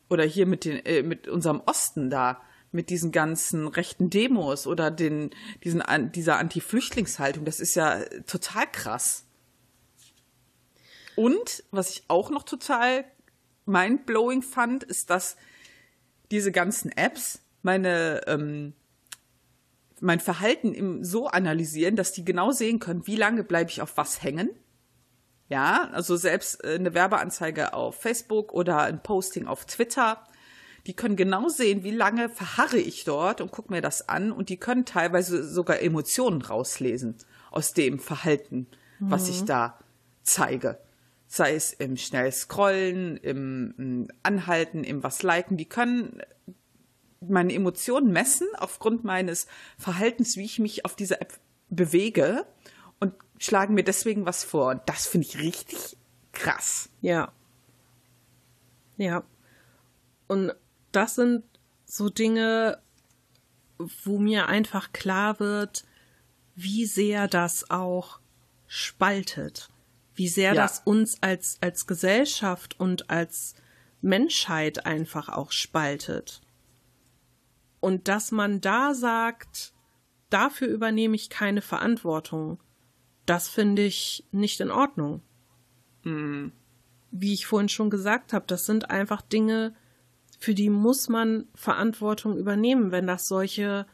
Oder 0.09 0.25
hier 0.25 0.45
mit 0.45 0.65
den 0.65 0.85
äh, 0.85 1.01
mit 1.01 1.27
unserem 1.29 1.61
Osten 1.65 2.09
da 2.09 2.41
mit 2.73 2.89
diesen 2.89 3.11
ganzen 3.11 3.67
rechten 3.67 4.09
Demos 4.09 4.67
oder 4.67 4.91
den 4.91 5.31
diesen 5.63 5.83
dieser 6.11 6.37
Anti-Flüchtlingshaltung, 6.37 7.45
das 7.45 7.59
ist 7.59 7.75
ja 7.75 7.99
total 8.25 8.67
krass. 8.71 9.25
Und 11.15 11.63
was 11.71 11.91
ich 11.91 12.03
auch 12.07 12.29
noch 12.29 12.43
total 12.43 13.05
mindblowing 13.65 14.41
fand, 14.41 14.83
ist, 14.83 15.09
dass 15.09 15.37
diese 16.31 16.51
ganzen 16.51 16.91
Apps 16.91 17.41
meine 17.61 18.21
ähm, 18.27 18.73
mein 19.99 20.19
Verhalten 20.19 20.73
im 20.73 21.03
so 21.03 21.27
analysieren, 21.27 21.95
dass 21.95 22.11
die 22.11 22.25
genau 22.25 22.51
sehen 22.51 22.79
können, 22.79 23.07
wie 23.07 23.15
lange 23.15 23.43
bleibe 23.43 23.69
ich 23.69 23.81
auf 23.81 23.95
was 23.95 24.21
hängen. 24.21 24.49
Ja, 25.47 25.89
also 25.91 26.17
selbst 26.17 26.63
äh, 26.63 26.75
eine 26.75 26.93
Werbeanzeige 26.93 27.73
auf 27.73 28.01
Facebook 28.01 28.53
oder 28.53 28.81
ein 28.81 29.01
Posting 29.01 29.47
auf 29.47 29.65
Twitter, 29.65 30.23
die 30.85 30.93
können 30.93 31.15
genau 31.15 31.47
sehen, 31.47 31.83
wie 31.83 31.91
lange 31.91 32.29
verharre 32.29 32.77
ich 32.77 33.05
dort 33.05 33.41
und 33.41 33.51
gucke 33.51 33.71
mir 33.71 33.81
das 33.81 34.09
an 34.09 34.31
und 34.31 34.49
die 34.49 34.57
können 34.57 34.85
teilweise 34.85 35.47
sogar 35.47 35.81
Emotionen 35.81 36.41
rauslesen 36.41 37.15
aus 37.51 37.73
dem 37.73 37.99
Verhalten, 37.99 38.67
was 38.99 39.29
ich 39.29 39.43
da 39.45 39.79
zeige. 40.23 40.79
Sei 41.27 41.55
es 41.55 41.73
im 41.73 41.97
schnell 41.97 42.31
Scrollen, 42.31 43.17
im, 43.17 43.73
im 43.77 44.07
Anhalten, 44.23 44.83
im 44.83 45.03
was 45.03 45.23
liken, 45.23 45.57
die 45.57 45.65
können 45.65 46.21
meine 47.21 47.53
Emotionen 47.53 48.11
messen 48.11 48.47
aufgrund 48.57 49.03
meines 49.03 49.47
Verhaltens, 49.77 50.35
wie 50.37 50.45
ich 50.45 50.59
mich 50.59 50.85
auf 50.85 50.95
dieser 50.95 51.21
App 51.21 51.39
bewege 51.69 52.45
und 52.99 53.13
schlagen 53.39 53.73
mir 53.73 53.83
deswegen 53.83 54.25
was 54.25 54.43
vor. 54.43 54.71
Und 54.71 54.81
das 54.85 55.07
finde 55.07 55.27
ich 55.27 55.39
richtig 55.39 55.97
krass. 56.33 56.89
Ja. 57.01 57.31
Ja. 58.97 59.23
Und 60.27 60.53
das 60.95 61.15
sind 61.15 61.43
so 61.85 62.09
Dinge, 62.09 62.81
wo 64.03 64.17
mir 64.17 64.47
einfach 64.47 64.93
klar 64.93 65.39
wird, 65.39 65.85
wie 66.55 66.85
sehr 66.85 67.27
das 67.27 67.69
auch 67.69 68.19
spaltet. 68.67 69.69
Wie 70.15 70.27
sehr 70.27 70.53
Ja. 70.53 70.61
das 70.61 70.81
uns 70.85 71.21
als, 71.21 71.57
als 71.61 71.87
Gesellschaft 71.87 72.79
und 72.79 73.09
als 73.09 73.55
Menschheit 74.01 74.85
einfach 74.85 75.29
auch 75.29 75.51
spaltet. 75.51 76.41
Und 77.79 78.07
dass 78.07 78.31
man 78.31 78.61
da 78.61 78.93
sagt, 78.93 79.73
dafür 80.29 80.67
übernehme 80.67 81.15
ich 81.15 81.29
keine 81.29 81.61
Verantwortung, 81.61 82.59
das 83.25 83.49
finde 83.49 83.83
ich 83.83 84.25
nicht 84.31 84.59
in 84.59 84.71
Ordnung 84.71 85.21
wie 87.15 87.33
ich 87.33 87.45
vorhin 87.45 87.69
schon 87.69 87.89
gesagt 87.89 88.33
habe, 88.33 88.45
das 88.47 88.65
sind 88.65 88.89
einfach 88.89 89.21
Dinge, 89.21 89.75
für 90.43 90.53
die 90.53 90.69
muss 90.69 91.07
man 91.07 91.47
Verantwortung 91.55 92.37
übernehmen, 92.37 92.91
wenn 92.91 93.07
das 93.07 93.29
solche 93.29 93.85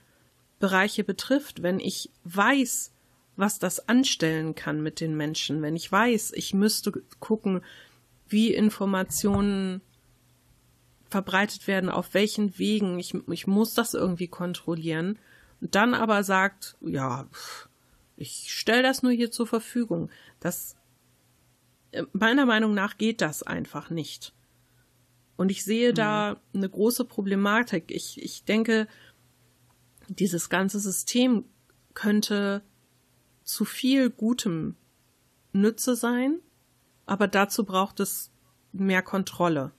Bereiche 0.58 1.04
betrifft. 1.04 1.62
Wenn 1.62 1.80
ich 1.80 2.10
weiß, 2.24 2.92
was 3.36 3.60
das 3.60 3.88
anstellen 3.88 4.56
kann 4.56 4.82
mit 4.82 5.00
den 5.00 5.16
Menschen, 5.16 5.62
wenn 5.62 5.76
ich 5.76 5.92
weiß, 5.92 6.32
ich 6.34 6.56
müsste 6.56 7.04
gucken, 7.20 7.62
wie 8.28 8.52
Informationen 8.52 9.82
verbreitet 11.12 11.68
werden, 11.68 11.92
auf 11.92 12.16
welchen 12.16 12.58
Wegen, 12.58 12.98
ich, 12.98 13.14
ich 13.28 13.46
muss 13.46 13.76
das 13.76 13.94
irgendwie 13.94 14.28
kontrollieren, 14.28 15.20
und 15.62 15.76
dann 15.76 15.94
aber 15.94 16.24
sagt, 16.24 16.78
ja, 16.82 17.28
ich 18.18 18.52
stelle 18.52 18.82
das 18.82 19.04
nur 19.04 19.12
hier 19.12 19.30
zur 19.30 19.46
Verfügung. 19.46 20.10
Das 20.40 20.76
meiner 22.12 22.48
Meinung 22.48 22.74
nach 22.74 22.98
geht 22.98 23.22
das 23.22 23.44
einfach 23.44 23.92
nicht. 23.92 24.34
Und 25.40 25.52
ich 25.52 25.64
sehe 25.64 25.94
da 25.94 26.42
eine 26.54 26.68
große 26.68 27.06
Problematik. 27.06 27.92
Ich, 27.92 28.22
ich 28.22 28.44
denke, 28.44 28.90
dieses 30.10 30.50
ganze 30.50 30.82
System 30.82 31.46
könnte 31.94 32.62
zu 33.46 33.64
viel 33.64 34.10
Gutem 34.10 34.76
Nütze 35.54 35.96
sein, 35.96 36.42
aber 37.06 37.30
dazu 37.30 37.64
braucht 37.64 38.02
es 38.02 38.34
mehr 38.74 39.02
Kontrolle. 39.02 39.72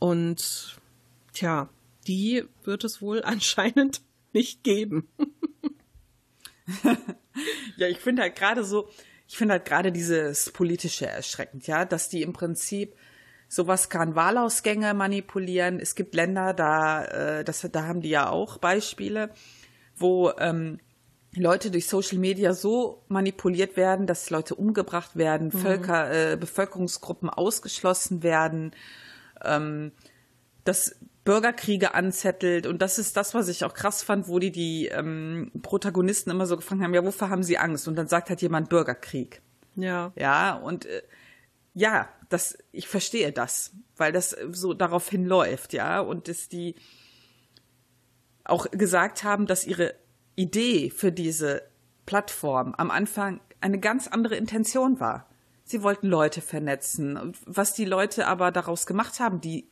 Und 0.00 0.80
tja, 1.32 1.68
die 2.08 2.42
wird 2.64 2.82
es 2.82 3.00
wohl 3.00 3.22
anscheinend 3.24 4.02
nicht 4.32 4.64
geben. 4.64 5.06
Ja, 7.76 7.86
ich 7.86 8.00
finde 8.00 8.22
halt 8.22 8.34
gerade 8.34 8.64
so, 8.64 8.90
ich 9.28 9.36
finde 9.36 9.52
halt 9.52 9.66
gerade 9.66 9.92
dieses 9.92 10.50
politische 10.50 11.06
erschreckend, 11.06 11.66
ja, 11.66 11.84
dass 11.84 12.08
die 12.08 12.22
im 12.22 12.32
Prinzip 12.32 12.96
Sowas 13.48 13.88
kann 13.88 14.14
Wahlausgänge 14.14 14.92
manipulieren. 14.92 15.80
Es 15.80 15.94
gibt 15.94 16.14
Länder, 16.14 16.52
da, 16.52 17.04
äh, 17.04 17.44
das, 17.44 17.66
da 17.72 17.84
haben 17.84 18.02
die 18.02 18.10
ja 18.10 18.28
auch 18.28 18.58
Beispiele, 18.58 19.30
wo 19.96 20.30
ähm, 20.38 20.78
Leute 21.34 21.70
durch 21.70 21.86
Social 21.86 22.18
Media 22.18 22.52
so 22.52 23.02
manipuliert 23.08 23.78
werden, 23.78 24.06
dass 24.06 24.28
Leute 24.28 24.54
umgebracht 24.54 25.16
werden, 25.16 25.46
mhm. 25.46 25.58
Völker, 25.58 26.32
äh, 26.32 26.36
Bevölkerungsgruppen 26.36 27.30
ausgeschlossen 27.30 28.22
werden, 28.22 28.72
ähm, 29.42 29.92
dass 30.64 30.96
Bürgerkriege 31.28 31.92
anzettelt. 31.92 32.66
Und 32.66 32.80
das 32.80 32.98
ist 32.98 33.14
das, 33.18 33.34
was 33.34 33.48
ich 33.48 33.62
auch 33.66 33.74
krass 33.74 34.02
fand, 34.02 34.28
wo 34.28 34.38
die 34.38 34.50
die 34.50 34.86
ähm, 34.86 35.50
Protagonisten 35.60 36.30
immer 36.30 36.46
so 36.46 36.56
gefragt 36.56 36.80
haben, 36.80 36.94
ja, 36.94 37.04
wovor 37.04 37.28
haben 37.28 37.42
sie 37.42 37.58
Angst? 37.58 37.86
Und 37.86 37.96
dann 37.96 38.08
sagt 38.08 38.30
halt 38.30 38.40
jemand 38.40 38.70
Bürgerkrieg. 38.70 39.42
Ja. 39.76 40.10
Ja, 40.16 40.54
und 40.54 40.86
äh, 40.86 41.02
ja, 41.74 42.08
das, 42.30 42.56
ich 42.72 42.88
verstehe 42.88 43.30
das, 43.30 43.72
weil 43.98 44.10
das 44.10 44.34
so 44.52 44.72
darauf 44.72 45.10
hinläuft, 45.10 45.74
ja, 45.74 46.00
und 46.00 46.28
dass 46.28 46.48
die 46.48 46.76
auch 48.44 48.70
gesagt 48.70 49.22
haben, 49.22 49.46
dass 49.46 49.66
ihre 49.66 49.96
Idee 50.34 50.88
für 50.88 51.12
diese 51.12 51.60
Plattform 52.06 52.74
am 52.78 52.90
Anfang 52.90 53.42
eine 53.60 53.78
ganz 53.78 54.08
andere 54.08 54.36
Intention 54.36 54.98
war. 54.98 55.28
Sie 55.64 55.82
wollten 55.82 56.06
Leute 56.06 56.40
vernetzen. 56.40 57.34
Was 57.44 57.74
die 57.74 57.84
Leute 57.84 58.26
aber 58.26 58.50
daraus 58.50 58.86
gemacht 58.86 59.20
haben, 59.20 59.42
die 59.42 59.68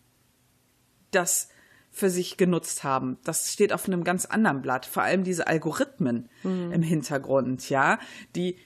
das 1.11 1.49
für 1.91 2.11
sich 2.11 2.37
genutzt 2.37 2.85
haben, 2.85 3.17
das 3.25 3.53
steht 3.53 3.73
auf 3.73 3.87
einem 3.87 4.05
ganz 4.05 4.27
anderen 4.27 4.61
Blatt. 4.61 4.85
Vor 4.85 5.03
allem 5.03 5.25
diese 5.25 5.47
Algorithmen 5.47 6.29
mhm. 6.43 6.73
im 6.73 6.83
Hintergrund, 6.83 7.71
ja, 7.71 7.99
die 8.35 8.59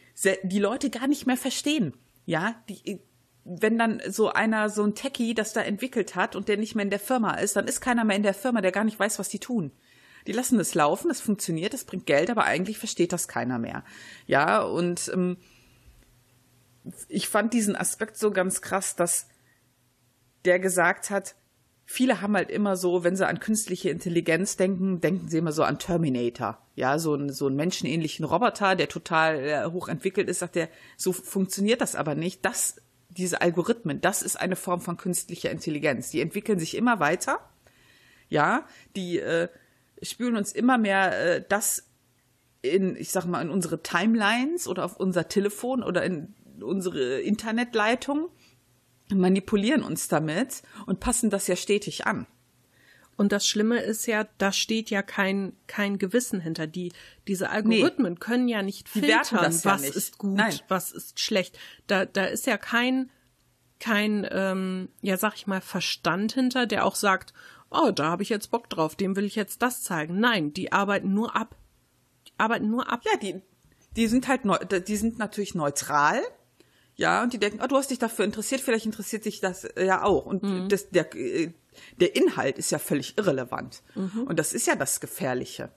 die 0.43 0.59
Leute 0.59 0.91
gar 0.91 1.07
nicht 1.07 1.26
mehr 1.26 1.36
verstehen. 1.36 1.95
Ja, 2.26 2.57
die, 2.68 3.01
wenn 3.45 3.78
dann 3.78 4.03
so 4.09 4.30
einer, 4.30 4.68
so 4.68 4.84
ein 4.84 4.95
Techie 4.95 5.34
das 5.34 5.53
da 5.53 5.62
entwickelt 5.62 6.14
hat 6.14 6.36
und 6.36 6.49
der 6.49 6.57
nicht 6.57 6.74
mehr 6.74 6.84
in 6.84 6.91
der 6.91 7.01
Firma 7.01 7.34
ist, 7.34 7.57
dann 7.57 7.66
ist 7.66 7.80
keiner 7.80 8.05
mehr 8.05 8.16
in 8.16 8.22
der 8.22 8.34
Firma, 8.34 8.61
der 8.61 8.72
gar 8.72 8.84
nicht 8.84 8.99
weiß, 8.99 9.18
was 9.18 9.28
die 9.28 9.38
tun. 9.38 9.72
Die 10.26 10.32
lassen 10.32 10.61
es 10.61 10.74
laufen, 10.74 11.11
es 11.11 11.20
funktioniert, 11.20 11.72
es 11.72 11.84
bringt 11.84 12.07
Geld, 12.07 12.30
aber 12.30 12.45
eigentlich 12.45 12.78
versteht 12.78 13.12
das 13.12 13.28
keiner 13.28 13.59
mehr. 13.59 13.84
Ja, 14.26 14.61
und 14.61 15.11
ähm, 15.14 15.38
ich 17.09 17.28
fand 17.28 17.55
diesen 17.55 17.76
Aspekt 17.76 18.16
so 18.18 18.30
ganz 18.30 18.61
krass, 18.61 18.97
dass 18.97 19.28
der 20.45 20.59
gesagt 20.59 21.11
hat, 21.11 21.34
viele 21.91 22.20
haben 22.20 22.36
halt 22.36 22.51
immer 22.51 22.76
so, 22.76 23.03
wenn 23.03 23.16
sie 23.16 23.26
an 23.26 23.41
künstliche 23.41 23.91
Intelligenz 23.91 24.57
denken, 24.57 25.01
denken 25.01 25.26
sie 25.26 25.38
immer 25.38 25.51
so 25.51 25.64
an 25.64 25.80
Terminator. 25.80 26.64
Ja, 26.76 27.01
so, 27.01 27.16
ein, 27.16 27.30
so 27.30 27.49
einen 27.49 27.57
menschenähnlichen 27.57 28.24
Roboter, 28.24 28.76
der 28.76 28.88
total 28.88 29.41
äh, 29.41 29.64
hochentwickelt 29.66 30.28
ist, 30.28 30.38
sagt 30.38 30.55
der, 30.55 30.68
so 30.97 31.12
funktioniert 31.12 31.80
das 31.80 31.97
aber 31.97 32.14
nicht. 32.14 32.45
Das, 32.45 32.76
diese 33.09 33.41
Algorithmen, 33.41 34.01
das 34.01 34.22
ist 34.22 34.41
eine 34.41 34.55
Form 34.55 34.80
von 34.80 34.99
künstlicher 34.99 35.51
Intelligenz. 35.51 36.11
Die 36.11 36.20
entwickeln 36.20 36.61
sich 36.61 36.76
immer 36.76 37.01
weiter. 37.01 37.41
Ja, 38.28 38.66
die 38.95 39.18
äh, 39.18 39.49
spüren 40.01 40.36
uns 40.36 40.53
immer 40.53 40.78
mehr 40.78 41.38
äh, 41.38 41.45
das 41.49 41.88
in, 42.62 42.95
ich 42.95 43.11
sag 43.11 43.26
mal, 43.26 43.43
in 43.43 43.51
unsere 43.51 43.82
Timelines 43.82 44.68
oder 44.68 44.84
auf 44.84 44.97
unser 44.97 45.26
Telefon 45.26 45.82
oder 45.82 46.05
in 46.05 46.34
unsere 46.62 47.20
Internetleitung, 47.20 48.28
manipulieren 49.14 49.82
uns 49.82 50.08
damit 50.08 50.62
und 50.86 51.00
passen 51.00 51.30
das 51.30 51.46
ja 51.46 51.56
stetig 51.56 52.06
an. 52.06 52.26
Und 53.20 53.32
das 53.32 53.46
Schlimme 53.46 53.80
ist 53.80 54.06
ja, 54.06 54.26
da 54.38 54.50
steht 54.50 54.88
ja 54.88 55.02
kein, 55.02 55.52
kein 55.66 55.98
Gewissen 55.98 56.40
hinter. 56.40 56.66
Die, 56.66 56.90
diese 57.28 57.50
Algorithmen 57.50 58.14
nee, 58.14 58.18
können 58.18 58.48
ja 58.48 58.62
nicht 58.62 58.88
filtern, 58.88 59.44
was 59.44 59.62
ja 59.62 59.76
nicht. 59.76 59.94
ist 59.94 60.16
gut, 60.16 60.38
Nein. 60.38 60.58
was 60.68 60.90
ist 60.90 61.20
schlecht. 61.20 61.58
Da, 61.86 62.06
da 62.06 62.24
ist 62.24 62.46
ja 62.46 62.56
kein, 62.56 63.11
kein, 63.78 64.26
ähm, 64.30 64.88
ja, 65.02 65.18
sag 65.18 65.34
ich 65.34 65.46
mal, 65.46 65.61
Verstand 65.61 66.32
hinter, 66.32 66.66
der 66.66 66.86
auch 66.86 66.94
sagt, 66.94 67.34
oh, 67.70 67.90
da 67.90 68.04
habe 68.04 68.22
ich 68.22 68.30
jetzt 68.30 68.50
Bock 68.50 68.70
drauf, 68.70 68.96
dem 68.96 69.16
will 69.16 69.24
ich 69.24 69.34
jetzt 69.34 69.61
das 69.61 69.82
zeigen. 69.82 70.18
Nein, 70.18 70.54
die 70.54 70.72
arbeiten 70.72 71.12
nur 71.12 71.36
ab. 71.36 71.56
Die 72.26 72.32
arbeiten 72.38 72.70
nur 72.70 72.90
ab. 72.90 73.02
Ja, 73.04 73.18
die, 73.18 73.42
die 73.96 74.06
sind 74.06 74.28
halt, 74.28 74.46
neu, 74.46 74.56
die 74.56 74.96
sind 74.96 75.18
natürlich 75.18 75.54
neutral. 75.54 76.22
Ja, 77.01 77.22
und 77.22 77.32
die 77.32 77.38
denken, 77.38 77.61
oh, 77.64 77.66
du 77.66 77.76
hast 77.76 77.90
dich 77.90 77.98
dafür 77.98 78.26
interessiert, 78.26 78.61
vielleicht 78.61 78.84
interessiert 78.84 79.24
sich 79.24 79.40
das 79.40 79.64
äh, 79.64 79.86
ja 79.86 80.03
auch. 80.03 80.26
Und 80.26 80.42
mhm. 80.42 80.68
das, 80.68 80.90
der, 80.90 81.11
äh, 81.16 81.51
der 81.98 82.14
Inhalt 82.14 82.59
ist 82.59 82.70
ja 82.72 82.78
völlig 82.78 83.16
irrelevant. 83.16 83.82
Mhm. 83.94 84.24
Und 84.24 84.38
das 84.38 84.53
ist 84.53 84.66
ja 84.66 84.76
das 84.76 85.01
Gefährliche. 85.01 85.70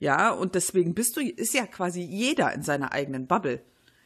Ja, 0.00 0.32
und 0.32 0.56
deswegen 0.56 0.94
bist 0.94 1.16
du, 1.16 1.20
ist 1.20 1.54
ja 1.54 1.64
quasi 1.64 2.00
jeder 2.00 2.52
in 2.52 2.64
seiner 2.64 2.90
eigenen 2.90 3.28
Bubble. 3.28 3.62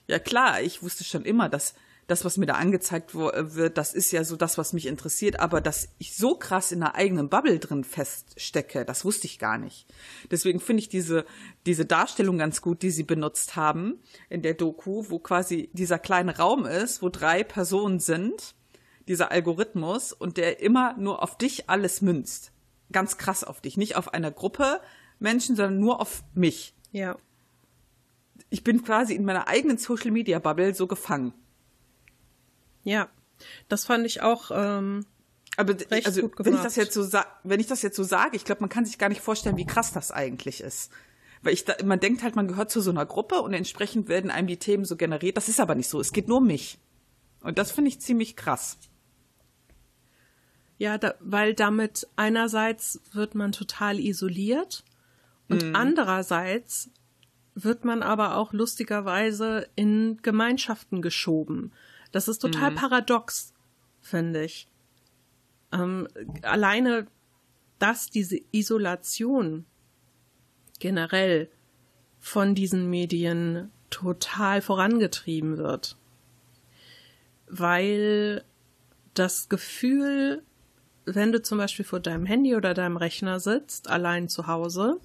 Ja 0.08 0.18
klar, 0.18 0.60
ich 0.60 0.82
wusste 0.82 1.04
schon 1.04 1.24
immer, 1.24 1.48
dass 1.48 1.72
das, 2.06 2.24
was 2.24 2.36
mir 2.36 2.46
da 2.46 2.54
angezeigt 2.54 3.14
wird, 3.14 3.76
das 3.76 3.92
ist 3.92 4.12
ja 4.12 4.22
so 4.22 4.36
das, 4.36 4.58
was 4.58 4.72
mich 4.72 4.86
interessiert, 4.86 5.40
aber 5.40 5.60
dass 5.60 5.88
ich 5.98 6.14
so 6.14 6.36
krass 6.36 6.70
in 6.70 6.82
einer 6.82 6.94
eigenen 6.94 7.28
Bubble 7.28 7.58
drin 7.58 7.82
feststecke, 7.82 8.84
das 8.84 9.04
wusste 9.04 9.26
ich 9.26 9.40
gar 9.40 9.58
nicht. 9.58 9.86
Deswegen 10.30 10.60
finde 10.60 10.82
ich 10.82 10.88
diese, 10.88 11.24
diese 11.66 11.84
Darstellung 11.84 12.38
ganz 12.38 12.62
gut, 12.62 12.82
die 12.82 12.90
sie 12.90 13.02
benutzt 13.02 13.56
haben 13.56 14.00
in 14.28 14.42
der 14.42 14.54
Doku, 14.54 15.06
wo 15.08 15.18
quasi 15.18 15.68
dieser 15.72 15.98
kleine 15.98 16.36
Raum 16.36 16.64
ist, 16.64 17.02
wo 17.02 17.08
drei 17.08 17.42
Personen 17.42 17.98
sind, 17.98 18.54
dieser 19.08 19.32
Algorithmus 19.32 20.12
und 20.12 20.36
der 20.36 20.60
immer 20.60 20.96
nur 20.98 21.22
auf 21.22 21.36
dich 21.36 21.68
alles 21.68 22.02
münzt. 22.02 22.52
Ganz 22.92 23.18
krass 23.18 23.42
auf 23.42 23.60
dich, 23.60 23.76
nicht 23.76 23.96
auf 23.96 24.14
eine 24.14 24.30
Gruppe 24.30 24.80
Menschen, 25.18 25.56
sondern 25.56 25.80
nur 25.80 26.00
auf 26.00 26.22
mich. 26.34 26.72
Ja. 26.92 27.16
Ich 28.48 28.62
bin 28.62 28.84
quasi 28.84 29.14
in 29.14 29.24
meiner 29.24 29.48
eigenen 29.48 29.78
Social 29.78 30.12
Media 30.12 30.38
Bubble 30.38 30.72
so 30.72 30.86
gefangen. 30.86 31.32
Ja, 32.86 33.08
das 33.68 33.84
fand 33.84 34.06
ich 34.06 34.22
auch. 34.22 34.52
Ähm, 34.54 35.06
aber 35.56 35.74
also, 36.04 36.30
wenn 36.38 36.54
ich 36.54 36.60
das 36.60 36.76
jetzt 36.76 36.94
so 36.94 37.08
wenn 37.42 37.60
ich 37.60 37.66
das 37.66 37.82
jetzt 37.82 37.96
so 37.96 38.04
sage, 38.04 38.36
ich 38.36 38.44
glaube, 38.44 38.60
man 38.60 38.70
kann 38.70 38.84
sich 38.84 38.96
gar 38.96 39.08
nicht 39.08 39.20
vorstellen, 39.20 39.56
wie 39.56 39.66
krass 39.66 39.92
das 39.92 40.12
eigentlich 40.12 40.60
ist. 40.60 40.92
Weil 41.42 41.52
ich 41.52 41.64
da, 41.64 41.74
man 41.84 41.98
denkt 41.98 42.22
halt, 42.22 42.36
man 42.36 42.46
gehört 42.46 42.70
zu 42.70 42.80
so 42.80 42.90
einer 42.90 43.04
Gruppe 43.04 43.42
und 43.42 43.54
entsprechend 43.54 44.08
werden 44.08 44.30
einem 44.30 44.46
die 44.46 44.58
Themen 44.58 44.84
so 44.84 44.96
generiert. 44.96 45.36
Das 45.36 45.48
ist 45.48 45.58
aber 45.58 45.74
nicht 45.74 45.88
so. 45.88 46.00
Es 46.00 46.12
geht 46.12 46.28
nur 46.28 46.38
um 46.38 46.46
mich. 46.46 46.78
Und 47.40 47.58
das 47.58 47.72
finde 47.72 47.88
ich 47.88 48.00
ziemlich 48.00 48.36
krass. 48.36 48.78
Ja, 50.78 50.96
da, 50.96 51.14
weil 51.18 51.54
damit 51.54 52.06
einerseits 52.14 53.00
wird 53.12 53.34
man 53.34 53.50
total 53.50 53.98
isoliert 53.98 54.84
und 55.48 55.72
mm. 55.72 55.74
andererseits 55.74 56.90
wird 57.54 57.84
man 57.84 58.02
aber 58.02 58.36
auch 58.36 58.52
lustigerweise 58.52 59.68
in 59.74 60.18
Gemeinschaften 60.22 61.02
geschoben. 61.02 61.72
Das 62.12 62.28
ist 62.28 62.38
total 62.38 62.72
mhm. 62.72 62.76
paradox, 62.76 63.52
finde 64.00 64.44
ich. 64.44 64.68
Ähm, 65.72 66.08
alleine, 66.42 67.06
dass 67.78 68.10
diese 68.10 68.38
Isolation 68.52 69.66
generell 70.78 71.50
von 72.18 72.54
diesen 72.54 72.88
Medien 72.90 73.70
total 73.90 74.62
vorangetrieben 74.62 75.58
wird. 75.58 75.96
Weil 77.48 78.44
das 79.14 79.48
Gefühl, 79.48 80.42
wenn 81.04 81.32
du 81.32 81.40
zum 81.40 81.58
Beispiel 81.58 81.84
vor 81.84 82.00
deinem 82.00 82.26
Handy 82.26 82.56
oder 82.56 82.74
deinem 82.74 82.96
Rechner 82.96 83.40
sitzt, 83.40 83.88
allein 83.88 84.28
zu 84.28 84.46
Hause, 84.46 85.00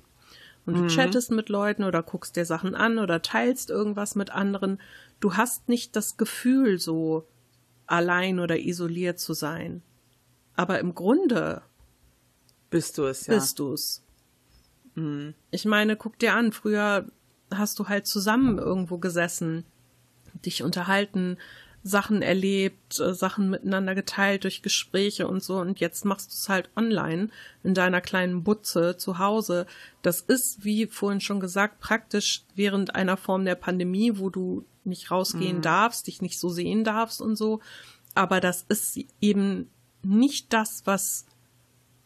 und 0.72 0.78
du 0.78 0.84
mhm. 0.84 0.88
chattest 0.88 1.32
mit 1.32 1.50
Leuten 1.50 1.84
oder 1.84 2.02
guckst 2.02 2.36
dir 2.36 2.46
Sachen 2.46 2.76
an 2.76 2.98
oder 2.98 3.22
teilst 3.22 3.70
irgendwas 3.70 4.16
mit 4.16 4.30
anderen, 4.30 4.80
du 5.20 5.36
hast 5.36 5.68
nicht 5.68 5.96
das 5.96 6.16
Gefühl, 6.16 6.80
so 6.80 7.28
allein 7.88 8.40
oder 8.40 8.58
isoliert 8.58 9.20
zu 9.20 9.34
sein. 9.34 9.82
Aber 10.56 10.80
im 10.80 10.96
Grunde 10.96 11.62
bist 12.70 12.98
du 12.98 13.04
es, 13.04 13.28
ja. 13.28 13.34
Bist 13.34 13.60
du 13.60 13.74
es. 13.74 14.04
Mhm. 14.96 15.34
Ich 15.52 15.66
meine, 15.66 15.98
guck 15.98 16.18
dir 16.18 16.36
an, 16.36 16.54
früher 16.54 17.06
hast 17.54 17.78
du 17.80 17.90
halt 17.90 18.08
zusammen 18.08 18.58
irgendwo 18.58 18.98
gesessen, 18.98 19.66
dich 20.46 20.64
unterhalten, 20.64 21.38
Sachen 21.84 22.22
erlebt, 22.22 23.00
äh, 23.00 23.14
Sachen 23.14 23.50
miteinander 23.50 23.96
geteilt 23.96 24.44
durch 24.44 24.62
Gespräche 24.62 25.28
und 25.28 25.44
so 25.44 25.60
und 25.60 25.80
jetzt 25.80 26.06
machst 26.06 26.32
du 26.32 26.36
es 26.36 26.50
halt 26.50 26.70
online 26.76 27.30
in 27.64 27.74
deiner 27.74 28.02
kleinen 28.02 28.44
Butze 28.44 28.98
zu 28.98 29.18
Hause. 29.18 29.66
Das 30.02 30.22
ist, 30.22 30.64
wie 30.64 30.86
vorhin 30.88 31.22
schon 31.22 31.40
gesagt, 31.40 31.80
praktisch 31.80 32.44
während 32.56 32.96
einer 32.96 33.18
Form 33.18 33.46
der 33.46 33.56
Pandemie, 33.56 34.18
wo 34.18 34.30
du 34.30 34.66
nicht 34.84 35.12
rausgehen 35.12 35.58
mhm. 35.58 35.62
darfst, 35.62 36.08
dich 36.08 36.22
nicht 36.22 36.40
so 36.40 36.50
sehen 36.50 36.84
darfst 36.84 37.22
und 37.22 37.36
so. 37.36 37.62
Aber 38.14 38.40
das 38.40 38.66
ist 38.68 39.00
eben 39.20 39.70
nicht 40.04 40.54
das, 40.54 40.84
was, 40.86 41.26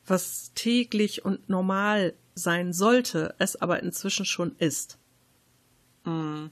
was 0.06 0.52
täglich 0.56 1.26
und 1.26 1.50
normal 1.50 2.14
sein 2.34 2.74
sollte, 2.74 3.34
es 3.40 3.56
aber 3.56 3.82
inzwischen 3.82 4.26
schon 4.26 4.56
ist. 4.58 4.98
Mhm. 6.06 6.52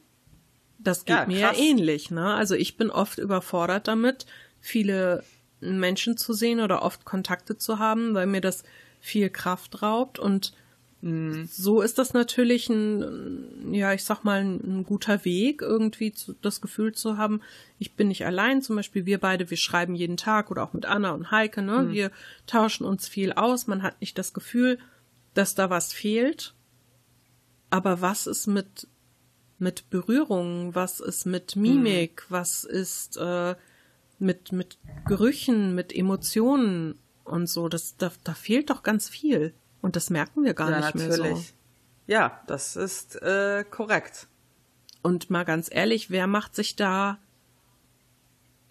Das 0.84 1.06
geht 1.06 1.16
ja, 1.16 1.26
mir 1.26 1.40
ja 1.40 1.54
ähnlich, 1.56 2.12
ne? 2.12 2.34
Also 2.34 2.56
ich 2.56 2.78
bin 2.78 2.90
oft 2.90 3.18
überfordert 3.18 3.88
damit, 3.88 4.26
viele 4.60 5.24
Menschen 5.60 6.18
zu 6.18 6.34
sehen 6.34 6.60
oder 6.60 6.82
oft 6.82 7.06
Kontakte 7.06 7.58
zu 7.58 7.80
haben, 7.80 8.14
weil 8.14 8.28
mir 8.28 8.42
das 8.42 8.64
viel 9.00 9.30
Kraft 9.30 9.82
raubt 9.82 10.20
und 10.20 10.54
Mhm. 11.04 11.50
So 11.52 11.82
ist 11.82 11.98
das 11.98 12.14
natürlich 12.14 12.70
ein, 12.70 13.74
ja, 13.74 13.94
ich 13.94 14.06
sag 14.06 14.24
mal, 14.24 14.40
ein, 14.40 14.62
ein 14.64 14.84
guter 14.86 15.26
Weg, 15.26 15.62
irgendwie 15.62 16.14
zu, 16.14 16.34
das 16.42 16.62
Gefühl 16.62 16.94
zu 16.94 17.18
haben, 17.18 17.42
ich 17.78 17.96
bin 17.96 18.08
nicht 18.08 18.26
allein. 18.26 18.62
Zum 18.62 18.78
Beispiel 18.78 19.06
wir 19.06 19.18
beide, 19.18 19.50
wir 19.50 19.58
schreiben 19.58 19.96
jeden 19.96 20.16
Tag 20.16 20.50
oder 20.50 20.64
auch 20.64 20.72
mit 20.72 20.86
Anna 20.86 21.12
und 21.12 21.30
Heike, 21.30 21.62
ne? 21.62 21.84
Mhm. 21.84 21.92
Wir 21.92 22.12
tauschen 22.48 22.86
uns 22.86 23.10
viel 23.10 23.34
aus. 23.34 23.68
Man 23.68 23.84
hat 23.84 24.00
nicht 24.00 24.18
das 24.18 24.34
Gefühl, 24.34 24.80
dass 25.34 25.56
da 25.56 25.70
was 25.70 25.92
fehlt. 25.92 26.54
Aber 27.70 28.00
was 28.00 28.26
ist 28.26 28.48
mit, 28.48 28.88
mit 29.64 29.90
Berührungen? 29.90 30.76
Was 30.76 31.00
ist 31.00 31.26
mit 31.26 31.56
Mimik? 31.56 32.26
Mhm. 32.30 32.34
Was 32.34 32.64
ist 32.64 33.18
äh, 33.18 33.56
mit, 34.20 34.52
mit 34.52 34.78
Gerüchen, 35.08 35.74
mit 35.74 35.96
Emotionen 35.96 37.00
und 37.24 37.48
so? 37.48 37.70
Das, 37.70 37.98
da, 37.98 38.12
da 38.24 38.34
fehlt 38.34 38.70
doch 38.70 38.84
ganz 38.84 39.10
viel. 39.10 39.54
Und 39.82 39.96
das 39.96 40.10
merken 40.10 40.44
wir 40.44 40.54
gar 40.54 40.70
ja, 40.70 40.78
nicht 40.78 40.96
natürlich. 40.96 41.20
mehr 41.20 41.36
so. 41.36 41.44
Ja, 42.06 42.44
das 42.48 42.76
ist 42.76 43.22
äh, 43.22 43.64
korrekt. 43.70 44.28
Und 45.02 45.30
mal 45.30 45.44
ganz 45.44 45.70
ehrlich, 45.72 46.10
wer 46.10 46.28
macht 46.28 46.56
sich 46.56 46.76
da, 46.76 47.18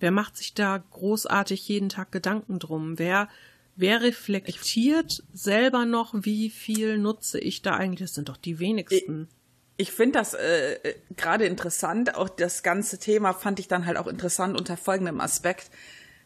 wer 0.01 0.11
macht 0.11 0.37
sich 0.37 0.55
da 0.55 0.79
großartig 0.79 1.69
jeden 1.69 1.89
Tag 1.89 2.13
Gedanken 2.13 2.59
drum? 2.59 2.99
Wer, 2.99 3.29
wer 3.77 4.01
reflektiert 4.03 5.23
selber 5.33 5.85
noch, 5.85 6.15
wie 6.15 6.51
viel 6.51 6.99
nutze 6.99 7.39
ich 7.39 7.63
da 7.63 7.75
eigentlich? 7.75 8.09
Das 8.09 8.15
sind 8.15 8.29
doch 8.29 8.39
die 8.39 8.59
wenigsten. 8.59 9.29
Ich, 9.31 9.42
ich 9.83 9.91
finde 9.91 10.21
das 10.21 10.35
äh, 10.35 10.75
äh, 10.75 10.95
gerade 11.17 11.45
interessant. 11.45 12.15
Auch 12.15 12.29
das 12.29 12.63
ganze 12.63 12.99
Thema 12.99 13.33
fand 13.33 13.59
ich 13.59 13.67
dann 13.67 13.85
halt 13.85 13.97
auch 13.97 14.07
interessant 14.07 14.57
unter 14.57 14.77
folgendem 14.77 15.21
Aspekt, 15.21 15.73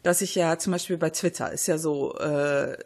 dass 0.03 0.21
ich 0.21 0.35
ja 0.35 0.59
zum 0.59 0.73
Beispiel 0.73 0.99
bei 0.99 1.09
Twitter 1.09 1.51
ist 1.51 1.67
ja 1.67 1.79
so 1.79 2.15
äh, 2.19 2.77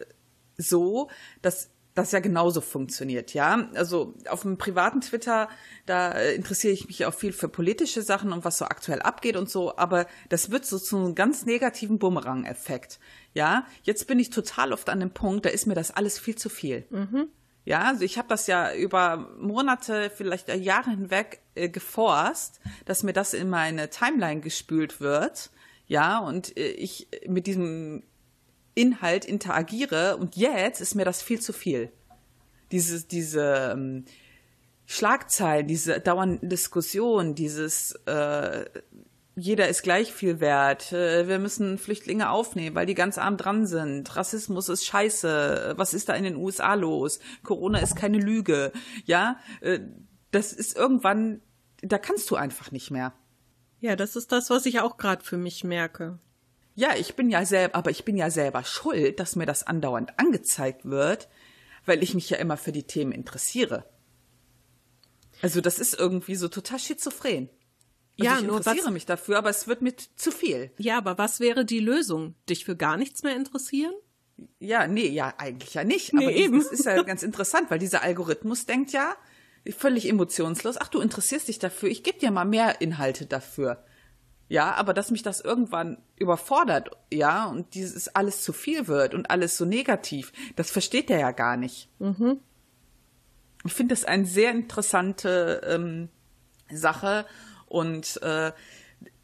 so, 0.56 1.10
dass 1.42 1.70
das 1.94 2.12
ja 2.12 2.20
genauso 2.20 2.60
funktioniert, 2.60 3.34
ja. 3.34 3.68
Also 3.74 4.14
auf 4.28 4.42
dem 4.42 4.58
privaten 4.58 5.00
Twitter, 5.00 5.48
da 5.86 6.12
äh, 6.12 6.36
interessiere 6.36 6.72
ich 6.72 6.86
mich 6.86 7.04
auch 7.04 7.14
viel 7.14 7.32
für 7.32 7.48
politische 7.48 8.02
Sachen 8.02 8.32
und 8.32 8.44
was 8.44 8.58
so 8.58 8.64
aktuell 8.64 9.02
abgeht 9.02 9.34
und 9.36 9.50
so, 9.50 9.76
aber 9.76 10.06
das 10.28 10.52
wird 10.52 10.64
so 10.64 10.78
zu 10.78 10.96
einem 10.96 11.16
ganz 11.16 11.46
negativen 11.46 11.98
Bumerang-Effekt, 11.98 13.00
ja. 13.34 13.66
Jetzt 13.82 14.06
bin 14.06 14.20
ich 14.20 14.30
total 14.30 14.72
oft 14.72 14.88
an 14.88 15.00
dem 15.00 15.10
Punkt, 15.10 15.46
da 15.46 15.50
ist 15.50 15.66
mir 15.66 15.74
das 15.74 15.90
alles 15.90 16.20
viel 16.20 16.36
zu 16.36 16.48
viel. 16.48 16.86
Mhm. 16.90 17.28
Ja, 17.64 17.82
also 17.82 18.02
ich 18.02 18.16
habe 18.18 18.28
das 18.28 18.46
ja 18.46 18.74
über 18.74 19.28
Monate, 19.38 20.10
vielleicht 20.14 20.48
Jahre 20.48 20.90
hinweg 20.90 21.40
äh, 21.54 21.68
geforst, 21.68 22.60
dass 22.86 23.02
mir 23.02 23.12
das 23.12 23.34
in 23.34 23.50
meine 23.50 23.90
Timeline 23.90 24.40
gespült 24.40 25.00
wird. 25.00 25.50
Ja, 25.86 26.18
und 26.18 26.56
äh, 26.56 26.70
ich 26.70 27.08
mit 27.26 27.46
diesem 27.46 28.02
Inhalt 28.74 29.24
interagiere 29.24 30.16
und 30.16 30.36
jetzt 30.36 30.80
ist 30.80 30.94
mir 30.94 31.04
das 31.04 31.22
viel 31.22 31.40
zu 31.40 31.52
viel. 31.52 31.92
Diese, 32.72 33.04
diese 33.06 33.72
ähm, 33.72 34.04
Schlagzeilen, 34.86 35.66
diese 35.66 36.00
dauernde 36.00 36.46
Diskussion, 36.46 37.34
dieses 37.34 37.92
äh, 38.06 38.64
jeder 39.40 39.68
ist 39.68 39.82
gleich 39.82 40.12
viel 40.12 40.40
wert, 40.40 40.92
äh, 40.92 41.26
wir 41.28 41.38
müssen 41.38 41.78
Flüchtlinge 41.78 42.30
aufnehmen, 42.30 42.76
weil 42.76 42.86
die 42.86 42.94
ganz 42.94 43.18
arm 43.18 43.36
dran 43.36 43.66
sind, 43.66 44.14
Rassismus 44.16 44.68
ist 44.68 44.84
scheiße, 44.84 45.74
was 45.76 45.94
ist 45.94 46.08
da 46.08 46.14
in 46.14 46.24
den 46.24 46.36
USA 46.36 46.74
los, 46.74 47.18
Corona 47.42 47.78
ist 47.78 47.96
keine 47.96 48.18
Lüge, 48.18 48.72
ja, 49.04 49.38
äh, 49.60 49.80
das 50.30 50.52
ist 50.52 50.76
irgendwann, 50.76 51.40
da 51.82 51.98
kannst 51.98 52.30
du 52.30 52.36
einfach 52.36 52.70
nicht 52.70 52.90
mehr. 52.90 53.12
Ja, 53.80 53.96
das 53.96 54.14
ist 54.14 54.30
das, 54.30 54.50
was 54.50 54.66
ich 54.66 54.80
auch 54.80 54.96
gerade 54.96 55.24
für 55.24 55.38
mich 55.38 55.64
merke. 55.64 56.18
Ja, 56.74 56.94
ich 56.96 57.14
bin 57.14 57.30
ja 57.30 57.44
selber, 57.44 57.74
aber 57.74 57.90
ich 57.90 58.04
bin 58.04 58.16
ja 58.16 58.30
selber 58.30 58.64
schuld, 58.64 59.18
dass 59.18 59.36
mir 59.36 59.46
das 59.46 59.66
andauernd 59.66 60.18
angezeigt 60.18 60.84
wird, 60.84 61.28
weil 61.86 62.02
ich 62.02 62.14
mich 62.14 62.30
ja 62.30 62.36
immer 62.36 62.56
für 62.56 62.72
die 62.72 62.84
Themen 62.84 63.12
interessiere. 63.12 63.84
Also 65.42 65.60
das 65.60 65.78
ist 65.78 65.98
irgendwie 65.98 66.36
so 66.36 66.48
total 66.48 66.78
schizophren. 66.78 67.48
Also 68.20 68.32
ja, 68.32 68.38
ich 68.38 68.44
interessiere 68.44 68.86
was, 68.86 68.92
mich 68.92 69.06
dafür, 69.06 69.38
aber 69.38 69.50
es 69.50 69.66
wird 69.66 69.82
mir 69.82 69.94
zu 70.16 70.30
viel. 70.30 70.70
Ja, 70.78 70.98
aber 70.98 71.18
was 71.18 71.40
wäre 71.40 71.64
die 71.64 71.80
Lösung? 71.80 72.34
Dich 72.48 72.64
für 72.64 72.76
gar 72.76 72.96
nichts 72.96 73.22
mehr 73.22 73.36
interessieren? 73.36 73.92
Ja, 74.58 74.86
nee, 74.86 75.08
ja, 75.08 75.34
eigentlich 75.38 75.74
ja 75.74 75.84
nicht. 75.84 76.12
Nee, 76.12 76.26
aber 76.26 76.34
eben. 76.34 76.58
das 76.58 76.72
ist 76.72 76.84
ja 76.84 77.02
ganz 77.02 77.22
interessant, 77.22 77.70
weil 77.70 77.78
dieser 77.78 78.02
Algorithmus 78.02 78.66
denkt 78.66 78.92
ja 78.92 79.16
völlig 79.68 80.08
emotionslos, 80.08 80.78
ach, 80.78 80.88
du 80.88 81.00
interessierst 81.00 81.48
dich 81.48 81.58
dafür, 81.58 81.90
ich 81.90 82.02
gebe 82.02 82.18
dir 82.18 82.30
mal 82.30 82.44
mehr 82.44 82.80
Inhalte 82.80 83.26
dafür. 83.26 83.84
Ja, 84.48 84.74
aber 84.74 84.94
dass 84.94 85.12
mich 85.12 85.22
das 85.22 85.40
irgendwann 85.40 85.98
überfordert, 86.16 86.90
ja, 87.12 87.46
und 87.46 87.74
dieses 87.74 88.08
alles 88.08 88.42
zu 88.42 88.52
viel 88.52 88.88
wird 88.88 89.14
und 89.14 89.30
alles 89.30 89.56
so 89.56 89.64
negativ, 89.64 90.32
das 90.56 90.70
versteht 90.70 91.08
er 91.10 91.20
ja 91.20 91.30
gar 91.30 91.56
nicht. 91.56 91.88
Mhm. 92.00 92.40
Ich 93.64 93.74
finde 93.74 93.94
das 93.94 94.04
eine 94.04 94.26
sehr 94.26 94.50
interessante 94.50 95.60
ähm, 95.66 96.08
Sache 96.72 97.26
und 97.70 98.20
äh, 98.22 98.50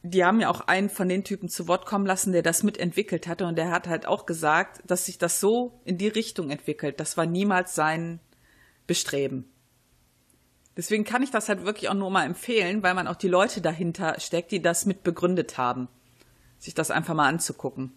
die 0.03 0.24
haben 0.24 0.40
ja 0.40 0.49
auch 0.49 0.61
einen 0.62 0.88
von 0.88 1.09
den 1.09 1.24
Typen 1.24 1.49
zu 1.49 1.66
Wort 1.66 1.84
kommen 1.84 2.07
lassen, 2.07 2.32
der 2.32 2.42
das 2.42 2.62
mitentwickelt 2.62 3.26
hatte 3.26 3.44
und 3.44 3.57
der 3.57 3.72
hat 3.72 3.88
halt 3.88 4.07
auch 4.07 4.24
gesagt, 4.24 4.80
dass 4.86 5.07
sich 5.07 5.18
das 5.18 5.40
so 5.40 5.80
in 5.84 5.99
die 5.99 6.07
Richtung 6.07 6.51
entwickelt. 6.51 7.01
Das 7.01 7.16
war 7.16 7.26
niemals 7.26 7.74
sein 7.74 8.20
Bestreben. 8.86 9.51
Deswegen 10.76 11.03
kann 11.03 11.24
ich 11.24 11.32
das 11.32 11.49
halt 11.49 11.64
wirklich 11.64 11.88
auch 11.88 11.94
nur 11.94 12.11
mal 12.11 12.24
empfehlen, 12.24 12.84
weil 12.84 12.94
man 12.94 13.09
auch 13.09 13.16
die 13.16 13.28
Leute 13.28 13.61
dahinter 13.61 14.20
steckt, 14.20 14.53
die 14.53 14.62
das 14.62 14.86
mit 14.86 15.03
begründet 15.03 15.59
haben. 15.59 15.88
Sich 16.59 16.74
das 16.74 16.92
einfach 16.92 17.14
mal 17.14 17.28
anzugucken. 17.28 17.92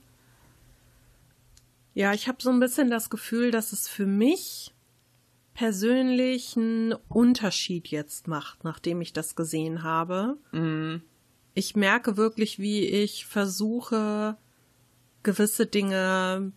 Ja, 1.93 2.13
ich 2.13 2.27
habe 2.27 2.41
so 2.41 2.49
ein 2.49 2.59
bisschen 2.59 2.89
das 2.89 3.11
Gefühl, 3.11 3.51
dass 3.51 3.71
es 3.71 3.87
für 3.87 4.07
mich 4.07 4.73
persönlich 5.53 6.55
einen 6.55 6.93
Unterschied 7.07 7.87
jetzt 7.89 8.27
macht, 8.27 8.63
nachdem 8.63 9.01
ich 9.01 9.13
das 9.13 9.35
gesehen 9.35 9.83
habe. 9.83 10.37
Mhm. 10.51 11.01
Ich 11.53 11.75
merke 11.75 12.15
wirklich, 12.15 12.59
wie 12.59 12.85
ich 12.85 13.25
versuche, 13.25 14.37
gewisse 15.23 15.65
Dinge, 15.65 16.51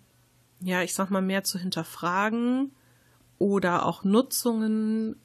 ja, 0.61 0.82
ich 0.82 0.95
sag 0.95 1.11
mal, 1.11 1.22
mehr 1.22 1.43
zu 1.45 1.59
hinterfragen 1.59 2.72
oder 3.38 3.86
auch 3.86 4.05
Nutzungen 4.05 5.16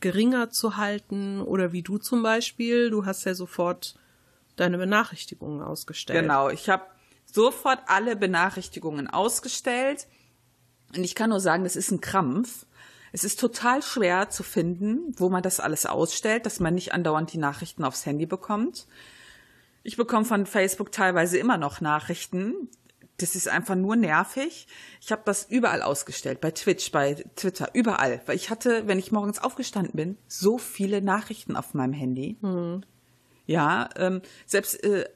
geringer 0.00 0.50
zu 0.50 0.76
halten 0.76 1.40
oder 1.40 1.72
wie 1.72 1.82
du 1.82 1.98
zum 1.98 2.22
Beispiel, 2.22 2.90
du 2.90 3.06
hast 3.06 3.24
ja 3.24 3.34
sofort 3.34 3.94
deine 4.56 4.76
Benachrichtigungen 4.76 5.62
ausgestellt. 5.62 6.20
Genau, 6.20 6.50
ich 6.50 6.68
habe 6.68 6.84
sofort 7.24 7.80
alle 7.86 8.16
Benachrichtigungen 8.16 9.08
ausgestellt 9.08 10.06
und 10.96 11.04
ich 11.04 11.14
kann 11.14 11.30
nur 11.30 11.40
sagen, 11.40 11.64
das 11.64 11.76
ist 11.76 11.90
ein 11.90 12.00
Krampf. 12.00 12.66
Es 13.14 13.22
ist 13.22 13.38
total 13.38 13.80
schwer 13.80 14.28
zu 14.28 14.42
finden, 14.42 15.14
wo 15.16 15.28
man 15.28 15.40
das 15.40 15.60
alles 15.60 15.86
ausstellt, 15.86 16.46
dass 16.46 16.58
man 16.58 16.74
nicht 16.74 16.92
andauernd 16.92 17.32
die 17.32 17.38
Nachrichten 17.38 17.84
aufs 17.84 18.06
Handy 18.06 18.26
bekommt. 18.26 18.88
Ich 19.84 19.96
bekomme 19.96 20.24
von 20.24 20.46
Facebook 20.46 20.90
teilweise 20.90 21.38
immer 21.38 21.56
noch 21.56 21.80
Nachrichten, 21.80 22.68
das 23.18 23.36
ist 23.36 23.46
einfach 23.46 23.76
nur 23.76 23.94
nervig. 23.94 24.66
Ich 25.00 25.12
habe 25.12 25.22
das 25.24 25.44
überall 25.48 25.80
ausgestellt, 25.80 26.40
bei 26.40 26.50
Twitch, 26.50 26.90
bei 26.90 27.14
Twitter, 27.36 27.70
überall. 27.72 28.20
Weil 28.26 28.34
ich 28.34 28.50
hatte, 28.50 28.88
wenn 28.88 28.98
ich 28.98 29.12
morgens 29.12 29.38
aufgestanden 29.40 29.94
bin, 29.94 30.18
so 30.26 30.58
viele 30.58 31.00
Nachrichten 31.00 31.54
auf 31.54 31.72
meinem 31.72 31.92
Handy. 31.92 32.36
Mhm. 32.40 32.82
Ja, 33.46 33.90
ähm, 33.94 34.22
selbst 34.44 34.82
äh, 34.82 35.08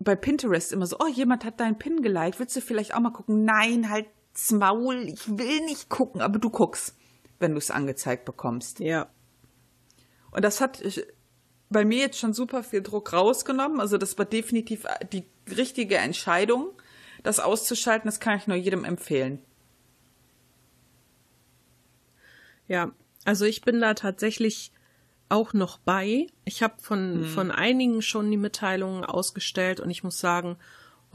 bei 0.00 0.16
Pinterest 0.16 0.72
immer 0.72 0.88
so, 0.88 0.96
oh, 0.98 1.06
jemand 1.06 1.44
hat 1.44 1.60
deinen 1.60 1.78
Pin 1.78 2.02
geliked, 2.02 2.40
willst 2.40 2.56
du 2.56 2.60
vielleicht 2.60 2.92
auch 2.92 2.98
mal 2.98 3.12
gucken? 3.12 3.44
Nein, 3.44 3.88
halt 3.88 4.06
Maul, 4.50 5.08
ich 5.08 5.38
will 5.38 5.60
nicht 5.66 5.88
gucken, 5.88 6.20
aber 6.20 6.40
du 6.40 6.50
guckst, 6.50 6.96
wenn 7.38 7.52
du 7.52 7.58
es 7.58 7.70
angezeigt 7.70 8.24
bekommst. 8.24 8.80
Ja. 8.80 9.08
Und 10.30 10.42
das 10.44 10.60
hat 10.60 10.82
bei 11.68 11.84
mir 11.84 11.98
jetzt 11.98 12.18
schon 12.18 12.32
super 12.32 12.62
viel 12.62 12.82
Druck 12.82 13.12
rausgenommen. 13.12 13.80
Also 13.80 13.98
das 13.98 14.16
war 14.18 14.24
definitiv 14.24 14.84
äh, 14.84 15.04
die 15.06 15.24
richtige 15.56 15.96
Entscheidung 15.96 16.70
das 17.26 17.40
auszuschalten, 17.40 18.06
das 18.06 18.20
kann 18.20 18.38
ich 18.38 18.46
nur 18.46 18.56
jedem 18.56 18.84
empfehlen. 18.84 19.42
Ja, 22.68 22.92
also 23.24 23.44
ich 23.44 23.62
bin 23.62 23.80
da 23.80 23.94
tatsächlich 23.94 24.72
auch 25.28 25.52
noch 25.52 25.78
bei. 25.78 26.28
Ich 26.44 26.62
habe 26.62 26.74
von, 26.80 27.22
hm. 27.22 27.24
von 27.24 27.50
einigen 27.50 28.00
schon 28.00 28.30
die 28.30 28.36
Mitteilungen 28.36 29.04
ausgestellt 29.04 29.80
und 29.80 29.90
ich 29.90 30.04
muss 30.04 30.18
sagen, 30.18 30.56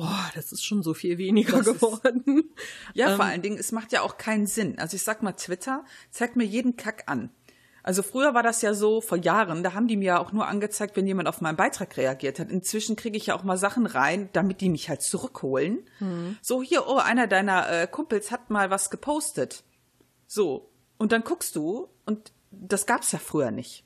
boah, 0.02 0.32
das 0.34 0.52
ist 0.52 0.66
schon 0.66 0.82
so 0.82 0.96
viel 0.96 1.20
weniger 1.20 1.58
das 1.58 1.66
geworden. 1.66 2.24
Ist, 2.26 2.96
ja, 2.96 3.12
ähm, 3.12 3.16
vor 3.18 3.26
allen 3.26 3.42
Dingen, 3.44 3.58
es 3.60 3.72
macht 3.72 3.92
ja 3.92 4.02
auch 4.02 4.18
keinen 4.18 4.48
Sinn. 4.48 4.80
Also 4.80 4.96
ich 4.96 5.04
sag 5.04 5.22
mal, 5.22 5.34
Twitter 5.34 5.86
zeigt 6.10 6.36
mir 6.36 6.44
jeden 6.44 6.76
Kack 6.76 7.04
an. 7.06 7.30
Also 7.84 8.04
früher 8.04 8.34
war 8.34 8.44
das 8.44 8.62
ja 8.62 8.74
so 8.74 9.02
vor 9.02 9.18
Jahren, 9.18 9.64
da 9.64 9.74
haben 9.74 9.88
die 9.88 9.98
mir 9.98 10.20
auch 10.20 10.32
nur 10.32 10.48
angezeigt, 10.48 10.96
wenn 10.96 11.08
jemand 11.08 11.28
auf 11.28 11.42
meinen 11.42 11.56
Beitrag 11.56 11.98
reagiert 11.98 12.40
hat. 12.40 12.50
Inzwischen 12.50 12.96
kriege 12.96 13.18
ich 13.18 13.28
ja 13.28 13.36
auch 13.36 13.44
mal 13.44 13.58
Sachen 13.58 13.86
rein, 13.86 14.30
damit 14.34 14.62
die 14.62 14.70
mich 14.70 14.90
halt 14.90 15.02
zurückholen. 15.02 15.80
Mhm. 16.00 16.38
So 16.42 16.62
hier, 16.62 16.88
oh, 16.88 16.98
einer 16.98 17.28
deiner 17.28 17.70
äh, 17.70 17.88
Kumpels 17.88 18.32
hat 18.32 18.50
mal 18.50 18.70
was 18.70 18.90
gepostet. 18.90 19.64
So, 20.28 20.72
und 20.98 21.12
dann 21.12 21.24
guckst 21.24 21.56
du 21.56 21.90
und 22.06 22.34
das 22.52 22.86
gab's 22.86 23.12
ja 23.12 23.20
früher 23.20 23.52
nicht. 23.52 23.84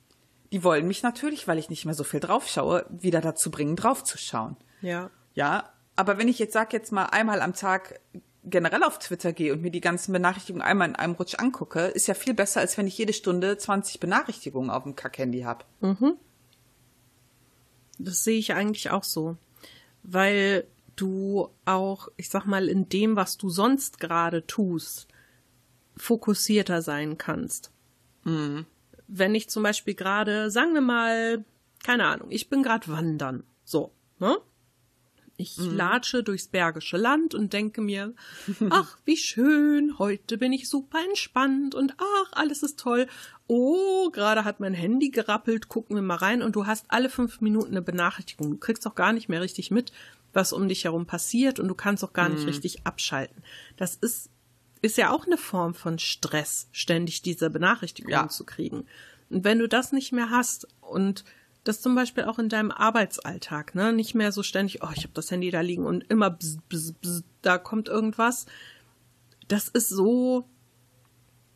Die 0.51 0.63
wollen 0.63 0.87
mich 0.87 1.03
natürlich, 1.03 1.47
weil 1.47 1.57
ich 1.57 1.69
nicht 1.69 1.85
mehr 1.85 1.93
so 1.93 2.03
viel 2.03 2.19
draufschaue, 2.19 2.85
wieder 2.89 3.21
dazu 3.21 3.51
bringen, 3.51 3.75
draufzuschauen. 3.75 4.55
Ja. 4.81 5.09
Ja, 5.33 5.74
aber 5.95 6.17
wenn 6.17 6.27
ich 6.27 6.39
jetzt 6.39 6.53
sag 6.53 6.73
jetzt 6.73 6.91
mal 6.91 7.05
einmal 7.05 7.41
am 7.41 7.53
Tag 7.53 7.99
generell 8.43 8.83
auf 8.83 8.99
Twitter 8.99 9.33
gehe 9.33 9.53
und 9.53 9.61
mir 9.61 9.71
die 9.71 9.81
ganzen 9.81 10.13
Benachrichtigungen 10.13 10.65
einmal 10.65 10.89
in 10.89 10.95
einem 10.95 11.15
Rutsch 11.15 11.35
angucke, 11.35 11.85
ist 11.85 12.07
ja 12.07 12.13
viel 12.13 12.33
besser, 12.33 12.59
als 12.59 12.77
wenn 12.77 12.87
ich 12.87 12.97
jede 12.97 13.13
Stunde 13.13 13.57
20 13.57 13.99
Benachrichtigungen 13.99 14.69
auf 14.69 14.83
dem 14.83 14.95
Kack-Handy 14.95 15.41
habe. 15.41 15.65
Mhm. 15.81 16.13
Das 17.97 18.23
sehe 18.23 18.37
ich 18.37 18.53
eigentlich 18.53 18.91
auch 18.91 19.03
so. 19.03 19.37
Weil 20.03 20.67
du 20.95 21.49
auch, 21.65 22.09
ich 22.17 22.29
sag 22.29 22.45
mal, 22.45 22.69
in 22.69 22.87
dem, 22.89 23.15
was 23.15 23.37
du 23.37 23.49
sonst 23.49 23.99
gerade 23.99 24.45
tust, 24.45 25.07
fokussierter 25.97 26.81
sein 26.81 27.17
kannst. 27.17 27.71
Mhm. 28.23 28.65
Wenn 29.07 29.35
ich 29.35 29.49
zum 29.49 29.63
Beispiel 29.63 29.95
gerade, 29.95 30.51
sagen 30.51 30.73
wir 30.73 30.81
mal, 30.81 31.43
keine 31.83 32.05
Ahnung, 32.05 32.27
ich 32.31 32.49
bin 32.49 32.63
gerade 32.63 32.87
wandern. 32.87 33.43
So, 33.63 33.91
ne? 34.19 34.37
Ich 35.37 35.57
mhm. 35.57 35.75
latsche 35.75 36.23
durchs 36.23 36.47
Bergische 36.47 36.97
Land 36.97 37.35
und 37.35 37.53
denke 37.53 37.81
mir, 37.81 38.13
ach, 38.69 38.97
wie 39.05 39.17
schön, 39.17 39.97
heute 39.99 40.37
bin 40.37 40.53
ich 40.53 40.69
super 40.69 40.99
entspannt 41.03 41.75
und 41.75 41.93
ach, 41.97 42.31
alles 42.31 42.63
ist 42.63 42.79
toll. 42.79 43.07
Oh, 43.47 44.09
gerade 44.11 44.45
hat 44.45 44.59
mein 44.59 44.73
Handy 44.73 45.09
gerappelt, 45.09 45.67
gucken 45.67 45.95
wir 45.95 46.03
mal 46.03 46.15
rein 46.15 46.41
und 46.41 46.55
du 46.55 46.65
hast 46.65 46.85
alle 46.87 47.09
fünf 47.09 47.41
Minuten 47.41 47.71
eine 47.71 47.81
Benachrichtigung. 47.81 48.51
Du 48.51 48.57
kriegst 48.57 48.87
auch 48.87 48.95
gar 48.95 49.13
nicht 49.13 49.29
mehr 49.29 49.41
richtig 49.41 49.71
mit, 49.71 49.91
was 50.33 50.53
um 50.53 50.67
dich 50.67 50.85
herum 50.85 51.05
passiert 51.05 51.59
und 51.59 51.67
du 51.67 51.75
kannst 51.75 52.03
auch 52.03 52.13
gar 52.13 52.29
mhm. 52.29 52.35
nicht 52.35 52.47
richtig 52.47 52.85
abschalten. 52.85 53.43
Das 53.77 53.95
ist, 53.95 54.29
ist 54.81 54.97
ja 54.97 55.11
auch 55.11 55.25
eine 55.25 55.37
Form 55.37 55.73
von 55.73 55.99
Stress, 55.99 56.67
ständig 56.71 57.21
diese 57.21 57.49
Benachrichtigung 57.49 58.11
ja. 58.11 58.27
zu 58.29 58.45
kriegen. 58.45 58.85
Und 59.29 59.43
wenn 59.43 59.59
du 59.59 59.67
das 59.67 59.91
nicht 59.91 60.11
mehr 60.11 60.29
hast 60.29 60.67
und 60.81 61.23
das 61.65 61.81
zum 61.81 61.95
Beispiel 61.95 62.23
auch 62.23 62.39
in 62.39 62.47
deinem 62.47 62.71
Arbeitsalltag, 62.71 63.75
ne? 63.75 63.91
Nicht 63.91 64.15
mehr 64.15 64.31
so 64.31 64.43
ständig, 64.43 64.83
oh, 64.83 64.89
ich 64.95 65.03
habe 65.03 65.13
das 65.13 65.31
Handy 65.31 65.49
da 65.49 65.61
liegen 65.61 65.85
und 65.85 66.03
immer 66.09 66.29
bzz, 66.29 66.59
bzz, 66.69 66.93
bzz, 66.93 67.23
da 67.41 67.57
kommt 67.57 67.89
irgendwas. 67.89 68.45
Das 69.47 69.67
ist 69.67 69.89
so. 69.89 70.47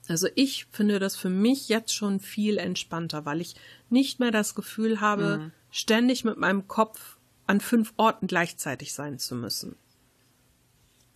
Also 0.07 0.27
ich 0.33 0.65
finde 0.71 0.97
das 0.97 1.15
für 1.15 1.29
mich 1.29 1.69
jetzt 1.69 1.93
schon 1.93 2.19
viel 2.19 2.57
entspannter, 2.57 3.25
weil 3.25 3.39
ich 3.39 3.55
nicht 3.91 4.19
mehr 4.19 4.31
das 4.31 4.55
Gefühl 4.55 4.99
habe, 4.99 5.37
mhm. 5.37 5.51
ständig 5.69 6.25
mit 6.25 6.37
meinem 6.37 6.67
Kopf 6.67 7.17
an 7.45 7.61
fünf 7.61 7.93
Orten 7.97 8.25
gleichzeitig 8.25 8.93
sein 8.93 9.19
zu 9.19 9.35
müssen. 9.35 9.75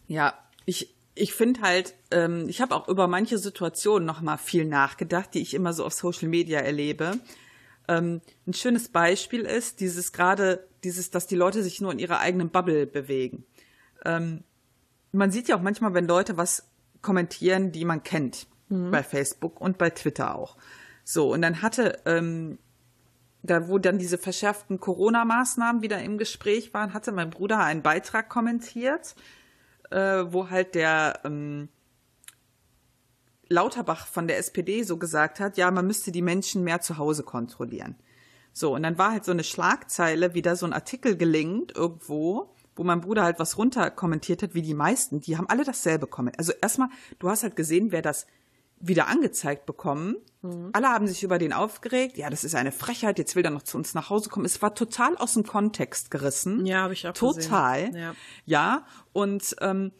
Ja, 0.07 0.37
ich, 0.65 0.93
ich 1.15 1.33
finde 1.33 1.61
halt, 1.61 1.95
ähm, 2.11 2.47
ich 2.47 2.61
habe 2.61 2.75
auch 2.75 2.87
über 2.87 3.07
manche 3.07 3.39
Situationen 3.39 4.05
noch 4.05 4.21
mal 4.21 4.37
viel 4.37 4.65
nachgedacht, 4.65 5.33
die 5.33 5.41
ich 5.41 5.55
immer 5.55 5.73
so 5.73 5.83
auf 5.83 5.93
Social 5.93 6.27
Media 6.29 6.59
erlebe. 6.59 7.19
Ähm, 7.87 8.21
ein 8.47 8.53
schönes 8.53 8.89
Beispiel 8.89 9.41
ist 9.41 9.79
dieses 9.79 10.13
gerade, 10.13 10.67
dieses, 10.83 11.11
dass 11.11 11.27
die 11.27 11.35
Leute 11.35 11.63
sich 11.63 11.81
nur 11.81 11.91
in 11.91 11.99
ihrer 11.99 12.19
eigenen 12.19 12.49
Bubble 12.49 12.87
bewegen. 12.87 13.45
Ähm, 14.05 14.43
man 15.11 15.31
sieht 15.31 15.47
ja 15.47 15.57
auch 15.57 15.61
manchmal, 15.61 15.93
wenn 15.93 16.07
Leute 16.07 16.37
was 16.37 16.67
kommentieren, 17.01 17.71
die 17.71 17.85
man 17.85 18.03
kennt, 18.03 18.47
mhm. 18.69 18.91
bei 18.91 19.03
Facebook 19.03 19.61
und 19.61 19.77
bei 19.77 19.89
Twitter 19.89 20.35
auch. 20.35 20.57
So, 21.03 21.33
und 21.33 21.41
dann 21.41 21.61
hatte, 21.61 21.99
ähm, 22.05 22.57
da 23.41 23.67
wo 23.67 23.77
dann 23.77 23.97
diese 23.97 24.17
verschärften 24.17 24.79
Corona-Maßnahmen 24.79 25.81
wieder 25.81 26.01
im 26.01 26.17
Gespräch 26.17 26.73
waren, 26.73 26.93
hatte 26.93 27.11
mein 27.11 27.29
Bruder 27.29 27.59
einen 27.59 27.81
Beitrag 27.81 28.29
kommentiert, 28.29 29.15
äh, 29.91 30.23
wo 30.29 30.49
halt 30.49 30.75
der 30.75 31.19
ähm, 31.25 31.67
Lauterbach 33.53 34.07
von 34.07 34.27
der 34.27 34.37
SPD 34.37 34.83
so 34.83 34.97
gesagt 34.97 35.39
hat, 35.39 35.57
ja, 35.57 35.71
man 35.71 35.87
müsste 35.87 36.11
die 36.11 36.21
Menschen 36.21 36.63
mehr 36.63 36.81
zu 36.81 36.97
Hause 36.97 37.23
kontrollieren. 37.23 37.95
So, 38.51 38.75
und 38.75 38.83
dann 38.83 38.97
war 38.97 39.11
halt 39.11 39.25
so 39.25 39.31
eine 39.31 39.43
Schlagzeile, 39.43 40.33
wieder 40.33 40.55
so 40.55 40.65
ein 40.65 40.73
Artikel 40.73 41.17
gelingt 41.17 41.75
irgendwo, 41.75 42.53
wo 42.75 42.83
mein 42.83 43.01
Bruder 43.01 43.23
halt 43.23 43.39
was 43.39 43.57
runter 43.57 43.89
kommentiert 43.91 44.43
hat, 44.43 44.53
wie 44.53 44.61
die 44.61 44.73
meisten, 44.73 45.21
die 45.21 45.37
haben 45.37 45.49
alle 45.49 45.63
dasselbe 45.63 46.07
kommentiert. 46.07 46.39
Also 46.39 46.53
erstmal, 46.61 46.89
du 47.19 47.29
hast 47.29 47.43
halt 47.43 47.55
gesehen, 47.55 47.91
wer 47.91 48.01
das 48.01 48.27
wieder 48.79 49.07
angezeigt 49.07 49.65
bekommen. 49.65 50.17
Mhm. 50.41 50.69
Alle 50.73 50.89
haben 50.89 51.07
sich 51.07 51.23
über 51.23 51.39
den 51.39 51.53
aufgeregt. 51.53 52.17
Ja, 52.17 52.29
das 52.29 52.43
ist 52.43 52.53
eine 52.53 52.71
Frechheit. 52.71 53.17
Jetzt 53.17 53.35
will 53.35 53.45
er 53.45 53.51
noch 53.51 53.63
zu 53.63 53.77
uns 53.77 53.93
nach 53.93 54.09
Hause 54.09 54.29
kommen. 54.29 54.45
Es 54.45 54.61
war 54.61 54.75
total 54.75 55.15
aus 55.17 55.33
dem 55.33 55.45
Kontext 55.45 56.11
gerissen. 56.11 56.65
Ja, 56.65 56.81
habe 56.81 56.93
ich 56.93 57.07
auch 57.07 57.13
Total. 57.13 57.95
Ja. 57.95 58.15
ja. 58.45 58.85
Und 59.13 59.55
ähm, 59.61 59.93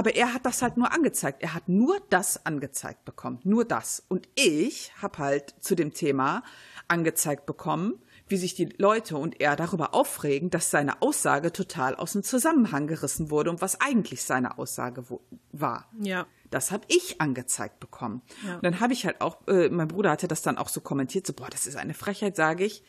aber 0.00 0.16
er 0.16 0.32
hat 0.32 0.46
das 0.46 0.62
halt 0.62 0.78
nur 0.78 0.92
angezeigt. 0.92 1.42
Er 1.42 1.52
hat 1.52 1.68
nur 1.68 2.00
das 2.08 2.46
angezeigt 2.46 3.04
bekommen. 3.04 3.38
Nur 3.44 3.66
das. 3.66 4.02
Und 4.08 4.30
ich 4.34 4.94
habe 5.02 5.18
halt 5.18 5.54
zu 5.60 5.74
dem 5.74 5.92
Thema 5.92 6.42
angezeigt 6.88 7.44
bekommen, 7.44 8.00
wie 8.26 8.38
sich 8.38 8.54
die 8.54 8.70
Leute 8.78 9.18
und 9.18 9.42
er 9.42 9.56
darüber 9.56 9.94
aufregen, 9.94 10.48
dass 10.48 10.70
seine 10.70 11.02
Aussage 11.02 11.52
total 11.52 11.96
aus 11.96 12.12
dem 12.12 12.22
Zusammenhang 12.22 12.86
gerissen 12.86 13.30
wurde 13.30 13.50
und 13.50 13.60
was 13.60 13.78
eigentlich 13.82 14.22
seine 14.22 14.56
Aussage 14.56 15.04
war. 15.52 15.90
Ja. 16.00 16.26
Das 16.48 16.70
habe 16.70 16.84
ich 16.88 17.20
angezeigt 17.20 17.78
bekommen. 17.78 18.22
Ja. 18.46 18.54
Und 18.54 18.64
dann 18.64 18.80
habe 18.80 18.94
ich 18.94 19.04
halt 19.04 19.20
auch, 19.20 19.46
äh, 19.48 19.68
mein 19.68 19.88
Bruder 19.88 20.12
hatte 20.12 20.28
das 20.28 20.40
dann 20.40 20.56
auch 20.56 20.70
so 20.70 20.80
kommentiert, 20.80 21.26
so, 21.26 21.34
boah, 21.34 21.50
das 21.50 21.66
ist 21.66 21.76
eine 21.76 21.92
Frechheit, 21.92 22.36
sage 22.36 22.64
ich 22.64 22.82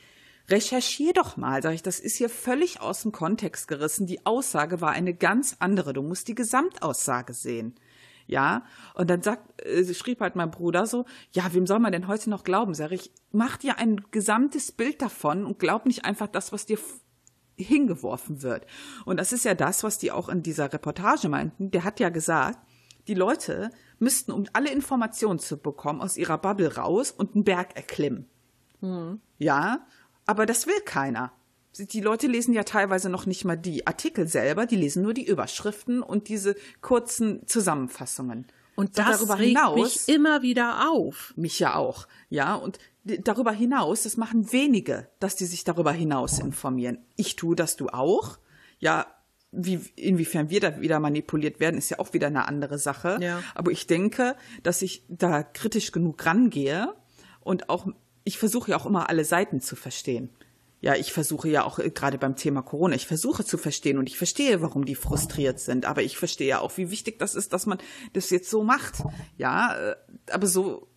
recherchier 0.51 1.13
doch 1.13 1.37
mal, 1.37 1.61
sage 1.61 1.75
ich, 1.75 1.83
das 1.83 1.99
ist 1.99 2.17
hier 2.17 2.29
völlig 2.29 2.81
aus 2.81 3.03
dem 3.03 3.11
Kontext 3.11 3.67
gerissen. 3.67 4.05
Die 4.05 4.25
Aussage 4.25 4.81
war 4.81 4.91
eine 4.91 5.13
ganz 5.13 5.55
andere. 5.59 5.93
Du 5.93 6.01
musst 6.01 6.27
die 6.27 6.35
Gesamtaussage 6.35 7.33
sehen. 7.33 7.75
Ja, 8.27 8.63
und 8.93 9.09
dann 9.09 9.21
sagt, 9.21 9.61
äh, 9.61 9.93
schrieb 9.93 10.21
halt 10.21 10.35
mein 10.35 10.51
Bruder 10.51 10.85
so, 10.85 11.05
ja, 11.31 11.53
wem 11.53 11.67
soll 11.67 11.79
man 11.79 11.91
denn 11.91 12.07
heute 12.07 12.29
noch 12.29 12.43
glauben? 12.43 12.73
Sag 12.73 12.91
ich, 12.91 13.11
mach 13.31 13.57
dir 13.57 13.77
ein 13.77 14.01
gesamtes 14.11 14.71
Bild 14.71 15.01
davon 15.01 15.45
und 15.45 15.59
glaub 15.59 15.85
nicht 15.85 16.05
einfach 16.05 16.27
das, 16.27 16.53
was 16.53 16.65
dir 16.65 16.77
hingeworfen 17.57 18.41
wird. 18.41 18.65
Und 19.05 19.19
das 19.19 19.33
ist 19.33 19.43
ja 19.43 19.53
das, 19.53 19.83
was 19.83 19.97
die 19.97 20.11
auch 20.11 20.29
in 20.29 20.43
dieser 20.43 20.71
Reportage 20.71 21.29
meinten. 21.29 21.71
Der 21.71 21.83
hat 21.83 21.99
ja 21.99 22.09
gesagt, 22.09 22.59
die 23.07 23.15
Leute 23.15 23.71
müssten, 23.99 24.31
um 24.31 24.45
alle 24.53 24.71
Informationen 24.71 25.39
zu 25.39 25.57
bekommen, 25.57 26.01
aus 26.01 26.17
ihrer 26.17 26.37
Bubble 26.37 26.75
raus 26.75 27.11
und 27.11 27.35
einen 27.35 27.43
Berg 27.43 27.75
erklimmen. 27.75 28.29
Mhm. 28.81 29.21
Ja, 29.37 29.85
aber 30.25 30.45
das 30.45 30.67
will 30.67 30.79
keiner. 30.85 31.31
Die 31.77 32.01
Leute 32.01 32.27
lesen 32.27 32.53
ja 32.53 32.63
teilweise 32.63 33.09
noch 33.09 33.25
nicht 33.25 33.45
mal 33.45 33.55
die 33.55 33.87
Artikel 33.87 34.27
selber, 34.27 34.65
die 34.65 34.75
lesen 34.75 35.03
nur 35.03 35.13
die 35.13 35.25
Überschriften 35.25 36.03
und 36.03 36.27
diese 36.27 36.55
kurzen 36.81 37.47
Zusammenfassungen. 37.47 38.45
Und 38.75 38.97
das 38.97 39.19
darüber 39.19 39.39
regt 39.39 39.57
hinaus, 39.57 39.75
mich 39.75 40.15
immer 40.15 40.41
wieder 40.41 40.89
auf. 40.89 41.33
Mich 41.35 41.59
ja 41.59 41.75
auch, 41.75 42.07
ja. 42.29 42.55
Und 42.55 42.79
darüber 43.03 43.51
hinaus, 43.51 44.03
das 44.03 44.17
machen 44.17 44.51
wenige, 44.51 45.07
dass 45.19 45.35
die 45.35 45.45
sich 45.45 45.63
darüber 45.63 45.91
hinaus 45.91 46.39
informieren. 46.39 46.99
Ich 47.15 47.35
tue 47.35 47.55
das, 47.55 47.75
du 47.77 47.89
auch. 47.89 48.37
Ja, 48.79 49.07
wie, 49.51 49.81
inwiefern 49.95 50.49
wir 50.49 50.59
da 50.61 50.81
wieder 50.81 50.99
manipuliert 50.99 51.59
werden, 51.59 51.77
ist 51.77 51.89
ja 51.89 51.99
auch 51.99 52.13
wieder 52.13 52.27
eine 52.27 52.47
andere 52.47 52.77
Sache. 52.79 53.17
Ja. 53.21 53.43
Aber 53.53 53.71
ich 53.71 53.85
denke, 53.87 54.35
dass 54.63 54.81
ich 54.81 55.05
da 55.09 55.43
kritisch 55.43 55.91
genug 55.91 56.25
rangehe 56.25 56.93
und 57.41 57.69
auch 57.69 57.87
ich 58.23 58.37
versuche 58.37 58.71
ja 58.71 58.77
auch 58.77 58.85
immer 58.85 59.09
alle 59.09 59.25
Seiten 59.25 59.61
zu 59.61 59.75
verstehen. 59.75 60.29
Ja, 60.81 60.95
ich 60.95 61.13
versuche 61.13 61.47
ja 61.47 61.63
auch 61.63 61.77
äh, 61.77 61.91
gerade 61.91 62.17
beim 62.17 62.35
Thema 62.35 62.63
Corona, 62.63 62.95
ich 62.95 63.05
versuche 63.05 63.45
zu 63.45 63.57
verstehen 63.57 63.99
und 63.99 64.09
ich 64.09 64.17
verstehe, 64.17 64.61
warum 64.61 64.85
die 64.85 64.95
frustriert 64.95 65.59
sind, 65.59 65.85
aber 65.85 66.01
ich 66.01 66.17
verstehe 66.17 66.47
ja 66.47 66.59
auch, 66.59 66.75
wie 66.77 66.89
wichtig 66.89 67.19
das 67.19 67.35
ist, 67.35 67.53
dass 67.53 67.67
man 67.67 67.77
das 68.13 68.31
jetzt 68.31 68.49
so 68.49 68.63
macht. 68.63 69.03
Ja, 69.37 69.75
äh, 69.75 69.95
aber 70.31 70.47
so 70.47 70.87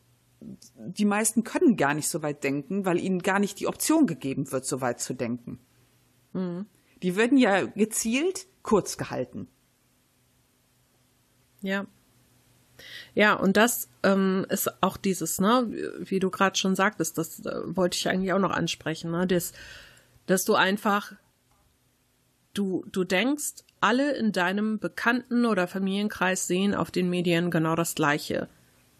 die 0.77 1.05
meisten 1.05 1.45
können 1.45 1.77
gar 1.77 1.95
nicht 1.95 2.09
so 2.09 2.23
weit 2.23 2.45
denken, 2.45 2.85
weil 2.85 2.99
ihnen 2.99 3.23
gar 3.23 3.39
nicht 3.39 3.61
die 3.61 3.67
Option 3.67 4.07
gegeben 4.07 4.51
wird, 4.53 4.67
so 4.67 4.81
weit 4.81 5.01
zu 5.01 5.15
denken. 5.15 5.59
Mhm. 6.33 6.67
Die 7.03 7.17
werden 7.17 7.39
ja 7.39 7.65
gezielt 7.67 8.47
kurz 8.63 8.97
gehalten. 8.97 9.49
Ja. 11.61 11.87
Ja, 13.15 13.35
und 13.35 13.57
das 13.57 13.89
ähm, 14.03 14.47
ist 14.49 14.83
auch 14.83 14.97
dieses, 14.97 15.41
ne, 15.41 15.69
wie 16.01 16.19
du 16.19 16.31
gerade 16.31 16.57
schon 16.57 16.75
sagtest, 16.75 17.19
das 17.19 17.41
äh, 17.47 17.61
wollte 17.65 17.97
ich 17.97 18.09
eigentlich 18.09 18.33
auch 18.33 18.39
noch 18.39 18.51
ansprechen, 18.51 19.11
ne, 19.11 19.27
das, 19.27 19.53
dass 20.27 20.45
du 20.45 20.55
einfach, 20.55 21.13
du, 22.53 22.85
du 22.91 23.05
denkst, 23.05 23.65
alle 23.81 24.17
in 24.17 24.33
deinem 24.33 24.79
Bekannten- 24.79 25.45
oder 25.45 25.69
Familienkreis 25.69 26.47
sehen 26.47 26.75
auf 26.75 26.91
den 26.91 27.11
Medien 27.11 27.51
genau 27.51 27.77
das 27.77 27.95
Gleiche. 27.95 28.49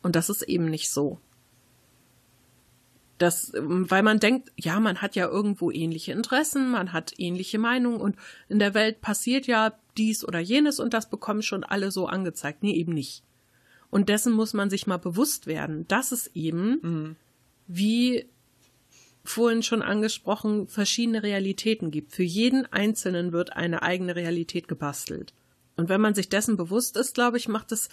Und 0.03 0.15
das 0.15 0.29
ist 0.29 0.43
eben 0.43 0.67
nicht 0.67 0.91
so. 0.91 1.19
Das, 3.19 3.55
ähm, 3.55 3.91
weil 3.91 4.03
man 4.03 4.21
denkt, 4.21 4.53
ja, 4.57 4.79
man 4.81 5.01
hat 5.01 5.17
ja 5.17 5.27
irgendwo 5.27 5.71
ähnliche 5.71 6.13
Interessen, 6.13 6.71
man 6.71 6.93
hat 6.93 7.15
ähnliche 7.17 7.59
Meinungen 7.59 8.01
und 8.01 8.17
in 8.49 8.59
der 8.59 8.75
Welt 8.75 9.01
passiert 9.01 9.47
ja 9.47 9.73
dies 9.97 10.25
oder 10.25 10.41
jenes 10.41 10.81
und 10.81 10.93
das 10.93 11.09
bekommen 11.09 11.43
schon 11.43 11.65
alle 11.65 11.91
so 11.91 12.07
angezeigt. 12.07 12.63
Nee, 12.63 12.75
eben 12.75 12.93
nicht. 12.93 13.23
Und 13.95 14.09
dessen 14.09 14.33
muss 14.33 14.55
man 14.55 14.71
sich 14.71 14.89
mal 14.89 14.97
bewusst 14.97 15.47
werden, 15.47 15.87
dass 15.87 16.11
es 16.11 16.27
eben, 16.35 16.81
mhm. 16.83 17.17
wie 17.69 18.29
vorhin 19.23 19.63
schon 19.63 19.83
angesprochen, 19.83 20.67
verschiedene 20.67 21.23
Realitäten 21.23 21.93
gibt. 21.93 22.13
Für 22.13 22.25
jeden 22.25 22.67
Einzelnen 22.67 23.31
wird 23.31 23.53
eine 23.53 23.85
eigene 23.85 24.17
Realität 24.17 24.67
gebastelt. 24.67 25.33
Und 25.77 25.89
wenn 25.89 26.01
man 26.01 26.13
sich 26.13 26.29
dessen 26.29 26.57
bewusst 26.57 26.97
ist, 26.97 27.15
glaube 27.15 27.37
ich, 27.37 27.47
macht 27.47 27.71
es 27.71 27.89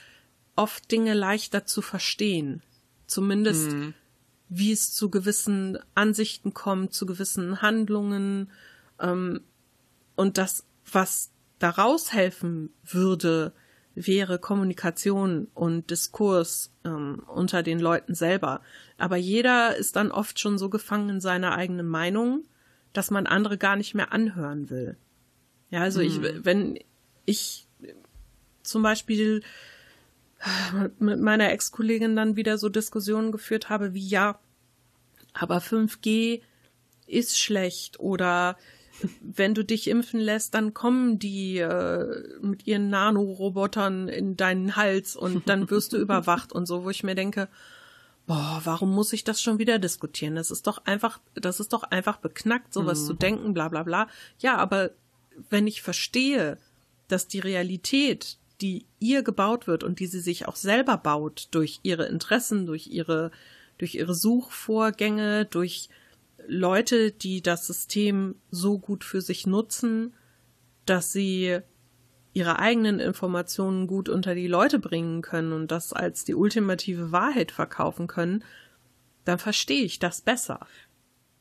oft 0.56 0.91
Dinge 0.91 1.14
leichter 1.14 1.68
zu 1.68 1.84
verstehen. 1.84 2.64
Zumindest, 3.06 3.70
mhm. 3.70 3.93
wie 4.49 4.72
es 4.72 4.95
zu 4.95 5.12
gewissen 5.12 5.78
Ansichten 5.93 6.56
kommt, 6.56 6.95
zu 6.95 7.06
gewissen 7.06 7.62
Handlungen. 7.62 8.49
Ähm, 8.99 9.41
und 10.16 10.39
das, 10.39 10.66
was 10.91 11.30
daraus 11.60 12.12
helfen 12.12 12.74
würde, 12.84 13.54
wäre 13.96 14.39
Kommunikation 14.39 15.48
und 15.54 15.89
Diskurs 15.89 16.72
ähm, 16.86 17.24
unter 17.28 17.64
den 17.64 17.80
Leuten 17.80 18.16
selber. 18.16 18.62
Aber 18.98 19.18
jeder 19.18 19.76
ist 19.76 19.96
dann 19.96 20.12
oft 20.12 20.39
schon 20.39 20.58
so 20.58 20.70
gefangen 20.70 21.10
in 21.10 21.22
seiner 21.22 21.56
eigenen 21.56 21.88
Meinung, 21.88 22.46
dass 22.94 23.12
man 23.12 23.28
andere 23.28 23.58
gar 23.58 23.76
nicht 23.76 23.94
mehr 23.94 24.14
anhören 24.14 24.70
will. 24.70 24.98
Ja, 25.70 25.82
also 25.82 26.02
hm. 26.02 26.08
ich, 26.08 26.46
wenn 26.46 26.80
ich 27.26 27.68
zum 28.64 28.84
Beispiel 28.84 29.42
mit 31.00 31.20
meiner 31.20 31.52
Ex-Kollegin 31.52 32.16
dann 32.16 32.36
wieder 32.36 32.58
so 32.58 32.70
Diskussionen 32.70 33.32
geführt 33.32 33.70
habe, 33.70 33.94
wie 33.94 34.08
ja, 34.08 34.39
aber 35.34 35.60
5G 35.60 36.42
ist 37.08 37.38
schlecht 37.38 38.00
oder 38.00 38.58
wenn 39.22 39.54
du 39.54 39.64
dich 39.64 39.88
impfen 39.88 40.20
lässt, 40.20 40.54
dann 40.54 40.74
kommen 40.74 41.20
die 41.20 41.58
äh, 41.58 42.39
mit 42.41 42.68
ihren 42.68 42.89
Nanorobotern 42.89 44.08
in 44.08 44.38
deinen 44.38 44.76
Hals 44.76 45.16
und 45.16 45.47
dann 45.49 45.70
wirst 45.70 45.93
du 45.93 45.97
überwacht 46.02 46.54
und 46.54 46.66
so, 46.66 46.84
wo 46.84 46.89
ich 46.89 47.04
mir 47.04 47.16
denke, 47.16 47.47
boah, 48.28 48.62
warum 48.64 48.93
muss 48.93 49.14
ich 49.14 49.24
das 49.24 49.41
schon 49.41 49.60
wieder 49.60 49.80
diskutieren? 49.80 50.36
Das 50.36 50.52
ist 50.52 50.68
doch 50.68 50.86
einfach, 50.86 51.20
das 51.34 51.60
ist 51.60 51.74
doch 51.74 51.84
einfach 51.84 52.18
beknackt, 52.18 52.74
sowas 52.74 53.02
mhm. 53.02 53.06
zu 53.06 53.14
denken, 53.14 53.54
bla 53.54 53.68
bla 53.70 53.84
bla. 53.84 54.08
Ja, 54.39 54.58
aber 54.58 54.91
wenn 55.49 55.68
ich 55.68 55.82
verstehe, 55.82 56.58
dass 57.08 57.28
die 57.28 57.39
Realität, 57.39 58.38
die 58.62 58.86
ihr 58.99 59.24
gebaut 59.24 59.68
wird 59.68 59.84
und 59.84 59.99
die 59.99 60.08
sie 60.08 60.20
sich 60.20 60.47
auch 60.47 60.56
selber 60.56 60.97
baut 60.97 61.47
durch 61.52 61.80
ihre 61.84 62.06
Interessen, 62.06 62.66
durch 62.66 62.88
ihre, 62.88 63.32
durch 63.78 63.95
ihre 63.95 64.14
Suchvorgänge, 64.14 65.45
durch 65.45 65.89
Leute, 66.48 67.12
die 67.12 67.42
das 67.42 67.68
System 67.68 68.36
so 68.50 68.80
gut 68.80 69.04
für 69.04 69.22
sich 69.22 69.48
nutzen, 69.48 70.14
dass 70.86 71.12
sie 71.12 71.60
ihre 72.34 72.60
eigenen 72.60 73.00
Informationen 73.00 73.88
gut 73.88 74.10
unter 74.10 74.36
die 74.36 74.48
Leute 74.48 74.80
bringen 74.80 75.22
können 75.22 75.52
und 75.52 75.72
das 75.72 75.94
als 75.94 76.24
die 76.24 76.36
ultimative 76.36 77.12
Wahrheit 77.12 77.52
verkaufen 77.52 78.08
können, 78.08 78.44
dann 79.26 79.38
verstehe 79.38 79.84
ich 79.84 80.00
das 80.00 80.22
besser. 80.22 80.66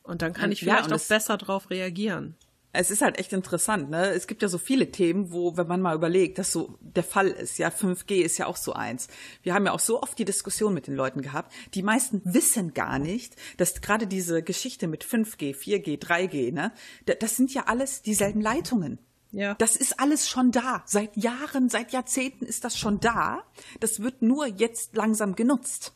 Und 0.03 0.21
dann 0.21 0.33
kann 0.33 0.51
ich 0.51 0.59
vielleicht 0.59 0.89
ja, 0.89 0.95
auch 0.95 1.07
besser 1.07 1.37
darauf 1.37 1.69
reagieren 1.69 2.35
es 2.73 2.89
ist 2.89 3.01
halt 3.01 3.19
echt 3.19 3.33
interessant, 3.33 3.89
ne? 3.89 4.11
Es 4.11 4.27
gibt 4.27 4.41
ja 4.41 4.47
so 4.47 4.57
viele 4.57 4.91
Themen, 4.91 5.31
wo, 5.31 5.57
wenn 5.57 5.67
man 5.67 5.81
mal 5.81 5.95
überlegt, 5.95 6.37
dass 6.37 6.51
so 6.51 6.77
der 6.79 7.03
Fall 7.03 7.27
ist. 7.27 7.57
Ja, 7.57 7.69
5G 7.69 8.21
ist 8.21 8.37
ja 8.37 8.47
auch 8.47 8.55
so 8.55 8.73
eins. 8.73 9.07
Wir 9.43 9.53
haben 9.53 9.65
ja 9.65 9.73
auch 9.73 9.79
so 9.79 10.01
oft 10.01 10.17
die 10.17 10.25
Diskussion 10.25 10.73
mit 10.73 10.87
den 10.87 10.95
Leuten 10.95 11.21
gehabt. 11.21 11.53
Die 11.73 11.83
meisten 11.83 12.21
wissen 12.23 12.73
gar 12.73 12.97
nicht, 12.97 13.35
dass 13.57 13.81
gerade 13.81 14.07
diese 14.07 14.41
Geschichte 14.41 14.87
mit 14.87 15.03
5G, 15.03 15.53
4G, 15.53 15.99
3G, 15.99 16.53
ne? 16.53 16.71
Das 17.19 17.35
sind 17.35 17.53
ja 17.53 17.63
alles 17.65 18.01
dieselben 18.01 18.41
Leitungen. 18.41 18.99
Ja. 19.31 19.55
Das 19.55 19.75
ist 19.75 19.99
alles 19.99 20.29
schon 20.29 20.51
da. 20.51 20.83
Seit 20.85 21.15
Jahren, 21.17 21.69
seit 21.69 21.91
Jahrzehnten 21.91 22.45
ist 22.45 22.63
das 22.63 22.77
schon 22.77 22.99
da. 22.99 23.43
Das 23.79 24.01
wird 24.01 24.21
nur 24.21 24.45
jetzt 24.45 24.95
langsam 24.95 25.35
genutzt. 25.35 25.93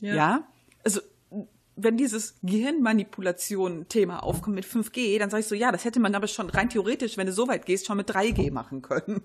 Ja. 0.00 0.14
ja? 0.14 0.48
Also 0.84 1.00
wenn 1.82 1.96
dieses 1.96 2.36
Gehirnmanipulation-Thema 2.42 4.22
aufkommt 4.22 4.54
mit 4.54 4.66
5G, 4.66 5.18
dann 5.18 5.30
sag 5.30 5.40
ich 5.40 5.46
so, 5.46 5.54
ja, 5.54 5.72
das 5.72 5.84
hätte 5.84 6.00
man 6.00 6.14
aber 6.14 6.26
schon 6.26 6.50
rein 6.50 6.68
theoretisch, 6.70 7.16
wenn 7.16 7.26
du 7.26 7.32
so 7.32 7.48
weit 7.48 7.66
gehst, 7.66 7.86
schon 7.86 7.96
mit 7.96 8.10
3G 8.10 8.50
machen 8.50 8.82
können. 8.82 9.22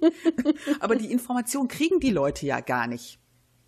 aber 0.80 0.96
die 0.96 1.10
Information 1.12 1.68
kriegen 1.68 2.00
die 2.00 2.10
Leute 2.10 2.46
ja 2.46 2.60
gar 2.60 2.86
nicht. 2.86 3.18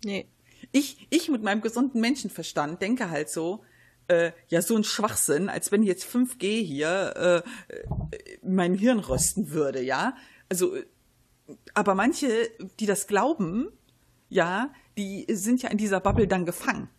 Nee. 0.03 0.27
Ich, 0.71 1.07
ich 1.09 1.29
mit 1.29 1.43
meinem 1.43 1.61
gesunden 1.61 2.01
Menschenverstand 2.01 2.81
denke 2.81 3.09
halt 3.09 3.29
so, 3.29 3.63
äh, 4.07 4.31
ja, 4.47 4.61
so 4.61 4.75
ein 4.75 4.83
Schwachsinn, 4.83 5.49
als 5.49 5.71
wenn 5.71 5.83
jetzt 5.83 6.05
5G 6.05 6.61
hier 6.63 7.43
äh, 7.71 7.77
mein 8.41 8.73
Hirn 8.73 8.99
rösten 8.99 9.51
würde, 9.51 9.81
ja. 9.81 10.15
Also, 10.49 10.75
aber 11.73 11.95
manche, 11.95 12.29
die 12.79 12.85
das 12.85 13.07
glauben, 13.07 13.69
ja, 14.29 14.73
die 14.97 15.25
sind 15.29 15.61
ja 15.61 15.69
in 15.69 15.77
dieser 15.77 15.99
Bubble 15.99 16.27
dann 16.27 16.45
gefangen 16.45 16.89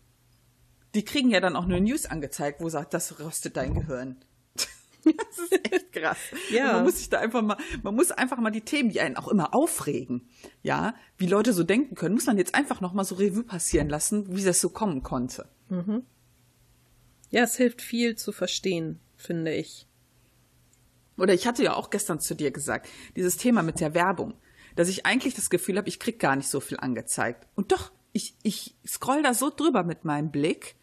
die 0.95 1.05
kriegen 1.05 1.29
ja 1.29 1.39
dann 1.39 1.55
auch 1.55 1.65
nur 1.65 1.79
News 1.79 2.05
angezeigt, 2.05 2.61
wo 2.61 2.69
sagt, 2.69 2.93
das 2.93 3.19
rostet 3.19 3.57
dein 3.57 3.73
Gehirn. 3.73 4.17
das 5.03 5.39
ist 5.39 5.73
echt 5.73 5.91
krass. 5.91 6.17
ja. 6.51 6.73
man 6.73 6.83
muss 6.83 6.97
sich 6.97 7.09
da 7.09 7.19
einfach 7.19 7.41
mal, 7.41 7.57
man 7.83 7.95
muss 7.95 8.11
einfach 8.11 8.37
mal 8.37 8.49
die 8.49 8.61
Themen, 8.61 8.89
die 8.89 8.99
einen 8.99 9.17
auch 9.17 9.27
immer 9.27 9.53
aufregen, 9.53 10.27
ja, 10.61 10.95
wie 11.17 11.27
Leute 11.27 11.53
so 11.53 11.63
denken 11.63 11.95
können, 11.95 12.15
muss 12.15 12.25
man 12.25 12.37
jetzt 12.37 12.55
einfach 12.55 12.81
noch 12.81 12.93
mal 12.93 13.03
so 13.03 13.15
Revue 13.15 13.43
passieren 13.43 13.89
lassen, 13.89 14.35
wie 14.35 14.43
das 14.43 14.59
so 14.59 14.69
kommen 14.69 15.03
konnte. 15.03 15.47
Mhm. 15.69 16.03
Ja, 17.29 17.43
es 17.43 17.55
hilft 17.55 17.81
viel 17.81 18.15
zu 18.15 18.31
verstehen, 18.31 18.99
finde 19.15 19.53
ich. 19.53 19.87
Oder 21.17 21.33
ich 21.33 21.45
hatte 21.45 21.63
ja 21.63 21.75
auch 21.75 21.89
gestern 21.89 22.19
zu 22.19 22.33
dir 22.33 22.51
gesagt, 22.51 22.87
dieses 23.15 23.37
Thema 23.37 23.61
mit 23.61 23.79
der 23.79 23.93
Werbung, 23.93 24.33
dass 24.75 24.89
ich 24.89 25.05
eigentlich 25.05 25.35
das 25.35 25.49
Gefühl 25.49 25.77
habe, 25.77 25.89
ich 25.89 25.99
krieg 25.99 26.19
gar 26.19 26.35
nicht 26.35 26.47
so 26.47 26.59
viel 26.59 26.79
angezeigt. 26.79 27.45
Und 27.55 27.71
doch, 27.71 27.91
ich, 28.13 28.35
ich 28.41 28.75
scroll 28.87 29.21
da 29.21 29.33
so 29.33 29.49
drüber 29.49 29.83
mit 29.83 30.05
meinem 30.05 30.31
Blick 30.31 30.75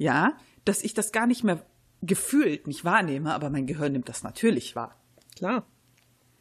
ja, 0.00 0.32
dass 0.64 0.82
ich 0.82 0.94
das 0.94 1.12
gar 1.12 1.26
nicht 1.26 1.44
mehr 1.44 1.62
gefühlt 2.00 2.66
nicht 2.66 2.86
wahrnehme, 2.86 3.34
aber 3.34 3.50
mein 3.50 3.66
Gehirn 3.66 3.92
nimmt 3.92 4.08
das 4.08 4.22
natürlich 4.22 4.74
wahr. 4.74 4.96
Klar. 5.36 5.66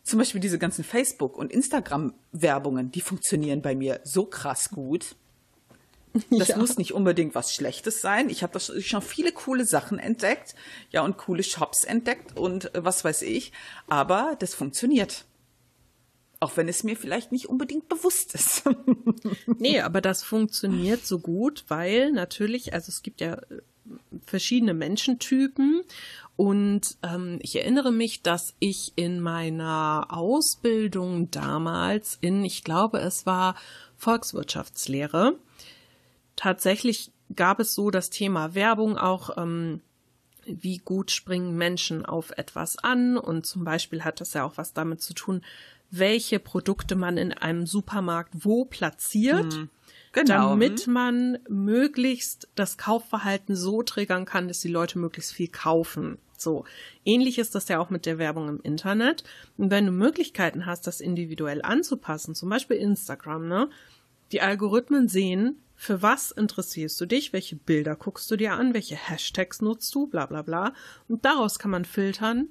Zum 0.04 0.18
Beispiel 0.18 0.40
diese 0.40 0.58
ganzen 0.58 0.86
Facebook- 0.86 1.38
und 1.38 1.52
Instagram-Werbungen, 1.52 2.90
die 2.90 3.02
funktionieren 3.02 3.62
bei 3.62 3.76
mir 3.76 4.00
so 4.06 4.26
krass 4.26 4.70
gut. 4.70 5.16
Das 6.32 6.48
ja. 6.48 6.58
muss 6.58 6.80
nicht 6.80 6.96
unbedingt 6.96 7.36
was 7.36 7.54
Schlechtes 7.54 8.02
sein. 8.02 8.32
Ich 8.32 8.42
habe 8.42 8.60
schon 8.60 9.02
viele 9.04 9.32
coole 9.32 9.64
Sachen 9.64 10.00
entdeckt, 10.00 10.56
ja, 10.90 11.04
und 11.04 11.18
coole 11.18 11.44
Shops 11.44 11.84
entdeckt 11.84 12.36
und 12.36 12.74
äh, 12.74 12.84
was 12.84 13.04
weiß 13.04 13.22
ich. 13.22 13.52
Aber 13.88 14.36
das 14.40 14.56
funktioniert. 14.56 15.26
Auch 16.40 16.56
wenn 16.56 16.70
es 16.70 16.84
mir 16.84 16.96
vielleicht 16.96 17.32
nicht 17.32 17.50
unbedingt 17.50 17.90
bewusst 17.90 18.34
ist. 18.34 18.64
nee, 19.58 19.82
aber 19.82 20.00
das 20.00 20.24
funktioniert 20.24 21.06
so 21.06 21.20
gut, 21.20 21.66
weil 21.68 22.12
natürlich, 22.12 22.74
also 22.74 22.90
es 22.90 23.02
gibt 23.02 23.20
ja 23.20 23.34
äh, 23.34 23.62
verschiedene 24.26 24.74
Menschentypen. 24.74 25.82
Und 26.38 26.98
ähm, 27.04 27.40
ich 27.42 27.58
erinnere 27.58 27.92
mich, 27.92 28.22
dass 28.22 28.56
ich 28.60 28.94
in 28.96 29.20
meiner 29.20 30.08
Ausbildung 30.10 31.30
damals 31.32 32.18
in, 32.22 32.46
ich 32.46 32.64
glaube, 32.64 33.00
es 33.00 33.26
war 33.26 33.56
Volkswirtschaftslehre, 33.98 35.38
tatsächlich 36.38 37.12
gab 37.36 37.60
es 37.60 37.74
so 37.74 37.92
das 37.92 38.10
Thema 38.10 38.56
Werbung 38.56 38.98
auch, 38.98 39.38
ähm, 39.38 39.82
wie 40.46 40.78
gut 40.78 41.12
springen 41.12 41.58
Menschen 41.58 42.06
auf 42.06 42.32
etwas 42.32 42.78
an? 42.78 43.18
Und 43.18 43.46
zum 43.46 43.64
Beispiel 43.64 44.04
hat 44.04 44.22
das 44.22 44.34
ja 44.34 44.46
auch 44.46 44.58
was 44.58 44.74
damit 44.74 45.02
zu 45.02 45.14
tun, 45.14 45.44
welche 45.92 46.40
Produkte 46.40 46.96
man 46.96 47.18
in 47.18 47.34
einem 47.34 47.66
Supermarkt 47.66 48.46
wo 48.46 48.66
platziert. 48.66 49.56
Mhm. 49.56 49.70
Genau. 50.12 50.50
damit 50.50 50.88
mhm. 50.88 50.94
man 50.94 51.38
möglichst 51.48 52.48
das 52.56 52.78
Kaufverhalten 52.80 53.56
so 53.56 53.84
triggern 53.84 54.26
kann, 54.26 54.48
dass 54.48 54.60
die 54.60 54.68
Leute 54.68 54.98
möglichst 54.98 55.34
viel 55.34 55.50
kaufen. 55.50 56.18
So. 56.36 56.66
Ähnlich 57.06 57.38
ist 57.38 57.54
das 57.54 57.68
ja 57.68 57.80
auch 57.80 57.90
mit 57.90 58.06
der 58.06 58.18
Werbung 58.18 58.50
im 58.50 58.62
Internet. 58.62 59.24
Und 59.58 59.70
wenn 59.70 59.86
du 59.86 59.92
Möglichkeiten 59.92 60.66
hast, 60.66 60.88
das 60.88 61.02
individuell 61.02 61.62
anzupassen, 61.62 62.34
zum 62.34 62.50
Beispiel 62.50 62.78
Instagram, 62.78 63.48
ne? 63.48 63.70
Die 64.32 64.42
Algorithmen 64.42 65.08
sehen, 65.08 65.62
für 65.76 66.02
was 66.02 66.32
interessierst 66.32 67.00
du 67.02 67.06
dich, 67.06 67.34
welche 67.34 67.56
Bilder 67.56 67.96
guckst 67.96 68.30
du 68.30 68.36
dir 68.36 68.54
an, 68.54 68.74
welche 68.74 68.96
Hashtags 68.96 69.62
nutzt 69.62 69.94
du, 69.96 70.08
bla 70.08 70.26
bla 70.26 70.42
bla. 70.42 70.74
Und 71.08 71.26
daraus 71.26 71.58
kann 71.58 71.72
man 71.72 71.86
filtern, 71.86 72.50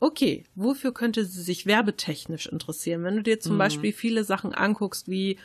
okay, 0.00 0.44
wofür 0.54 0.92
könnte 0.92 1.24
sie 1.24 1.42
sich 1.42 1.66
werbetechnisch 1.66 2.46
interessieren? 2.46 3.04
Wenn 3.04 3.16
du 3.16 3.22
dir 3.22 3.38
zum 3.38 3.54
mhm. 3.54 3.58
Beispiel 3.58 3.92
viele 3.92 4.24
Sachen 4.24 4.54
anguckst, 4.54 5.08
wie 5.08 5.38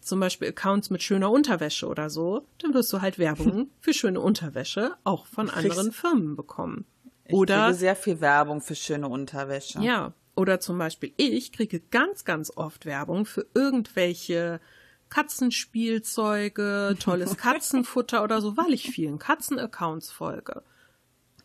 zum 0.00 0.20
Beispiel 0.20 0.48
Accounts 0.48 0.90
mit 0.90 1.02
schöner 1.02 1.30
Unterwäsche 1.30 1.86
oder 1.86 2.10
so, 2.10 2.46
dann 2.58 2.74
wirst 2.74 2.92
du 2.92 3.00
halt 3.00 3.18
Werbung 3.18 3.70
für 3.80 3.94
schöne 3.94 4.20
Unterwäsche 4.20 4.94
auch 5.04 5.26
von 5.26 5.48
anderen 5.48 5.92
Firmen 5.92 6.36
bekommen. 6.36 6.84
Oder 7.30 7.54
ich 7.54 7.62
kriege 7.62 7.78
sehr 7.78 7.96
viel 7.96 8.20
Werbung 8.20 8.60
für 8.60 8.74
schöne 8.74 9.08
Unterwäsche. 9.08 9.80
Ja, 9.80 10.12
oder 10.36 10.60
zum 10.60 10.76
Beispiel 10.78 11.12
ich 11.16 11.52
kriege 11.52 11.80
ganz, 11.80 12.24
ganz 12.24 12.52
oft 12.54 12.84
Werbung 12.84 13.24
für 13.24 13.46
irgendwelche 13.54 14.60
Katzenspielzeuge, 15.08 16.96
tolles 16.98 17.36
Katzenfutter 17.38 18.22
oder 18.24 18.40
so, 18.40 18.56
weil 18.56 18.72
ich 18.72 18.90
vielen 18.90 19.18
Katzenaccounts 19.18 20.10
folge. 20.10 20.62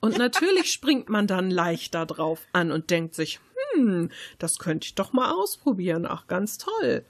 Und 0.01 0.17
natürlich 0.17 0.71
springt 0.71 1.09
man 1.09 1.27
dann 1.27 1.51
leichter 1.51 2.05
drauf 2.05 2.41
an 2.53 2.71
und 2.71 2.89
denkt 2.89 3.15
sich, 3.15 3.39
hm, 3.73 4.09
das 4.37 4.59
könnte 4.59 4.85
ich 4.85 4.95
doch 4.95 5.13
mal 5.13 5.31
ausprobieren. 5.31 6.05
Ach, 6.07 6.27
ganz 6.27 6.57
toll. 6.57 7.03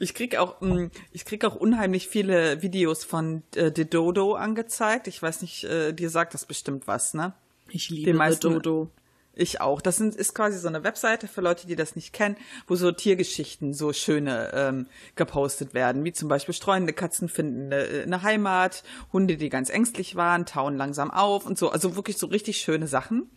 Ich 0.00 0.14
krieg 0.14 0.36
auch, 0.36 0.60
hm, 0.60 0.90
ich 1.12 1.24
krieg 1.24 1.44
auch 1.44 1.56
unheimlich 1.56 2.08
viele 2.08 2.62
Videos 2.62 3.04
von 3.04 3.42
äh, 3.54 3.70
The 3.74 3.84
Dodo 3.84 4.34
angezeigt. 4.34 5.08
Ich 5.08 5.20
weiß 5.20 5.42
nicht, 5.42 5.64
äh, 5.64 5.92
dir 5.92 6.10
sagt 6.10 6.34
das 6.34 6.46
bestimmt 6.46 6.86
was, 6.86 7.14
ne? 7.14 7.34
Ich 7.68 7.90
liebe 7.90 8.10
Den 8.10 8.16
meisten, 8.16 8.52
Dodo. 8.52 8.90
Ich 9.36 9.60
auch. 9.60 9.80
Das 9.80 9.96
sind, 9.96 10.14
ist 10.14 10.34
quasi 10.34 10.58
so 10.58 10.68
eine 10.68 10.84
Webseite 10.84 11.26
für 11.26 11.40
Leute, 11.40 11.66
die 11.66 11.76
das 11.76 11.96
nicht 11.96 12.12
kennen, 12.12 12.36
wo 12.66 12.76
so 12.76 12.92
Tiergeschichten, 12.92 13.74
so 13.74 13.92
schöne 13.92 14.52
ähm, 14.54 14.86
gepostet 15.16 15.74
werden, 15.74 16.04
wie 16.04 16.12
zum 16.12 16.28
Beispiel 16.28 16.54
streunende 16.54 16.92
Katzen 16.92 17.28
finden 17.28 17.72
eine, 17.72 18.02
eine 18.02 18.22
Heimat, 18.22 18.84
Hunde, 19.12 19.36
die 19.36 19.48
ganz 19.48 19.70
ängstlich 19.70 20.14
waren, 20.14 20.46
tauen 20.46 20.76
langsam 20.76 21.10
auf 21.10 21.46
und 21.46 21.58
so. 21.58 21.70
Also 21.70 21.96
wirklich 21.96 22.16
so 22.16 22.26
richtig 22.26 22.58
schöne 22.58 22.86
Sachen. 22.86 23.30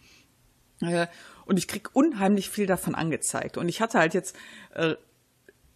Äh, 0.81 1.07
und 1.45 1.57
ich 1.57 1.67
krieg 1.67 1.89
unheimlich 1.93 2.49
viel 2.49 2.67
davon 2.67 2.93
angezeigt. 2.93 3.57
Und 3.57 3.69
ich 3.69 3.81
hatte 3.81 3.99
halt 3.99 4.13
jetzt 4.13 4.35
äh, 4.75 4.95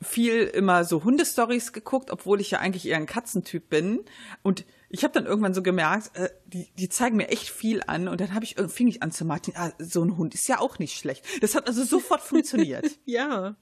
viel 0.01 0.43
immer 0.43 0.83
so 0.83 1.03
Hundestories 1.03 1.73
geguckt, 1.73 2.11
obwohl 2.11 2.41
ich 2.41 2.51
ja 2.51 2.59
eigentlich 2.59 2.87
eher 2.87 2.97
ein 2.97 3.05
Katzentyp 3.05 3.69
bin. 3.69 4.03
Und 4.41 4.65
ich 4.89 5.03
habe 5.03 5.13
dann 5.13 5.25
irgendwann 5.25 5.53
so 5.53 5.61
gemerkt, 5.61 6.17
äh, 6.17 6.29
die, 6.45 6.71
die 6.77 6.89
zeigen 6.89 7.17
mir 7.17 7.29
echt 7.29 7.49
viel 7.49 7.81
an. 7.85 8.07
Und 8.07 8.19
dann 8.19 8.33
habe 8.33 8.43
ich 8.43 8.55
fing 8.67 8.87
ich 8.87 9.03
an 9.03 9.11
zu 9.11 9.25
Martin, 9.25 9.53
ah, 9.55 9.71
so 9.77 10.03
ein 10.03 10.17
Hund 10.17 10.33
ist 10.33 10.47
ja 10.47 10.59
auch 10.59 10.79
nicht 10.79 10.97
schlecht. 10.97 11.23
Das 11.41 11.55
hat 11.55 11.67
also 11.67 11.83
sofort 11.83 12.21
funktioniert. 12.21 12.85
ja. 13.05 13.55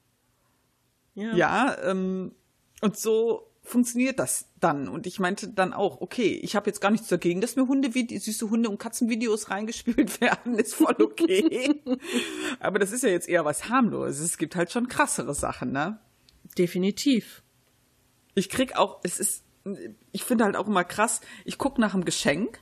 Ja, 1.13 1.35
ja 1.35 1.77
ähm, 1.83 2.33
und 2.81 2.97
so 2.97 3.49
funktioniert 3.61 4.19
das 4.19 4.47
dann. 4.59 4.87
Und 4.87 5.05
ich 5.05 5.19
meinte 5.19 5.49
dann 5.49 5.73
auch, 5.73 6.01
okay, 6.01 6.39
ich 6.41 6.55
habe 6.55 6.67
jetzt 6.67 6.79
gar 6.79 6.91
nichts 6.91 7.07
dagegen, 7.07 7.41
dass 7.41 7.55
mir 7.55 7.67
Hunde, 7.67 7.91
süße 7.91 8.49
Hunde- 8.49 8.69
und 8.69 8.79
Katzenvideos 8.79 9.51
reingespielt 9.51 10.21
werden, 10.21 10.57
ist 10.57 10.75
voll 10.75 10.95
okay. 10.99 11.81
Aber 12.59 12.79
das 12.79 12.91
ist 12.91 13.03
ja 13.03 13.09
jetzt 13.09 13.29
eher 13.29 13.45
was 13.45 13.69
harmloses. 13.69 14.21
Es 14.21 14.37
gibt 14.37 14.55
halt 14.55 14.71
schon 14.71 14.87
krassere 14.87 15.35
Sachen, 15.35 15.71
ne? 15.71 15.99
Definitiv. 16.57 17.43
Ich 18.35 18.49
krieg 18.49 18.77
auch, 18.77 18.99
es 19.03 19.19
ist, 19.19 19.43
ich 20.11 20.23
finde 20.23 20.45
halt 20.45 20.55
auch 20.55 20.67
immer 20.67 20.83
krass, 20.83 21.21
ich 21.45 21.57
gucke 21.57 21.81
nach 21.81 21.93
einem 21.93 22.05
Geschenk. 22.05 22.61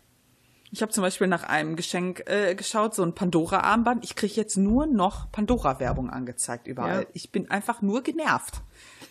Ich 0.69 0.81
habe 0.81 0.91
zum 0.91 1.01
Beispiel 1.01 1.27
nach 1.27 1.43
einem 1.43 1.75
Geschenk 1.77 2.23
äh, 2.25 2.53
geschaut, 2.53 2.93
so 2.93 3.03
ein 3.03 3.15
Pandora-Armband. 3.15 4.03
Ich 4.03 4.15
kriege 4.15 4.33
jetzt 4.33 4.57
nur 4.57 4.85
noch 4.85 5.31
Pandora-Werbung 5.31 6.09
angezeigt 6.09 6.67
überall. 6.67 7.03
Ja. 7.03 7.09
Ich 7.13 7.31
bin 7.31 7.49
einfach 7.49 7.81
nur 7.81 8.01
genervt. 8.01 8.61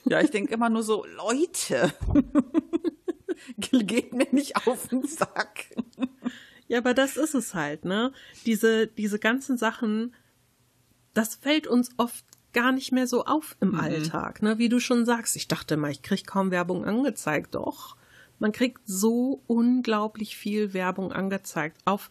Ja, 0.05 0.20
ich 0.20 0.31
denke 0.31 0.53
immer 0.53 0.68
nur 0.68 0.83
so, 0.83 1.07
Leute, 1.07 1.95
geht 3.59 4.12
mir 4.12 4.29
nicht 4.33 4.66
auf 4.66 4.89
den 4.89 5.07
Sack. 5.07 5.64
Ja, 6.68 6.79
aber 6.79 6.95
das 6.95 7.16
ist 7.16 7.35
es 7.35 7.55
halt, 7.55 7.85
ne? 7.85 8.12
Diese, 8.45 8.87
diese 8.87 9.18
ganzen 9.18 9.57
Sachen, 9.57 10.14
das 11.14 11.37
fällt 11.37 11.66
uns 11.66 11.91
oft 11.97 12.24
gar 12.57 12.73
nicht 12.73 12.91
mehr 12.91 13.07
so 13.07 13.27
auf 13.27 13.55
im 13.61 13.73
mhm. 13.73 13.81
Alltag, 13.81 14.41
ne? 14.41 14.57
Wie 14.57 14.71
du 14.71 14.81
schon 14.81 15.05
sagst, 15.05 15.37
ich 15.37 15.47
dachte 15.47 15.77
mal, 15.77 15.91
ich 15.91 16.01
krieg 16.01 16.27
kaum 16.27 16.51
Werbung 16.51 16.87
angezeigt, 16.87 17.55
doch. 17.55 17.97
Man 18.39 18.51
kriegt 18.51 18.81
so 18.87 19.43
unglaublich 19.47 20.39
viel 20.39 20.73
Werbung 20.73 21.13
angezeigt 21.13 21.83
auf 21.85 22.09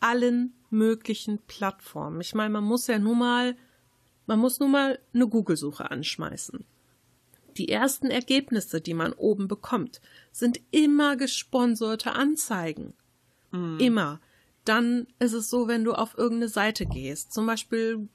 allen 0.00 0.54
möglichen 0.70 1.38
Plattformen. 1.46 2.20
Ich 2.20 2.34
meine, 2.34 2.50
man 2.50 2.64
muss 2.64 2.88
ja 2.88 2.98
nur 2.98 3.14
mal, 3.14 3.56
man 4.26 4.40
muss 4.40 4.58
nur 4.58 4.68
mal 4.68 4.98
eine 5.14 5.28
Google-Suche 5.28 5.88
anschmeißen. 5.88 6.64
Die 7.56 7.68
ersten 7.68 8.10
Ergebnisse, 8.10 8.80
die 8.80 8.94
man 8.94 9.12
oben 9.12 9.46
bekommt, 9.46 10.00
sind 10.32 10.60
immer 10.72 11.16
gesponserte 11.16 12.12
Anzeigen. 12.12 12.92
Mhm. 13.52 13.78
Immer. 13.78 14.20
Dann 14.64 15.06
ist 15.20 15.32
es 15.32 15.48
so, 15.48 15.68
wenn 15.68 15.84
du 15.84 15.92
auf 15.92 16.18
irgendeine 16.18 16.48
Seite 16.48 16.86
gehst, 16.86 17.32
zum 17.32 17.46
Beispiel 17.46 18.08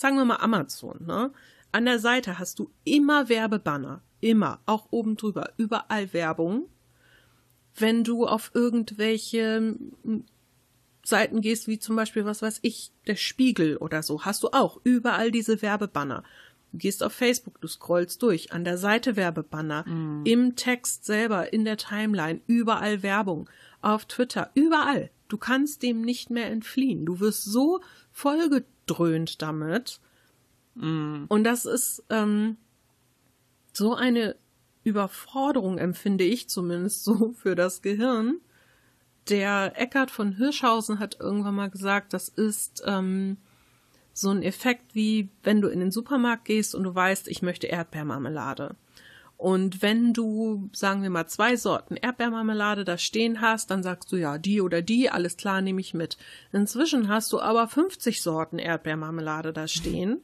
sagen 0.00 0.16
wir 0.16 0.24
mal 0.24 0.36
Amazon, 0.36 1.04
ne? 1.06 1.30
An 1.72 1.84
der 1.84 1.98
Seite 1.98 2.38
hast 2.38 2.58
du 2.58 2.70
immer 2.84 3.28
Werbebanner. 3.28 4.02
Immer. 4.20 4.60
Auch 4.66 4.88
oben 4.90 5.16
drüber. 5.16 5.52
Überall 5.56 6.12
Werbung. 6.12 6.68
Wenn 7.76 8.02
du 8.02 8.26
auf 8.26 8.50
irgendwelche 8.54 9.76
hm, 10.02 10.24
Seiten 11.04 11.42
gehst, 11.42 11.68
wie 11.68 11.78
zum 11.78 11.96
Beispiel, 11.96 12.24
was 12.24 12.42
weiß 12.42 12.60
ich, 12.62 12.92
der 13.06 13.16
Spiegel 13.16 13.76
oder 13.76 14.02
so, 14.02 14.24
hast 14.24 14.42
du 14.42 14.48
auch 14.48 14.80
überall 14.84 15.30
diese 15.30 15.62
Werbebanner. 15.62 16.24
Du 16.72 16.78
gehst 16.78 17.02
auf 17.02 17.12
Facebook, 17.12 17.60
du 17.60 17.68
scrollst 17.68 18.22
durch, 18.22 18.52
an 18.52 18.64
der 18.64 18.78
Seite 18.78 19.16
Werbebanner, 19.16 19.86
mm. 19.88 20.24
im 20.24 20.56
Text 20.56 21.04
selber, 21.04 21.52
in 21.52 21.64
der 21.64 21.76
Timeline, 21.76 22.40
überall 22.46 23.02
Werbung, 23.02 23.50
auf 23.82 24.06
Twitter, 24.06 24.50
überall. 24.54 25.10
Du 25.28 25.36
kannst 25.36 25.82
dem 25.82 26.00
nicht 26.00 26.30
mehr 26.30 26.46
entfliehen. 26.46 27.06
Du 27.06 27.20
wirst 27.20 27.44
so 27.44 27.80
vollge 28.12 28.64
dröhnt 28.90 29.42
damit. 29.42 30.00
Mm. 30.74 31.24
Und 31.28 31.44
das 31.44 31.64
ist 31.64 32.02
ähm, 32.10 32.56
so 33.72 33.94
eine 33.94 34.36
Überforderung, 34.82 35.78
empfinde 35.78 36.24
ich 36.24 36.48
zumindest 36.48 37.04
so 37.04 37.32
für 37.36 37.54
das 37.54 37.82
Gehirn. 37.82 38.40
Der 39.28 39.72
Eckart 39.76 40.10
von 40.10 40.32
Hirschhausen 40.32 40.98
hat 40.98 41.20
irgendwann 41.20 41.54
mal 41.54 41.70
gesagt, 41.70 42.12
das 42.12 42.28
ist 42.28 42.82
ähm, 42.86 43.36
so 44.12 44.30
ein 44.30 44.42
Effekt 44.42 44.94
wie, 44.94 45.28
wenn 45.42 45.60
du 45.60 45.68
in 45.68 45.80
den 45.80 45.92
Supermarkt 45.92 46.46
gehst 46.46 46.74
und 46.74 46.84
du 46.84 46.94
weißt, 46.94 47.28
ich 47.28 47.42
möchte 47.42 47.68
Erdbeermarmelade. 47.68 48.74
Und 49.40 49.80
wenn 49.80 50.12
du, 50.12 50.68
sagen 50.74 51.02
wir 51.02 51.08
mal, 51.08 51.26
zwei 51.26 51.56
Sorten 51.56 51.96
Erdbeermarmelade 51.96 52.84
da 52.84 52.98
stehen 52.98 53.40
hast, 53.40 53.70
dann 53.70 53.82
sagst 53.82 54.12
du 54.12 54.16
ja, 54.16 54.36
die 54.36 54.60
oder 54.60 54.82
die, 54.82 55.08
alles 55.08 55.38
klar, 55.38 55.62
nehme 55.62 55.80
ich 55.80 55.94
mit. 55.94 56.18
Inzwischen 56.52 57.08
hast 57.08 57.32
du 57.32 57.40
aber 57.40 57.66
50 57.66 58.20
Sorten 58.20 58.58
Erdbeermarmelade 58.58 59.54
da 59.54 59.66
stehen 59.66 60.20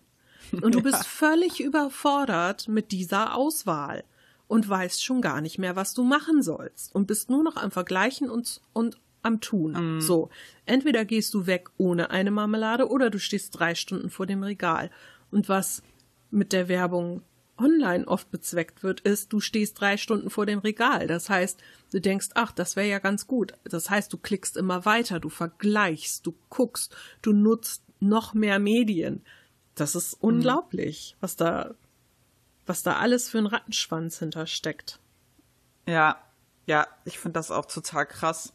und 0.60 0.74
du 0.74 0.82
bist 0.82 1.06
völlig 1.06 1.60
überfordert 1.60 2.68
mit 2.68 2.92
dieser 2.92 3.34
Auswahl 3.34 4.04
und 4.48 4.68
weißt 4.68 5.02
schon 5.02 5.22
gar 5.22 5.40
nicht 5.40 5.58
mehr, 5.58 5.76
was 5.76 5.94
du 5.94 6.02
machen 6.02 6.42
sollst 6.42 6.94
und 6.94 7.06
bist 7.06 7.30
nur 7.30 7.42
noch 7.42 7.56
am 7.56 7.70
Vergleichen 7.70 8.28
und, 8.28 8.60
und 8.74 8.98
am 9.22 9.40
Tun. 9.40 9.96
Mm. 9.96 10.00
So, 10.02 10.28
entweder 10.66 11.06
gehst 11.06 11.32
du 11.32 11.46
weg 11.46 11.70
ohne 11.78 12.10
eine 12.10 12.30
Marmelade 12.30 12.90
oder 12.90 13.08
du 13.08 13.18
stehst 13.18 13.58
drei 13.58 13.74
Stunden 13.74 14.10
vor 14.10 14.26
dem 14.26 14.42
Regal. 14.42 14.90
Und 15.30 15.48
was 15.48 15.82
mit 16.30 16.52
der 16.52 16.68
Werbung 16.68 17.22
online 17.58 18.06
oft 18.06 18.30
bezweckt 18.30 18.82
wird, 18.82 19.00
ist, 19.00 19.32
du 19.32 19.40
stehst 19.40 19.80
drei 19.80 19.96
Stunden 19.96 20.30
vor 20.30 20.46
dem 20.46 20.58
Regal. 20.58 21.06
Das 21.06 21.28
heißt, 21.30 21.60
du 21.92 22.00
denkst, 22.00 22.28
ach, 22.34 22.52
das 22.52 22.76
wäre 22.76 22.88
ja 22.88 22.98
ganz 22.98 23.26
gut. 23.26 23.54
Das 23.64 23.90
heißt, 23.90 24.12
du 24.12 24.18
klickst 24.18 24.56
immer 24.56 24.84
weiter, 24.84 25.20
du 25.20 25.28
vergleichst, 25.28 26.26
du 26.26 26.34
guckst, 26.48 26.94
du 27.22 27.32
nutzt 27.32 27.82
noch 28.00 28.34
mehr 28.34 28.58
Medien. 28.58 29.24
Das 29.74 29.94
ist 29.94 30.22
mhm. 30.22 30.28
unglaublich, 30.28 31.16
was 31.20 31.36
da, 31.36 31.74
was 32.66 32.82
da 32.82 32.96
alles 32.96 33.28
für 33.28 33.38
ein 33.38 33.46
Rattenschwanz 33.46 34.18
hintersteckt. 34.18 35.00
Ja, 35.86 36.20
ja, 36.66 36.86
ich 37.04 37.18
finde 37.18 37.34
das 37.38 37.50
auch 37.50 37.66
total 37.66 38.06
krass. 38.06 38.52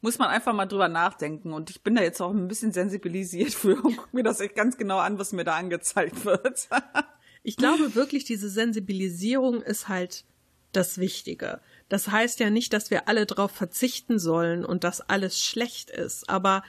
Muss 0.00 0.18
man 0.18 0.28
einfach 0.28 0.54
mal 0.54 0.64
drüber 0.64 0.88
nachdenken. 0.88 1.52
Und 1.52 1.68
ich 1.68 1.82
bin 1.82 1.94
da 1.94 2.02
jetzt 2.02 2.22
auch 2.22 2.30
ein 2.30 2.48
bisschen 2.48 2.72
sensibilisiert 2.72 3.52
für 3.52 3.74
und 3.82 3.96
gucke 3.96 4.16
mir 4.16 4.22
das 4.22 4.40
echt 4.40 4.54
ganz 4.54 4.78
genau 4.78 4.98
an, 4.98 5.18
was 5.18 5.32
mir 5.32 5.44
da 5.44 5.56
angezeigt 5.56 6.24
wird. 6.24 6.68
Ich 7.42 7.56
glaube 7.56 7.94
wirklich, 7.94 8.24
diese 8.24 8.50
Sensibilisierung 8.50 9.62
ist 9.62 9.88
halt 9.88 10.24
das 10.72 10.98
Wichtige. 10.98 11.60
Das 11.88 12.08
heißt 12.08 12.38
ja 12.40 12.50
nicht, 12.50 12.72
dass 12.72 12.90
wir 12.90 13.08
alle 13.08 13.26
darauf 13.26 13.50
verzichten 13.50 14.18
sollen 14.18 14.64
und 14.64 14.84
dass 14.84 15.00
alles 15.00 15.40
schlecht 15.40 15.90
ist, 15.90 16.28
aber 16.28 16.62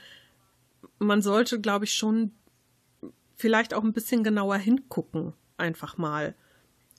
man 0.97 1.21
sollte, 1.21 1.59
glaube 1.59 1.85
ich, 1.85 1.93
schon 1.93 2.31
vielleicht 3.35 3.73
auch 3.73 3.83
ein 3.83 3.93
bisschen 3.93 4.23
genauer 4.23 4.57
hingucken, 4.57 5.33
einfach 5.57 5.97
mal 5.97 6.35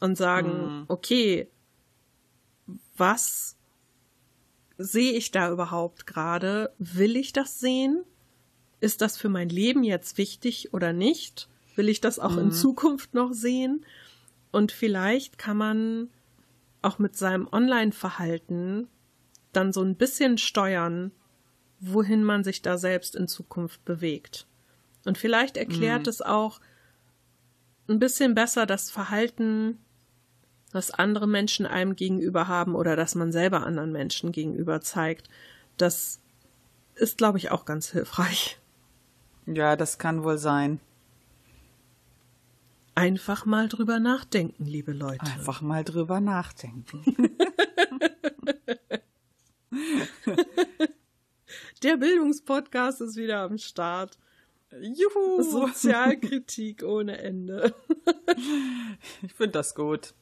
und 0.01 0.17
sagen, 0.17 0.81
mhm. 0.81 0.85
okay, 0.89 1.49
was 2.97 3.57
sehe 4.79 5.13
ich 5.13 5.31
da 5.31 5.51
überhaupt 5.51 6.07
gerade? 6.07 6.73
Will 6.79 7.17
ich 7.17 7.33
das 7.33 7.61
sehen? 7.61 8.05
Ist 8.81 9.01
das 9.01 9.17
für 9.17 9.29
mein 9.29 9.49
Leben 9.49 9.85
jetzt 9.85 10.19
wichtig 10.19 10.75
oder 10.75 10.93
nicht? 10.93 11.49
Will 11.75 11.89
ich 11.89 12.01
das 12.01 12.19
auch 12.19 12.33
mhm. 12.33 12.39
in 12.39 12.53
Zukunft 12.53 13.15
noch 13.15 13.33
sehen? 13.33 13.85
Und 14.51 14.73
vielleicht 14.73 15.39
kann 15.39 15.57
man 15.57 16.09
auch 16.83 16.99
mit 16.99 17.17
seinem 17.17 17.49
Online-Verhalten 17.51 18.89
dann 19.53 19.73
so 19.73 19.83
ein 19.83 19.97
bisschen 19.97 20.39
steuern, 20.39 21.13
wohin 21.81 22.25
man 22.25 22.45
sich 22.45 22.63
da 22.63 22.79
selbst 22.79 23.17
in 23.17 23.29
Zukunft 23.29 23.85
bewegt. 23.85 24.47
Und 25.05 25.19
vielleicht 25.19 25.57
erklärt 25.57 26.03
mhm. 26.03 26.11
es 26.11 26.23
auch 26.23 26.61
ein 27.89 27.99
bisschen 27.99 28.35
besser 28.35 28.67
das 28.67 28.91
Verhalten, 28.91 29.79
das 30.73 30.91
andere 30.91 31.27
Menschen 31.27 31.67
einem 31.67 31.97
gegenüber 31.97 32.49
haben 32.49 32.75
oder 32.75 32.97
dass 32.97 33.15
man 33.15 33.33
selber 33.33 33.67
anderen 33.67 33.93
Menschen 33.93 34.33
gegenüber 34.33 34.81
zeigt. 34.81 35.29
Das 35.77 36.21
ist, 36.95 37.19
glaube 37.19 37.39
ich, 37.39 37.51
auch 37.51 37.65
ganz 37.65 37.91
hilfreich. 37.91 38.59
Ja, 39.47 39.77
das 39.77 39.99
kann 39.99 40.23
wohl 40.23 40.39
sein. 40.39 40.81
Einfach 42.95 43.47
mal 43.47 43.69
drüber 43.69 43.99
nachdenken, 44.01 44.67
liebe 44.67 44.93
Leute. 44.93 45.25
Einfach 45.25 45.63
mal 45.63 45.83
drüber 45.83 46.21
nachdenken. 46.21 47.03
Der 51.83 51.97
Bildungspodcast 51.97 53.01
ist 53.01 53.17
wieder 53.17 53.41
am 53.41 53.57
Start. 53.59 54.19
Juhu! 54.81 55.43
Sozialkritik 55.43 56.83
ohne 56.83 57.19
Ende. 57.19 57.75
ich 59.23 59.33
finde 59.33 59.53
das 59.53 59.75
gut. 59.75 60.15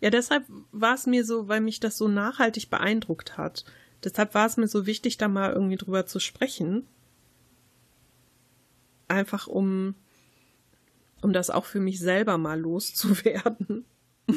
Ja, 0.00 0.10
deshalb 0.10 0.44
war 0.70 0.94
es 0.94 1.06
mir 1.06 1.24
so, 1.24 1.48
weil 1.48 1.60
mich 1.60 1.80
das 1.80 1.98
so 1.98 2.08
nachhaltig 2.08 2.70
beeindruckt 2.70 3.36
hat. 3.36 3.64
Deshalb 4.04 4.34
war 4.34 4.46
es 4.46 4.56
mir 4.56 4.68
so 4.68 4.86
wichtig, 4.86 5.16
da 5.16 5.28
mal 5.28 5.52
irgendwie 5.52 5.76
drüber 5.76 6.06
zu 6.06 6.20
sprechen. 6.20 6.86
Einfach 9.08 9.46
um 9.46 9.94
um 11.22 11.32
das 11.32 11.50
auch 11.50 11.64
für 11.64 11.80
mich 11.80 11.98
selber 11.98 12.38
mal 12.38 12.60
loszuwerden. 12.60 13.86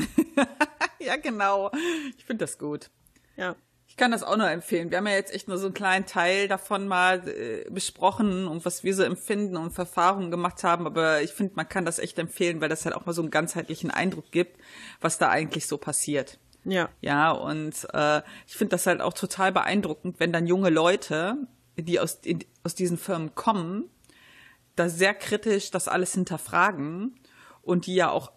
ja, 0.99 1.17
genau. 1.17 1.71
Ich 2.17 2.25
finde 2.25 2.45
das 2.45 2.57
gut. 2.57 2.89
Ja. 3.35 3.55
Ich 3.87 3.97
kann 3.97 4.11
das 4.11 4.23
auch 4.23 4.35
nur 4.35 4.49
empfehlen. 4.49 4.89
Wir 4.91 4.97
haben 4.97 5.07
ja 5.07 5.13
jetzt 5.13 5.33
echt 5.33 5.47
nur 5.47 5.57
so 5.57 5.67
einen 5.67 5.73
kleinen 5.73 6.05
Teil 6.05 6.49
davon 6.49 6.85
mal 6.85 7.25
äh, 7.29 7.69
besprochen 7.69 8.45
und 8.45 8.65
was 8.65 8.83
wir 8.83 8.93
so 8.93 9.03
empfinden 9.03 9.55
und 9.55 9.77
Erfahrungen 9.77 10.31
gemacht 10.31 10.65
haben. 10.65 10.85
Aber 10.85 11.21
ich 11.21 11.31
finde, 11.31 11.53
man 11.55 11.69
kann 11.69 11.85
das 11.85 11.99
echt 11.99 12.19
empfehlen, 12.19 12.59
weil 12.59 12.67
das 12.67 12.83
halt 12.83 12.93
auch 12.93 13.05
mal 13.05 13.13
so 13.13 13.21
einen 13.21 13.31
ganzheitlichen 13.31 13.91
Eindruck 13.91 14.31
gibt, 14.31 14.59
was 14.99 15.17
da 15.17 15.29
eigentlich 15.29 15.67
so 15.67 15.77
passiert. 15.77 16.39
Ja. 16.65 16.89
Ja, 16.99 17.31
und 17.31 17.87
äh, 17.93 18.21
ich 18.47 18.57
finde 18.57 18.71
das 18.71 18.85
halt 18.85 18.99
auch 18.99 19.13
total 19.13 19.53
beeindruckend, 19.53 20.19
wenn 20.19 20.33
dann 20.33 20.47
junge 20.47 20.71
Leute, 20.71 21.37
die 21.77 21.99
aus, 21.99 22.19
in, 22.23 22.43
aus 22.63 22.75
diesen 22.75 22.97
Firmen 22.97 23.33
kommen, 23.33 23.89
da 24.75 24.89
sehr 24.89 25.13
kritisch 25.13 25.71
das 25.71 25.87
alles 25.87 26.13
hinterfragen 26.13 27.19
und 27.61 27.85
die 27.85 27.95
ja 27.95 28.09
auch 28.09 28.31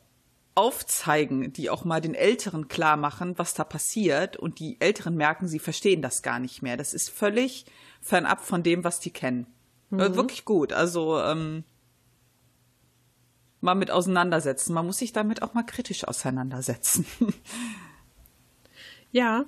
aufzeigen, 0.55 1.53
die 1.53 1.71
auch 1.71 1.85
mal 1.85 2.01
den 2.01 2.15
Älteren 2.15 2.67
klar 2.67 2.97
machen, 2.97 3.39
was 3.39 3.55
da 3.55 3.63
passiert 3.63 4.37
und 4.37 4.59
die 4.59 4.81
Älteren 4.81 5.15
merken, 5.15 5.47
sie 5.47 5.61
verstehen 5.61 6.03
das 6.03 6.23
gar 6.23 6.41
nicht 6.41 6.63
mehr. 6.63 6.77
Das 6.77 6.95
ist 6.95 7.11
völlig 7.11 7.65
fernab 8.01 8.45
von 8.45 8.65
dem, 8.65 8.83
was 8.83 8.99
die 8.99 9.13
kennen. 9.13 9.47
Mhm. 9.91 10.17
Wirklich 10.17 10.45
gut. 10.45 10.73
Also 10.73 11.21
ähm, 11.21 11.63
mal 13.61 13.75
mit 13.75 13.91
auseinandersetzen. 13.91 14.75
Man 14.75 14.87
muss 14.87 14.99
sich 14.99 15.13
damit 15.13 15.43
auch 15.43 15.55
mal 15.55 15.63
kritisch 15.63 16.09
auseinandersetzen. 16.09 17.07
ja, 19.13 19.45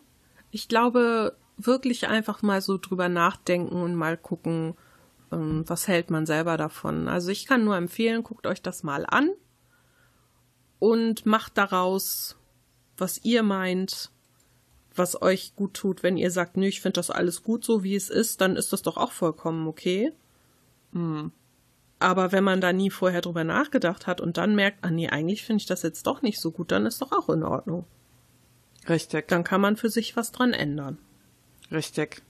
ich 0.50 0.68
glaube 0.68 1.36
wirklich 1.56 2.06
einfach 2.06 2.42
mal 2.42 2.62
so 2.62 2.78
drüber 2.78 3.08
nachdenken 3.08 3.82
und 3.82 3.94
mal 3.94 4.16
gucken, 4.16 4.76
ähm, 5.32 5.64
was 5.66 5.88
hält 5.88 6.10
man 6.10 6.26
selber 6.26 6.56
davon. 6.56 7.08
Also 7.08 7.30
ich 7.30 7.46
kann 7.46 7.64
nur 7.64 7.76
empfehlen, 7.76 8.22
guckt 8.22 8.46
euch 8.46 8.62
das 8.62 8.82
mal 8.82 9.06
an 9.06 9.30
und 10.78 11.26
macht 11.26 11.56
daraus, 11.56 12.36
was 12.96 13.24
ihr 13.24 13.42
meint, 13.42 14.10
was 14.94 15.20
euch 15.22 15.54
gut 15.56 15.74
tut. 15.74 16.02
Wenn 16.02 16.16
ihr 16.16 16.30
sagt, 16.30 16.56
nö, 16.56 16.66
ich 16.66 16.80
finde 16.80 16.94
das 16.94 17.10
alles 17.10 17.42
gut 17.42 17.64
so, 17.64 17.82
wie 17.82 17.94
es 17.94 18.10
ist, 18.10 18.40
dann 18.40 18.56
ist 18.56 18.72
das 18.72 18.82
doch 18.82 18.96
auch 18.96 19.12
vollkommen 19.12 19.66
okay. 19.68 20.12
Hm. 20.92 21.32
Aber 21.98 22.32
wenn 22.32 22.44
man 22.44 22.62
da 22.62 22.72
nie 22.72 22.90
vorher 22.90 23.20
drüber 23.20 23.44
nachgedacht 23.44 24.06
hat 24.06 24.22
und 24.22 24.38
dann 24.38 24.54
merkt, 24.54 24.78
ah 24.82 24.90
nee, 24.90 25.08
eigentlich 25.08 25.44
finde 25.44 25.60
ich 25.60 25.66
das 25.66 25.82
jetzt 25.82 26.06
doch 26.06 26.22
nicht 26.22 26.40
so 26.40 26.50
gut, 26.50 26.72
dann 26.72 26.86
ist 26.86 27.02
doch 27.02 27.12
auch 27.12 27.28
in 27.28 27.42
Ordnung. 27.42 27.84
Richtig. 28.88 29.28
Dann 29.28 29.44
kann 29.44 29.60
man 29.60 29.76
für 29.76 29.90
sich 29.90 30.16
was 30.16 30.32
dran 30.32 30.54
ändern. 30.54 30.98
Richtig. 31.70 32.22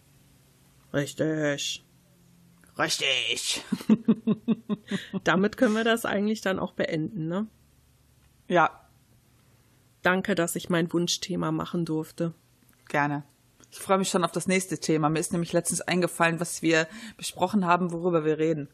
Richtig. 0.93 1.85
Richtig. 2.81 3.65
Damit 5.25 5.57
können 5.57 5.75
wir 5.75 5.85
das 5.85 6.05
eigentlich 6.05 6.41
dann 6.41 6.59
auch 6.59 6.73
beenden, 6.73 7.29
ne? 7.29 7.47
Ja. 8.49 8.89
Danke, 10.03 10.35
dass 10.35 10.57
ich 10.57 10.71
mein 10.71 10.93
Wunschthema 10.93 11.53
machen 11.53 11.85
durfte. 11.85 12.35
Gerne. 12.89 13.25
Ich 13.71 13.79
freue 13.79 13.99
mich 13.99 14.09
schon 14.09 14.25
auf 14.25 14.33
das 14.33 14.49
nächste 14.49 14.79
Thema. 14.79 15.09
Mir 15.09 15.21
ist 15.21 15.33
nämlich 15.33 15.53
letztens 15.53 15.81
eingefallen, 15.81 16.41
was 16.41 16.63
wir 16.63 16.89
besprochen 17.17 17.67
haben, 17.67 17.93
worüber 17.93 18.25
wir 18.25 18.39
reden. 18.39 18.69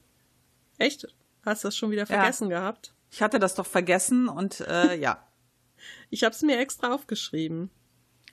Echt? 0.78 1.06
Hast 1.44 1.64
du 1.64 1.68
das 1.68 1.76
schon 1.76 1.90
wieder 1.90 2.06
vergessen 2.06 2.50
ja. 2.50 2.60
gehabt? 2.60 2.94
Ich 3.10 3.22
hatte 3.22 3.38
das 3.38 3.54
doch 3.54 3.66
vergessen 3.66 4.28
und 4.28 4.60
äh, 4.60 4.96
ja. 4.96 5.22
Ich 6.08 6.24
habe 6.24 6.34
es 6.34 6.40
mir 6.40 6.58
extra 6.58 6.94
aufgeschrieben. 6.94 7.70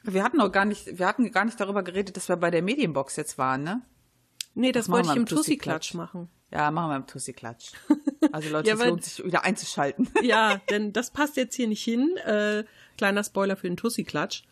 Wir 0.04 0.24
hatten 0.24 0.40
auch 0.40 0.52
gar 0.52 0.64
nicht, 0.64 0.98
wir 0.98 1.06
hatten 1.06 1.30
gar 1.32 1.44
nicht 1.44 1.60
darüber 1.60 1.84
geredet, 1.84 2.16
dass 2.16 2.30
wir 2.30 2.38
bei 2.38 2.50
der 2.50 2.62
Medienbox 2.62 3.18
jetzt 3.18 3.38
waren, 3.38 3.64
ne? 3.64 3.82
Nee, 4.56 4.72
das, 4.72 4.86
das 4.86 4.94
wollte 4.94 5.10
ich 5.10 5.16
im 5.16 5.26
Tussi-Klatsch 5.26 5.94
machen. 5.94 6.30
Ja, 6.52 6.70
machen 6.70 6.92
wir 6.92 6.96
im 6.98 7.08
Tussi-Klatsch. 7.08 7.72
Also 8.32 8.50
Leute, 8.50 8.70
ja, 8.70 8.76
es 8.76 8.86
lohnt 8.86 9.04
sich 9.04 9.26
wieder 9.26 9.44
einzuschalten. 9.44 10.08
Ja, 10.24 10.62
denn 10.70 10.94
das 10.94 11.12
passt 11.12 11.36
jetzt 11.36 11.56
hier 11.56 11.68
nicht 11.68 11.84
hin. 11.84 12.16
Äh, 12.26 12.64
kleiner 12.98 13.22
Spoiler 13.22 13.58
für 13.58 13.68
den 13.68 13.76
Tussi-Klatsch. 13.76 14.44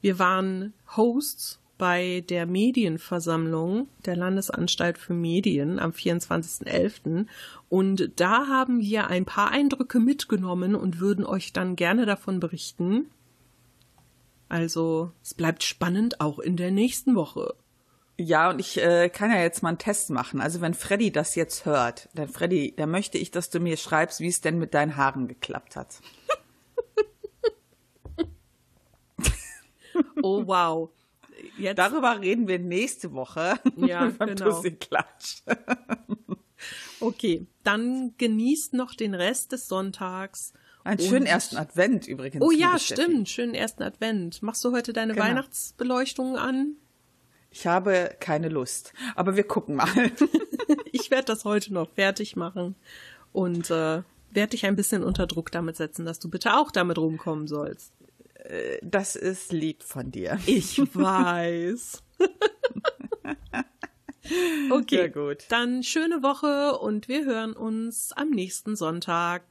Wir 0.00 0.20
waren 0.20 0.74
Hosts 0.96 1.60
bei 1.76 2.24
der 2.28 2.46
Medienversammlung 2.46 3.88
der 4.06 4.14
Landesanstalt 4.14 4.96
für 4.96 5.12
Medien 5.12 5.80
am 5.80 5.90
24.11. 5.90 7.26
Und 7.68 8.12
da 8.16 8.46
haben 8.46 8.80
wir 8.80 9.08
ein 9.08 9.24
paar 9.24 9.50
Eindrücke 9.50 9.98
mitgenommen 9.98 10.76
und 10.76 11.00
würden 11.00 11.26
euch 11.26 11.52
dann 11.52 11.74
gerne 11.74 12.06
davon 12.06 12.38
berichten. 12.38 13.10
Also, 14.48 15.10
es 15.20 15.34
bleibt 15.34 15.64
spannend 15.64 16.20
auch 16.20 16.38
in 16.38 16.56
der 16.56 16.70
nächsten 16.70 17.16
Woche. 17.16 17.56
Ja, 18.16 18.50
und 18.50 18.60
ich 18.60 18.80
äh, 18.80 19.08
kann 19.08 19.30
ja 19.30 19.40
jetzt 19.40 19.62
mal 19.62 19.70
einen 19.70 19.78
Test 19.78 20.10
machen. 20.10 20.40
Also 20.40 20.60
wenn 20.60 20.74
Freddy 20.74 21.10
das 21.10 21.34
jetzt 21.34 21.64
hört, 21.64 22.08
dann 22.14 22.28
Freddy, 22.28 22.74
dann 22.76 22.90
möchte 22.90 23.18
ich, 23.18 23.32
dass 23.32 23.50
du 23.50 23.58
mir 23.58 23.76
schreibst, 23.76 24.20
wie 24.20 24.28
es 24.28 24.40
denn 24.40 24.58
mit 24.58 24.72
deinen 24.72 24.96
Haaren 24.96 25.26
geklappt 25.26 25.74
hat. 25.74 26.00
oh 30.22 30.46
wow. 30.46 30.90
Jetzt. 31.58 31.78
Darüber 31.78 32.20
reden 32.20 32.46
wir 32.46 32.58
nächste 32.58 33.12
Woche. 33.12 33.54
Ja, 33.76 34.06
genau. 34.06 34.62
Klatsch. 34.80 35.42
okay, 37.00 37.46
dann 37.64 38.14
genießt 38.16 38.74
noch 38.74 38.94
den 38.94 39.14
Rest 39.14 39.52
des 39.52 39.68
Sonntags. 39.68 40.52
Einen 40.84 41.00
schönen 41.00 41.26
ersten 41.26 41.56
Advent 41.56 42.06
übrigens. 42.06 42.42
Oh 42.44 42.50
ja, 42.50 42.78
stimmt, 42.78 43.28
schönen 43.28 43.54
ersten 43.54 43.82
Advent. 43.82 44.42
Machst 44.42 44.64
du 44.64 44.72
heute 44.72 44.92
deine 44.92 45.14
genau. 45.14 45.24
Weihnachtsbeleuchtung 45.26 46.36
an? 46.36 46.76
Ich 47.54 47.68
habe 47.68 48.16
keine 48.18 48.48
Lust, 48.48 48.92
aber 49.14 49.36
wir 49.36 49.44
gucken 49.44 49.76
mal. 49.76 49.86
ich 50.92 51.12
werde 51.12 51.26
das 51.26 51.44
heute 51.44 51.72
noch 51.72 51.88
fertig 51.88 52.34
machen 52.34 52.74
und 53.32 53.70
äh, 53.70 54.02
werde 54.32 54.50
dich 54.50 54.66
ein 54.66 54.74
bisschen 54.74 55.04
unter 55.04 55.28
Druck 55.28 55.52
damit 55.52 55.76
setzen, 55.76 56.04
dass 56.04 56.18
du 56.18 56.28
bitte 56.28 56.56
auch 56.56 56.72
damit 56.72 56.98
rumkommen 56.98 57.46
sollst. 57.46 57.92
Äh, 58.34 58.78
das 58.82 59.14
ist 59.14 59.52
lieb 59.52 59.84
von 59.84 60.10
dir. 60.10 60.40
Ich 60.46 60.78
weiß. 60.96 62.02
okay, 64.70 64.96
Sehr 64.96 65.10
gut. 65.10 65.44
Dann 65.48 65.84
schöne 65.84 66.24
Woche 66.24 66.76
und 66.80 67.06
wir 67.06 67.24
hören 67.24 67.52
uns 67.52 68.10
am 68.10 68.30
nächsten 68.30 68.74
Sonntag. 68.74 69.44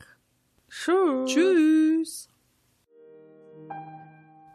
Tschüss. 0.70 1.32
Tschüss. 1.32 2.30